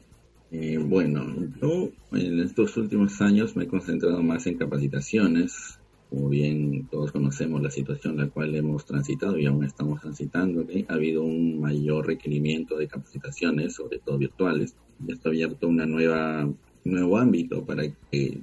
Eh, 0.50 0.78
bueno, 0.78 1.24
yo 1.62 1.90
en 2.10 2.40
estos 2.40 2.76
últimos 2.76 3.20
años 3.20 3.54
me 3.54 3.64
he 3.64 3.68
concentrado 3.68 4.20
más 4.20 4.48
en 4.48 4.58
capacitaciones. 4.58 5.79
Como 6.10 6.28
bien 6.28 6.88
todos 6.90 7.12
conocemos 7.12 7.62
la 7.62 7.70
situación 7.70 8.16
la 8.16 8.28
cual 8.28 8.54
hemos 8.54 8.84
transitado 8.84 9.38
y 9.38 9.46
aún 9.46 9.64
estamos 9.64 10.00
transitando, 10.00 10.66
ha 10.88 10.92
habido 10.92 11.22
un 11.22 11.60
mayor 11.60 12.06
requerimiento 12.06 12.76
de 12.76 12.88
capacitaciones, 12.88 13.74
sobre 13.74 14.00
todo 14.00 14.18
virtuales. 14.18 14.74
Esto 15.06 15.28
ha 15.28 15.30
abierto 15.30 15.68
una 15.68 15.86
nueva 15.86 16.48
nuevo 16.84 17.18
ámbito 17.18 17.64
para 17.64 17.84
que 18.10 18.40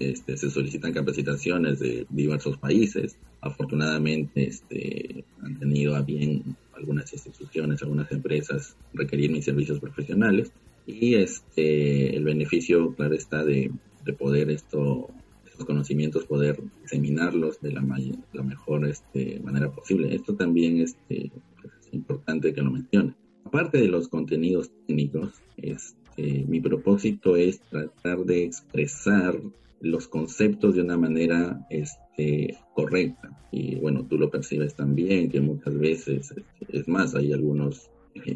este, 0.00 0.36
se 0.36 0.50
solicitan 0.50 0.92
capacitaciones 0.92 1.78
de 1.78 2.06
diversos 2.08 2.56
países. 2.56 3.16
Afortunadamente 3.40 4.48
este, 4.48 5.24
han 5.42 5.58
tenido 5.58 5.94
a 5.94 6.02
bien 6.02 6.56
algunas 6.74 7.12
instituciones, 7.12 7.82
algunas 7.82 8.10
empresas 8.12 8.76
requerir 8.94 9.30
mis 9.30 9.44
servicios 9.44 9.78
profesionales 9.80 10.52
y 10.86 11.16
este, 11.16 12.16
el 12.16 12.24
beneficio, 12.24 12.94
claro, 12.94 13.14
está 13.14 13.44
de, 13.44 13.70
poder 14.18 14.50
esto, 14.50 15.10
estos 15.58 15.66
conocimientos, 15.66 16.24
poder 16.24 16.62
diseminarlos 16.82 17.60
de 17.60 17.72
la, 17.72 17.84
la 18.32 18.42
mejor 18.44 18.86
este, 18.86 19.40
manera 19.40 19.72
posible. 19.72 20.14
Esto 20.14 20.36
también 20.36 20.78
este, 20.78 21.32
es 21.80 21.92
importante 21.92 22.54
que 22.54 22.62
lo 22.62 22.70
mencione. 22.70 23.14
Aparte 23.44 23.78
de 23.78 23.88
los 23.88 24.06
contenidos 24.08 24.70
técnicos, 24.86 25.32
es 25.56 25.96
eh, 26.16 26.44
mi 26.46 26.60
propósito 26.60 27.34
es 27.34 27.60
tratar 27.60 28.24
de 28.24 28.44
expresar 28.44 29.40
los 29.80 30.06
conceptos 30.06 30.76
de 30.76 30.82
una 30.82 30.96
manera 30.96 31.66
este, 31.70 32.56
correcta. 32.74 33.36
Y 33.50 33.76
bueno, 33.76 34.04
tú 34.04 34.16
lo 34.16 34.30
percibes 34.30 34.76
también, 34.76 35.28
que 35.28 35.40
muchas 35.40 35.76
veces, 35.76 36.30
este, 36.36 36.78
es 36.78 36.86
más, 36.86 37.16
hay 37.16 37.32
algunos, 37.32 37.90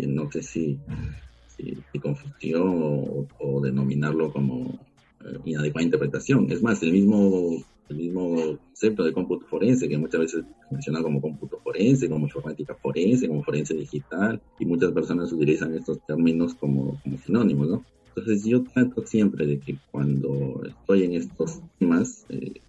no 0.09 0.29
sé 0.33 0.43
si, 0.43 0.79
si, 1.57 1.99
confusión 2.01 3.27
o, 3.39 3.61
denominarlo 3.61 4.33
como 4.33 4.81
inadecuada 5.45 5.85
interpretación. 5.85 6.51
Es 6.51 6.63
más, 6.63 6.83
el 6.83 6.93
mismo, 6.93 7.63
el 7.89 7.97
mismo 7.97 8.59
concepto 8.67 9.05
de 9.05 9.13
cómputo 9.13 9.47
forense, 9.47 9.89
que 9.89 9.99
muchas 9.99 10.21
veces 10.21 10.45
menciona 10.71 11.03
como 11.03 11.21
cómputo 11.21 11.59
forense, 11.63 12.09
como 12.09 12.27
informática 12.27 12.75
forense, 12.75 13.29
como 13.29 13.43
forense 13.43 13.75
digital, 13.75 14.41
y 14.59 14.67
muchas 14.67 14.93
personas 14.93 15.33
utilizan 15.33 15.75
estos 15.75 15.99
términos 16.07 16.55
como, 16.55 17.01
como 17.03 17.19
sinónimos, 17.19 17.69
¿no? 17.69 17.85
Entonces 18.14 18.44
yo 18.44 18.62
trato 18.62 19.07
siempre 19.07 19.46
de 19.46 19.59
que 19.59 19.77
cuando 19.90 20.62
estoy 20.66 21.05
en 21.05 21.14
estos 21.14 21.61
temas, 21.79 22.27
eh, 22.29 22.61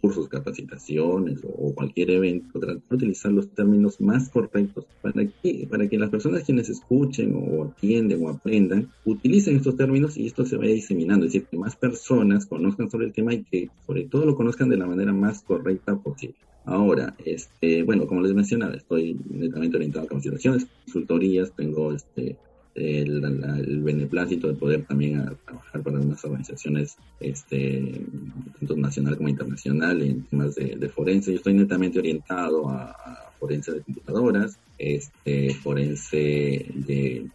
cursos, 0.00 0.28
capacitaciones 0.28 1.40
o, 1.44 1.74
cualquier 1.74 2.10
evento, 2.10 2.60
trato 2.60 2.82
de 2.90 2.96
utilizar 2.96 3.32
los 3.32 3.48
términos 3.48 4.00
más 4.00 4.28
correctos 4.28 4.84
para 5.00 5.26
que, 5.26 5.66
para 5.70 5.88
que 5.88 5.98
las 5.98 6.10
personas 6.10 6.44
quienes 6.44 6.68
escuchen 6.68 7.34
o 7.34 7.64
atienden 7.64 8.22
o 8.24 8.28
aprendan, 8.28 8.90
utilicen 9.04 9.56
estos 9.56 9.76
términos 9.76 10.18
y 10.18 10.26
esto 10.26 10.44
se 10.44 10.56
vaya 10.56 10.74
diseminando, 10.74 11.26
es 11.26 11.32
decir, 11.32 11.48
que 11.50 11.56
más 11.56 11.76
personas 11.76 12.46
conozcan 12.46 12.90
sobre 12.90 13.06
el 13.06 13.12
tema 13.12 13.32
y 13.32 13.42
que 13.44 13.70
sobre 13.86 14.04
todo 14.04 14.26
lo 14.26 14.36
conozcan 14.36 14.68
de 14.68 14.76
la 14.76 14.86
manera 14.86 15.12
más 15.12 15.42
correcta 15.42 15.96
posible. 15.96 16.36
Ahora, 16.66 17.16
este, 17.24 17.82
bueno, 17.82 18.06
como 18.06 18.20
les 18.20 18.34
mencionaba, 18.34 18.74
estoy 18.74 19.18
netamente 19.30 19.76
orientado 19.76 20.04
a 20.04 20.08
capacitaciones, 20.08 20.66
consultorías, 20.84 21.52
tengo 21.56 21.92
este, 21.92 22.36
el, 22.74 23.80
beneplácito 23.82 24.48
de 24.48 24.54
poder 24.54 24.84
también 24.84 25.36
trabajar 25.44 25.82
para 25.82 25.98
unas 25.98 26.24
organizaciones, 26.24 26.96
este, 27.18 28.06
tanto 28.58 28.76
nacional 28.76 29.16
como 29.16 29.28
internacional, 29.28 30.02
en 30.02 30.22
temas 30.24 30.54
de, 30.54 30.88
forense. 30.88 31.32
Yo 31.32 31.38
estoy 31.38 31.54
netamente 31.54 31.98
orientado 31.98 32.68
a, 32.68 33.32
forense 33.38 33.72
de 33.72 33.80
computadoras, 33.80 34.58
este, 34.78 35.54
forense 35.54 36.66
de 36.74 37.26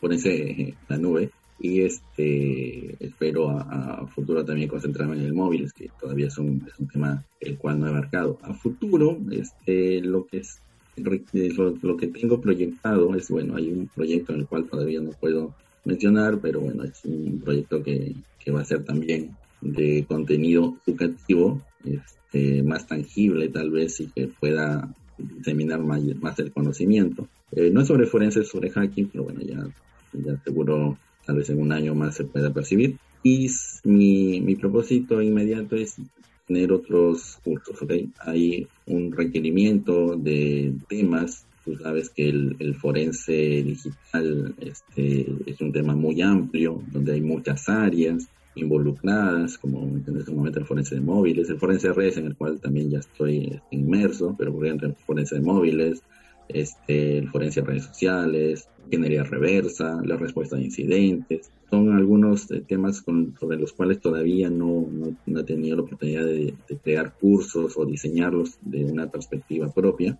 forense 0.00 0.74
la 0.88 0.98
nube 0.98 1.30
y 1.60 1.82
este 1.82 2.96
espero 2.98 3.50
a, 3.50 4.04
futuro 4.08 4.44
también 4.44 4.68
concentrarme 4.68 5.16
en 5.16 5.26
el 5.26 5.32
móvil, 5.32 5.72
que 5.72 5.88
todavía 6.00 6.26
es 6.26 6.36
un, 6.38 6.66
es 6.66 6.76
un 6.80 6.88
tema 6.88 7.24
el 7.40 7.56
cual 7.56 7.78
no 7.78 7.86
he 7.86 7.90
abarcado. 7.90 8.38
A 8.42 8.52
futuro, 8.52 9.16
este, 9.30 10.00
lo 10.00 10.26
que 10.26 10.38
es 10.38 10.60
lo, 10.96 11.96
que 11.96 12.06
tengo 12.08 12.40
proyectado 12.40 13.14
es, 13.14 13.28
bueno, 13.30 13.56
hay 13.56 13.70
un 13.70 13.88
proyecto 13.88 14.32
en 14.32 14.40
el 14.40 14.46
cual 14.46 14.64
todavía 14.66 15.00
no 15.00 15.10
puedo 15.10 15.54
mencionar, 15.84 16.38
pero 16.40 16.60
bueno, 16.60 16.84
es 16.84 17.04
un 17.04 17.40
proyecto 17.44 17.82
que, 17.82 18.14
que 18.38 18.50
va 18.50 18.60
a 18.60 18.64
ser 18.64 18.84
también 18.84 19.36
de 19.60 20.04
contenido 20.06 20.76
educativo, 20.86 21.62
este, 21.84 22.62
más 22.62 22.86
tangible 22.86 23.48
tal 23.48 23.70
vez 23.70 24.00
y 24.00 24.08
que 24.08 24.28
pueda 24.28 24.94
diseminar 25.18 25.80
más, 25.80 26.02
más 26.20 26.38
el 26.38 26.52
conocimiento. 26.52 27.28
Eh, 27.52 27.70
no 27.70 27.82
es 27.82 27.88
sobre 27.88 28.06
forenses, 28.06 28.48
sobre 28.48 28.70
hacking, 28.70 29.08
pero 29.08 29.24
bueno, 29.24 29.40
ya, 29.40 29.66
ya 30.12 30.36
seguro 30.42 30.98
tal 31.24 31.36
vez 31.36 31.50
en 31.50 31.60
un 31.60 31.72
año 31.72 31.94
más 31.94 32.16
se 32.16 32.24
pueda 32.24 32.52
percibir. 32.52 32.96
Y 33.22 33.48
mi, 33.84 34.40
mi 34.40 34.56
propósito 34.56 35.22
inmediato 35.22 35.76
es 35.76 35.96
tener 36.52 36.72
otros 36.72 37.38
cursos, 37.42 37.80
¿ok? 37.80 37.92
Hay 38.20 38.66
un 38.86 39.12
requerimiento 39.12 40.16
de 40.16 40.74
temas, 40.88 41.46
tú 41.64 41.76
sabes 41.76 42.10
que 42.10 42.28
el, 42.28 42.74
forense 42.74 43.32
digital 43.32 44.54
este, 44.60 45.26
es 45.46 45.60
un 45.60 45.72
tema 45.72 45.94
muy 45.94 46.20
amplio, 46.20 46.82
donde 46.92 47.12
hay 47.12 47.20
muchas 47.22 47.68
áreas, 47.68 48.28
involucradas, 48.54 49.56
como 49.56 49.80
en 49.80 50.16
este 50.18 50.30
momento 50.30 50.58
el 50.58 50.66
forense 50.66 50.96
de 50.96 51.00
móviles, 51.00 51.48
el 51.48 51.58
forense 51.58 51.88
de 51.88 51.94
redes 51.94 52.18
en 52.18 52.26
el 52.26 52.36
cual 52.36 52.60
también 52.60 52.90
ya 52.90 52.98
estoy 52.98 53.58
inmerso, 53.70 54.34
pero 54.36 54.52
por 54.52 54.66
ejemplo 54.66 54.88
el 54.88 54.94
forense 54.94 55.36
de 55.36 55.40
móviles, 55.40 56.02
este, 56.54 57.18
el 57.18 57.28
forense 57.28 57.60
de 57.60 57.66
redes 57.66 57.84
sociales, 57.84 58.68
ingeniería 58.86 59.24
reversa, 59.24 60.00
la 60.04 60.16
respuesta 60.16 60.56
a 60.56 60.60
incidentes. 60.60 61.50
Son 61.70 61.92
algunos 61.92 62.50
eh, 62.50 62.62
temas 62.66 63.02
sobre 63.38 63.56
los 63.56 63.72
cuales 63.72 64.00
todavía 64.00 64.50
no, 64.50 64.86
no, 65.26 65.40
he 65.40 65.44
tenido 65.44 65.76
la 65.76 65.82
oportunidad 65.82 66.24
de, 66.26 66.54
crear 66.82 67.14
cursos 67.14 67.76
o 67.76 67.86
diseñarlos 67.86 68.58
de 68.60 68.84
una 68.84 69.10
perspectiva 69.10 69.72
propia. 69.72 70.18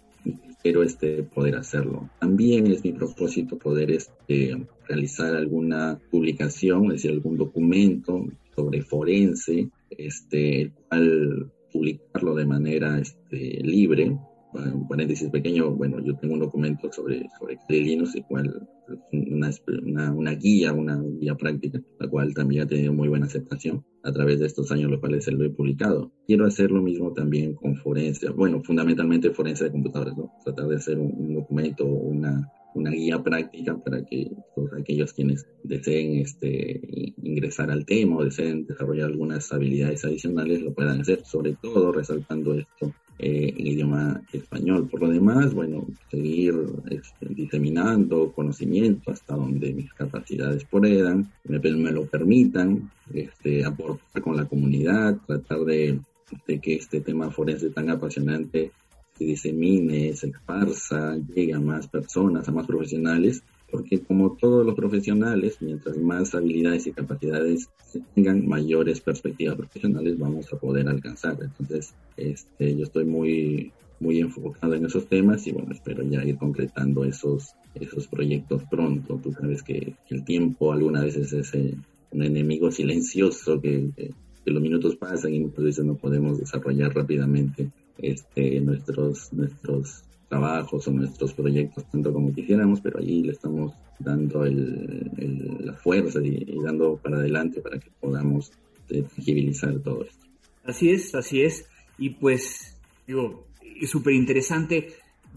Quiero 0.63 0.83
este, 0.83 1.23
poder 1.25 1.57
hacerlo. 1.57 2.09
También 2.21 2.69
es 2.69 2.85
mi 2.85 2.93
propósito 2.93 3.59
poder 3.59 3.91
este, 3.91 4.67
realizar 4.89 5.35
alguna 5.35 5.99
publicación, 6.11 6.87
es 6.87 7.03
decir, 7.03 7.11
algún 7.11 7.37
documento 7.37 8.25
sobre 8.55 8.83
forense, 8.83 9.69
este, 9.91 10.61
el 10.63 10.73
cual 10.89 11.53
publicarlo 11.73 12.35
de 12.35 12.47
manera 12.47 12.99
este, 12.99 13.61
libre 13.63 14.17
un 14.55 14.89
paréntesis 14.89 15.31
pequeño, 15.31 15.71
bueno, 15.71 16.01
yo 16.01 16.17
tengo 16.17 16.35
un 16.35 16.41
documento 16.41 16.93
sobre, 16.93 17.29
sobre 17.39 17.59
Linux, 17.69 18.15
igual 18.17 18.69
una, 19.13 19.51
una, 19.83 20.13
una, 20.13 20.35
guía, 20.35 20.73
una 20.73 21.01
guía 21.01 21.35
práctica, 21.35 21.81
la 21.99 22.09
cual 22.09 22.35
también 22.35 22.63
ha 22.63 22.67
tenido 22.67 22.93
muy 22.93 23.09
buena 23.09 23.27
aceptación 23.27 23.85
a 24.03 24.13
través 24.13 24.41
de 24.41 24.47
estos 24.47 24.71
años, 24.73 24.91
los 24.91 25.01
cuales 25.01 25.25
se 25.25 25.33
lo 25.33 25.45
he 25.45 25.51
publicado. 25.51 26.13
Quiero 26.27 26.47
hacer 26.47 26.71
lo 26.71 26.83
mismo 26.83 27.13
también 27.13 27.55
con 27.55 27.77
forense, 27.77 28.29
bueno, 28.31 28.63
fundamentalmente 28.63 29.31
forense 29.31 29.65
de 29.65 29.73
computadores, 29.73 30.17
¿no? 30.17 30.33
Tratar 30.45 30.67
de 30.67 30.77
hacer 30.77 30.99
un, 30.99 31.15
un 31.17 31.35
documento, 31.35 31.87
una, 31.87 32.51
una 32.75 32.91
guía 32.91 33.23
práctica 33.23 33.77
para 33.83 34.05
que 34.05 34.31
todos 34.55 34.73
aquellos 34.75 35.13
quienes 35.13 35.47
deseen 35.63 36.19
este, 36.19 37.15
ingresar 37.23 37.71
al 37.71 37.85
tema 37.85 38.17
o 38.17 38.25
deseen 38.25 38.67
desarrollar 38.67 39.07
algunas 39.07 39.53
habilidades 39.53 40.05
adicionales 40.05 40.63
lo 40.63 40.75
puedan 40.75 41.01
hacer, 41.01 41.25
sobre 41.25 41.57
todo 41.61 41.93
resaltando 41.93 42.55
esto 42.55 42.93
eh, 43.19 43.55
en 43.57 43.67
idioma 43.67 44.23
español. 44.33 44.89
Por 44.89 45.03
lo 45.03 45.09
demás, 45.09 45.55
bueno, 45.55 45.87
seguir 46.11 46.55
este, 46.91 47.27
diseminando 47.35 48.33
conocimiento 48.33 49.11
hasta 49.11 49.35
donde 49.35 49.73
mis 49.73 49.93
capacidades 49.93 50.65
puedan, 50.65 51.31
me, 51.45 51.59
me 51.59 51.93
lo 51.93 52.07
permitan, 52.07 52.91
este, 53.13 53.65
aportar 53.65 54.23
con 54.23 54.37
la 54.37 54.47
comunidad, 54.47 55.19
tratar 55.27 55.61
de, 55.61 56.01
de 56.47 56.59
que 56.59 56.75
este 56.75 57.01
tema 57.01 57.31
forense 57.31 57.71
tan 57.71 57.91
apasionante 57.91 58.73
se 59.17 59.25
disemine, 59.25 60.15
se 60.15 60.29
esparza, 60.29 61.17
llegue 61.17 61.55
a 61.55 61.61
más 61.61 61.87
personas, 61.89 62.49
a 62.49 62.53
más 62.53 62.67
profesionales, 62.67 63.43
porque 63.73 64.01
como 64.01 64.37
todos 64.37 64.65
los 64.65 64.75
profesionales, 64.75 65.57
mientras 65.61 65.97
más 65.97 66.35
habilidades 66.35 66.87
y 66.87 66.93
capacidades 66.93 67.71
tengan, 68.15 68.47
mayores 68.47 69.01
perspectivas 69.01 69.57
profesionales 69.57 70.19
vamos 70.19 70.53
a 70.53 70.59
poder 70.59 70.89
alcanzar. 70.89 71.39
Entonces, 71.41 71.95
este, 72.19 72.77
yo 72.77 72.85
estoy 72.85 73.07
muy, 73.07 73.73
muy 73.99 74.21
enfocado 74.21 74.75
en 74.75 74.85
esos 74.85 75.07
temas 75.07 75.47
y 75.47 75.53
bueno, 75.53 75.73
espero 75.73 76.05
ya 76.05 76.23
ir 76.23 76.37
concretando 76.37 77.05
esos, 77.05 77.55
esos 77.75 78.07
proyectos 78.07 78.63
pronto. 78.71 79.19
Tú 79.23 79.33
sabes 79.33 79.63
que, 79.63 79.95
el 80.11 80.25
tiempo 80.25 80.73
algunas 80.73 81.05
veces 81.05 81.33
es 81.33 81.55
eh, 81.55 81.75
un 82.11 82.23
enemigo 82.23 82.71
silencioso 82.71 83.59
que, 83.59 83.89
que, 83.97 84.13
los 84.45 84.61
minutos 84.61 84.97
pasan 84.97 85.33
y 85.33 85.41
muchas 85.41 85.65
veces 85.65 85.85
no 85.85 85.95
podemos 85.95 86.39
desarrollar 86.39 86.95
rápidamente 86.95 87.71
este, 87.97 88.61
nuestros, 88.61 89.33
nuestros 89.33 90.03
trabajos 90.33 90.89
o 90.89 90.93
nuestros 90.93 91.35
proyectos 91.35 91.85
tanto 91.91 92.11
como 92.11 92.33
quisiéramos, 92.33 92.81
pero 92.81 92.99
allí 92.99 93.23
le 93.23 93.33
estamos 93.33 93.75
dando 93.99 94.47
la 94.47 95.75
fuerza 95.75 96.21
y, 96.25 96.59
dando 96.65 96.97
para 96.97 97.19
adelante 97.19 97.61
para 97.61 97.79
que 97.79 97.91
podamos 98.01 98.51
eh, 98.89 99.03
tangibilizar 99.15 99.79
todo 99.81 100.05
esto. 100.05 100.27
Así 100.65 100.91
es, 100.91 101.15
así 101.15 101.43
es. 101.43 101.67
Y 101.99 102.11
pues, 102.11 102.79
digo, 103.07 103.47
es 103.79 103.91
súper 103.91 104.15
interesante 104.15 104.95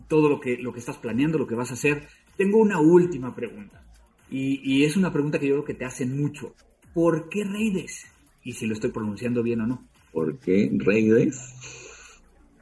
todo 0.08 0.30
lo 0.30 0.40
que, 0.40 0.58
lo 0.58 0.72
que 0.72 0.80
estás 0.80 0.98
planeando, 0.98 1.38
lo 1.38 1.48
que 1.48 1.56
vas 1.56 1.72
a 1.72 1.74
hacer. 1.74 2.08
Tengo 2.38 2.60
una 2.60 2.80
última 2.80 3.36
pregunta. 3.36 3.84
Y, 4.32 4.62
y 4.64 4.86
es 4.86 4.96
una 4.96 5.12
pregunta 5.12 5.40
que 5.40 5.48
yo 5.48 5.56
creo 5.56 5.66
que 5.66 5.74
te 5.74 5.84
hacen 5.84 6.18
mucho. 6.18 6.54
¿Por 6.94 7.28
qué 7.28 7.44
Reides? 7.44 8.06
Y 8.46 8.54
si 8.54 8.66
lo 8.66 8.74
estoy 8.74 8.92
pronunciando 8.92 9.44
bien 9.44 9.60
o 9.60 9.68
no. 9.68 9.86
¿Por 10.14 10.40
qué 10.40 10.72
Reides? 10.72 11.54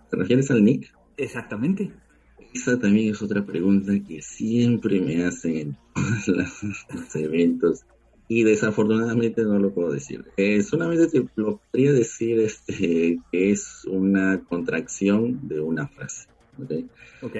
¿Te 0.09 0.17
refieres 0.17 0.49
al 0.49 0.63
nick? 0.63 0.91
Exactamente. 1.15 1.91
Esa 2.53 2.79
también 2.79 3.11
es 3.11 3.21
otra 3.21 3.45
pregunta 3.45 3.93
que 4.07 4.21
siempre 4.21 5.01
me 5.01 5.25
hacen 5.25 5.57
en 5.57 5.77
todos 6.25 6.75
los 6.93 7.15
eventos 7.15 7.83
y 8.27 8.43
desafortunadamente 8.43 9.43
no 9.43 9.59
lo 9.59 9.73
puedo 9.73 9.91
decir. 9.91 10.25
Eh, 10.37 10.61
solamente 10.63 11.07
te 11.07 11.25
lo 11.35 11.57
podría 11.57 11.91
decir 11.91 12.39
este, 12.39 13.19
que 13.31 13.51
es 13.51 13.85
una 13.85 14.41
contracción 14.43 15.47
de 15.47 15.59
una 15.59 15.87
frase. 15.87 16.27
¿okay? 16.63 16.87
ok. 17.21 17.35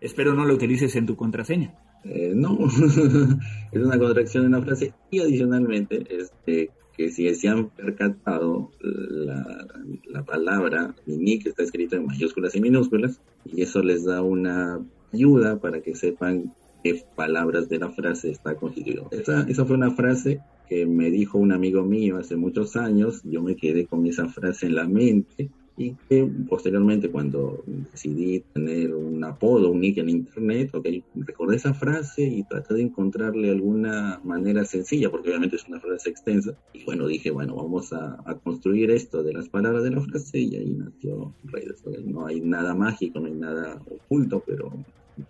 Espero 0.00 0.34
no 0.34 0.44
lo 0.44 0.54
utilices 0.54 0.96
en 0.96 1.06
tu 1.06 1.16
contraseña. 1.16 1.74
Eh, 2.04 2.32
no, 2.34 2.58
es 3.72 3.82
una 3.82 3.98
contracción 3.98 4.44
de 4.44 4.48
una 4.48 4.62
frase 4.62 4.94
y 5.10 5.20
adicionalmente 5.20 6.02
este, 6.08 6.70
que 6.96 7.10
si 7.10 7.32
se 7.34 7.48
han 7.48 7.68
percatado, 7.70 8.70
la, 8.80 9.66
la 10.08 10.22
palabra 10.24 10.94
nick 11.06 11.46
está 11.46 11.62
escrito 11.62 11.96
en 11.96 12.06
mayúsculas 12.06 12.54
y 12.54 12.60
minúsculas, 12.60 13.20
y 13.44 13.62
eso 13.62 13.82
les 13.82 14.04
da 14.04 14.22
una 14.22 14.80
ayuda 15.12 15.58
para 15.58 15.80
que 15.80 15.94
sepan 15.94 16.52
qué 16.82 17.02
palabras 17.14 17.68
de 17.68 17.78
la 17.78 17.90
frase 17.90 18.30
está 18.30 18.54
constituido. 18.54 19.08
Esa, 19.10 19.42
esa 19.48 19.64
fue 19.64 19.76
una 19.76 19.90
frase 19.90 20.40
que 20.68 20.86
me 20.86 21.10
dijo 21.10 21.38
un 21.38 21.52
amigo 21.52 21.82
mío 21.84 22.18
hace 22.18 22.36
muchos 22.36 22.76
años, 22.76 23.22
yo 23.24 23.42
me 23.42 23.56
quedé 23.56 23.86
con 23.86 24.06
esa 24.06 24.28
frase 24.28 24.66
en 24.66 24.76
la 24.76 24.86
mente 24.86 25.50
y 25.80 25.96
que 26.10 26.30
posteriormente 26.46 27.10
cuando 27.10 27.64
decidí 27.66 28.40
tener 28.52 28.94
un 28.94 29.24
apodo, 29.24 29.70
un 29.70 29.80
nick 29.80 29.96
en 29.96 30.10
internet, 30.10 30.74
okay, 30.74 31.02
recordé 31.14 31.56
esa 31.56 31.72
frase 31.72 32.22
y 32.22 32.42
traté 32.42 32.74
de 32.74 32.82
encontrarle 32.82 33.50
alguna 33.50 34.20
manera 34.22 34.66
sencilla, 34.66 35.10
porque 35.10 35.30
obviamente 35.30 35.56
es 35.56 35.66
una 35.66 35.80
frase 35.80 36.10
extensa, 36.10 36.52
y 36.74 36.84
bueno, 36.84 37.06
dije, 37.06 37.30
bueno, 37.30 37.56
vamos 37.56 37.94
a, 37.94 38.18
construir 38.44 38.90
esto 38.90 39.22
de 39.22 39.32
las 39.32 39.48
palabras 39.48 39.82
de 39.82 39.90
la 39.90 40.02
frase 40.02 40.38
y 40.38 40.54
ahí 40.54 40.70
nació 40.70 41.32
Redes. 41.44 41.82
No 42.04 42.26
hay 42.26 42.40
nada 42.40 42.74
mágico, 42.74 43.18
no 43.18 43.26
hay 43.26 43.34
nada 43.34 43.80
oculto, 43.90 44.42
pero 44.46 44.72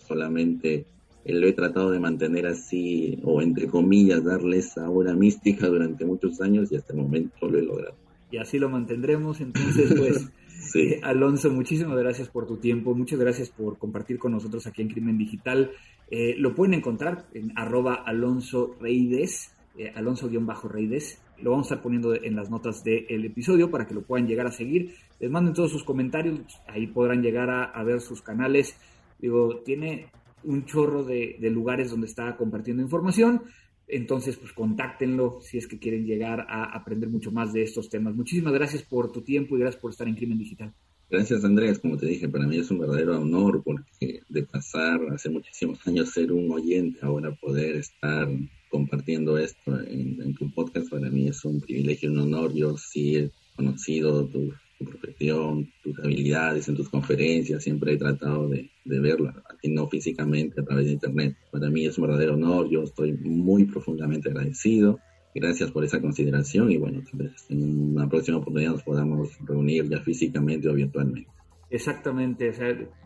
solamente 0.07 0.85
lo 1.25 1.47
he 1.47 1.53
tratado 1.53 1.93
de 1.93 2.01
mantener 2.01 2.47
así, 2.47 3.21
o 3.23 3.41
entre 3.41 3.69
comillas, 3.69 4.25
darle 4.25 4.59
esa 4.59 4.91
hora 4.91 5.15
mística 5.15 5.69
durante 5.69 6.05
muchos 6.05 6.41
años 6.41 6.73
y 6.73 6.77
hasta 6.77 6.93
el 6.93 6.99
momento 6.99 7.49
lo 7.49 7.59
he 7.59 7.63
logrado. 7.63 7.95
Y 8.33 8.39
así 8.39 8.59
lo 8.59 8.69
mantendremos, 8.69 9.41
entonces 9.41 9.95
pues... 9.97 10.29
Eh, 10.75 11.01
Alonso, 11.03 11.51
muchísimas 11.51 11.99
gracias 11.99 12.29
por 12.29 12.47
tu 12.47 12.59
tiempo, 12.59 12.95
muchas 12.95 13.19
gracias 13.19 13.51
por 13.51 13.79
compartir 13.79 14.19
con 14.19 14.33
nosotros 14.33 14.67
aquí 14.67 14.83
en 14.83 14.89
Crimen 14.89 15.19
Digital. 15.19 15.73
Eh, 16.11 16.35
lo 16.37 16.55
pueden 16.55 16.75
encontrar 16.75 17.27
en 17.35 17.53
arroba 17.57 17.95
Alonso 17.95 18.77
Reides, 18.81 19.55
eh, 19.79 19.93
Alonso-Reides. 19.95 21.23
Lo 21.39 21.53
vamos 21.53 21.71
a 21.71 21.75
estar 21.75 21.83
poniendo 21.83 22.15
en 22.15 22.37
las 22.37 22.51
notas 22.51 22.85
del 22.85 23.25
episodio 23.25 23.71
para 23.71 23.87
que 23.87 23.95
lo 23.95 24.03
puedan 24.03 24.27
llegar 24.27 24.47
a 24.47 24.53
seguir. 24.53 24.95
Les 25.19 25.31
manden 25.31 25.55
todos 25.55 25.71
sus 25.71 25.85
comentarios, 25.85 26.41
ahí 26.67 26.87
podrán 26.87 27.23
llegar 27.23 27.49
a, 27.51 27.83
ver 27.83 28.01
sus 28.01 28.21
canales. 28.21 28.77
Digo, 29.19 29.61
tiene 29.65 30.09
un 30.45 30.67
chorro 30.67 31.03
de, 31.03 31.37
de 31.41 31.51
lugares 31.51 31.91
donde 31.91 32.07
está 32.07 32.37
compartiendo 32.37 32.83
información. 32.83 33.43
Entonces, 33.91 34.37
pues 34.37 34.53
contáctenlo 34.53 35.41
si 35.41 35.59
es 35.59 35.67
que 35.67 35.79
quieren 35.79 36.07
llegar 36.07 36.47
a 36.49 36.65
aprender 36.65 37.09
mucho 37.09 37.33
más 37.33 37.53
de 37.53 37.63
estos 37.63 37.89
temas. 37.89 38.15
Muchísimas 38.15 38.53
gracias 38.53 38.83
por 38.83 39.13
tu 39.13 39.23
tiempo 39.23 39.57
y 39.57 39.61
gracias 39.61 39.81
por 39.81 39.91
estar 39.91 40.09
en 40.09 40.15
Crimen 40.15 40.39
Digital. 40.39 40.73
Gracias 41.11 41.45
Andrés, 41.45 41.81
como 41.81 41.97
te 41.97 42.07
dije, 42.07 42.29
para 42.29 42.47
mí 42.47 42.59
es 42.59 42.71
un 42.71 42.79
verdadero 42.79 43.21
honor 43.21 43.63
porque 43.65 44.23
de 44.29 44.43
pasar 44.45 45.01
hace 45.13 45.29
muchísimos 45.29 45.85
años 45.89 46.11
ser 46.11 46.31
un 46.31 46.49
oyente, 46.53 47.01
ahora 47.03 47.35
poder 47.35 47.79
estar 47.79 48.29
compartiendo 48.71 49.37
esto 49.37 49.81
en, 49.81 50.35
tu 50.35 50.49
podcast, 50.53 50.89
para 50.89 51.11
mí 51.11 51.27
es 51.27 51.45
un 51.45 51.61
privilegio, 51.61 52.13
un 52.13 52.19
honor. 52.21 52.55
Yo 52.55 52.77
sí 52.79 53.17
he 53.17 53.31
conocido 53.57 54.25
tu, 54.27 54.55
gestión, 55.03 55.71
tus 55.83 55.99
habilidades 55.99 56.69
en 56.69 56.77
tus 56.77 56.89
conferencias, 56.89 57.63
siempre 57.63 57.93
he 57.93 57.97
tratado 57.97 58.49
de, 58.49 58.71
de 58.85 59.01
verlas, 59.01 59.35
no 59.65 59.89
físicamente, 59.89 60.61
a 60.61 60.65
través 60.65 60.87
de 60.87 60.93
Internet. 60.93 61.37
Para 61.51 61.69
mí 61.69 61.87
es 61.87 61.99
un 61.99 62.07
verdadero 62.07 62.35
honor, 62.35 62.69
yo 62.71 62.83
estoy 62.83 63.13
muy 63.13 63.65
profundamente 63.65 64.29
agradecido. 64.31 64.99
Gracias 65.35 65.71
por 65.71 65.85
esa 65.85 66.01
consideración 66.01 66.73
y 66.73 66.77
bueno, 66.77 67.03
tal 67.09 67.29
vez 67.29 67.47
en 67.51 67.93
una 67.93 68.09
próxima 68.09 68.39
oportunidad 68.39 68.73
nos 68.73 68.83
podamos 68.83 69.39
reunir 69.47 69.89
ya 69.89 70.01
físicamente 70.01 70.69
o 70.69 70.75
virtualmente. 70.75 71.31
Exactamente, 71.71 72.53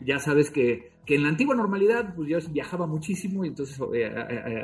ya 0.03 0.17
sabes 0.17 0.49
que, 0.49 0.93
que, 1.05 1.15
en 1.15 1.21
la 1.21 1.29
antigua 1.29 1.53
normalidad 1.55 2.15
pues 2.15 2.27
yo 2.27 2.39
viajaba 2.51 2.87
muchísimo 2.87 3.45
y 3.45 3.49
entonces 3.49 3.79
eh, 3.93 4.05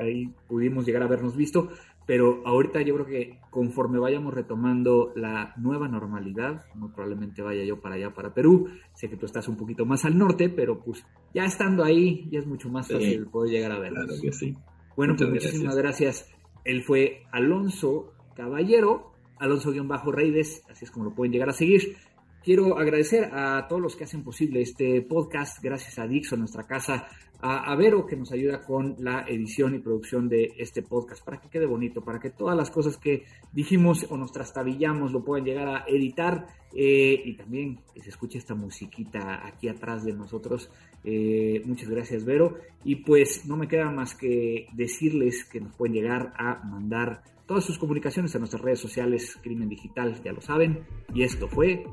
ahí 0.01 0.27
pudimos 0.47 0.87
llegar 0.87 1.03
a 1.03 1.05
habernos 1.05 1.37
visto, 1.37 1.69
pero 2.05 2.41
ahorita 2.45 2.81
yo 2.81 2.95
creo 2.95 3.05
que 3.05 3.39
conforme 3.49 3.99
vayamos 3.99 4.33
retomando 4.33 5.13
la 5.15 5.53
nueva 5.57 5.87
normalidad, 5.87 6.65
muy 6.75 6.89
probablemente 6.89 7.41
vaya 7.41 7.63
yo 7.63 7.79
para 7.79 7.95
allá, 7.95 8.13
para 8.13 8.33
Perú, 8.33 8.69
sé 8.93 9.09
que 9.09 9.17
tú 9.17 9.25
estás 9.25 9.47
un 9.47 9.57
poquito 9.57 9.85
más 9.85 10.05
al 10.05 10.17
norte, 10.17 10.49
pero 10.49 10.79
pues 10.79 11.05
ya 11.33 11.45
estando 11.45 11.83
ahí 11.83 12.27
ya 12.31 12.39
es 12.39 12.47
mucho 12.47 12.69
más 12.69 12.87
fácil 12.87 13.27
poder 13.27 13.51
llegar 13.51 13.71
a 13.71 13.79
vernos. 13.79 14.05
Claro 14.05 14.21
que 14.21 14.31
sí. 14.31 14.57
Bueno, 14.95 15.15
pues 15.15 15.29
muchísimas 15.29 15.75
gracias. 15.75 16.29
Él 16.63 16.83
fue 16.83 17.23
Alonso 17.31 18.13
Caballero, 18.35 19.11
Alonso-Reides, 19.39 20.63
así 20.69 20.85
es 20.85 20.91
como 20.91 21.05
lo 21.05 21.15
pueden 21.15 21.31
llegar 21.31 21.49
a 21.49 21.53
seguir. 21.53 21.97
Quiero 22.43 22.79
agradecer 22.79 23.29
a 23.33 23.67
todos 23.67 23.79
los 23.79 23.95
que 23.95 24.05
hacen 24.05 24.23
posible 24.23 24.61
este 24.61 25.03
podcast, 25.03 25.61
gracias 25.61 25.99
a 25.99 26.07
Dixon, 26.07 26.39
nuestra 26.39 26.63
casa, 26.63 27.07
a, 27.39 27.75
Vero, 27.75 28.07
que 28.07 28.15
nos 28.15 28.31
ayuda 28.31 28.61
con 28.61 28.95
la 28.97 29.25
edición 29.27 29.75
y 29.75 29.79
producción 29.79 30.27
de 30.27 30.51
este 30.57 30.81
podcast, 30.81 31.23
para 31.23 31.39
que 31.39 31.49
quede 31.49 31.67
bonito, 31.67 32.01
para 32.01 32.19
que 32.19 32.31
todas 32.31 32.57
las 32.57 32.71
cosas 32.71 32.97
que 32.97 33.25
dijimos 33.51 34.07
o 34.09 34.17
nos 34.17 34.31
trastabillamos 34.31 35.11
lo 35.11 35.23
puedan 35.23 35.45
llegar 35.45 35.67
a 35.67 35.85
editar 35.87 36.47
eh, 36.73 37.21
y 37.23 37.35
también 37.35 37.79
se 38.01 38.09
escuche 38.09 38.39
esta 38.39 38.55
musiquita 38.55 39.45
aquí 39.45 39.67
atrás 39.67 40.03
de 40.03 40.13
nosotros. 40.13 40.71
Eh, 41.03 41.61
muchas 41.65 41.89
gracias, 41.89 42.25
Vero. 42.25 42.57
Y 42.83 42.95
pues 42.95 43.45
no 43.45 43.55
me 43.55 43.67
queda 43.67 43.91
más 43.91 44.15
que 44.15 44.67
decirles 44.73 45.45
que 45.45 45.61
nos 45.61 45.75
pueden 45.75 45.93
llegar 45.93 46.33
a 46.37 46.63
mandar 46.63 47.21
todas 47.51 47.65
sus 47.65 47.77
comunicaciones 47.77 48.33
a 48.33 48.39
nuestras 48.39 48.61
redes 48.61 48.79
sociales, 48.79 49.37
Crimen 49.41 49.67
Digital, 49.67 50.23
ya 50.23 50.31
lo 50.31 50.39
saben. 50.39 50.87
Y 51.13 51.23
esto 51.23 51.49
fue 51.49 51.83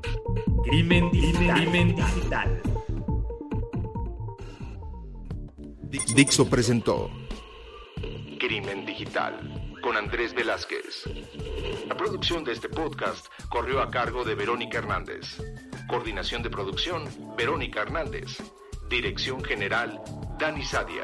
Crimen 0.63 1.11
Digital. 1.11 1.57
Crimen 1.57 1.95
Digital. 1.97 2.61
Dixo 6.15 6.49
presentó 6.49 7.11
Crimen 8.39 8.85
Digital 8.85 9.75
con 9.83 9.97
Andrés 9.97 10.33
Velázquez. 10.33 11.03
La 11.89 11.97
producción 11.97 12.45
de 12.45 12.53
este 12.53 12.69
podcast 12.69 13.27
corrió 13.49 13.81
a 13.81 13.91
cargo 13.91 14.23
de 14.23 14.35
Verónica 14.35 14.77
Hernández. 14.77 15.43
Coordinación 15.89 16.41
de 16.41 16.49
producción, 16.51 17.03
Verónica 17.37 17.81
Hernández. 17.81 18.37
Dirección 18.89 19.43
General, 19.43 20.01
Dani 20.39 20.63
Sadia. 20.63 21.03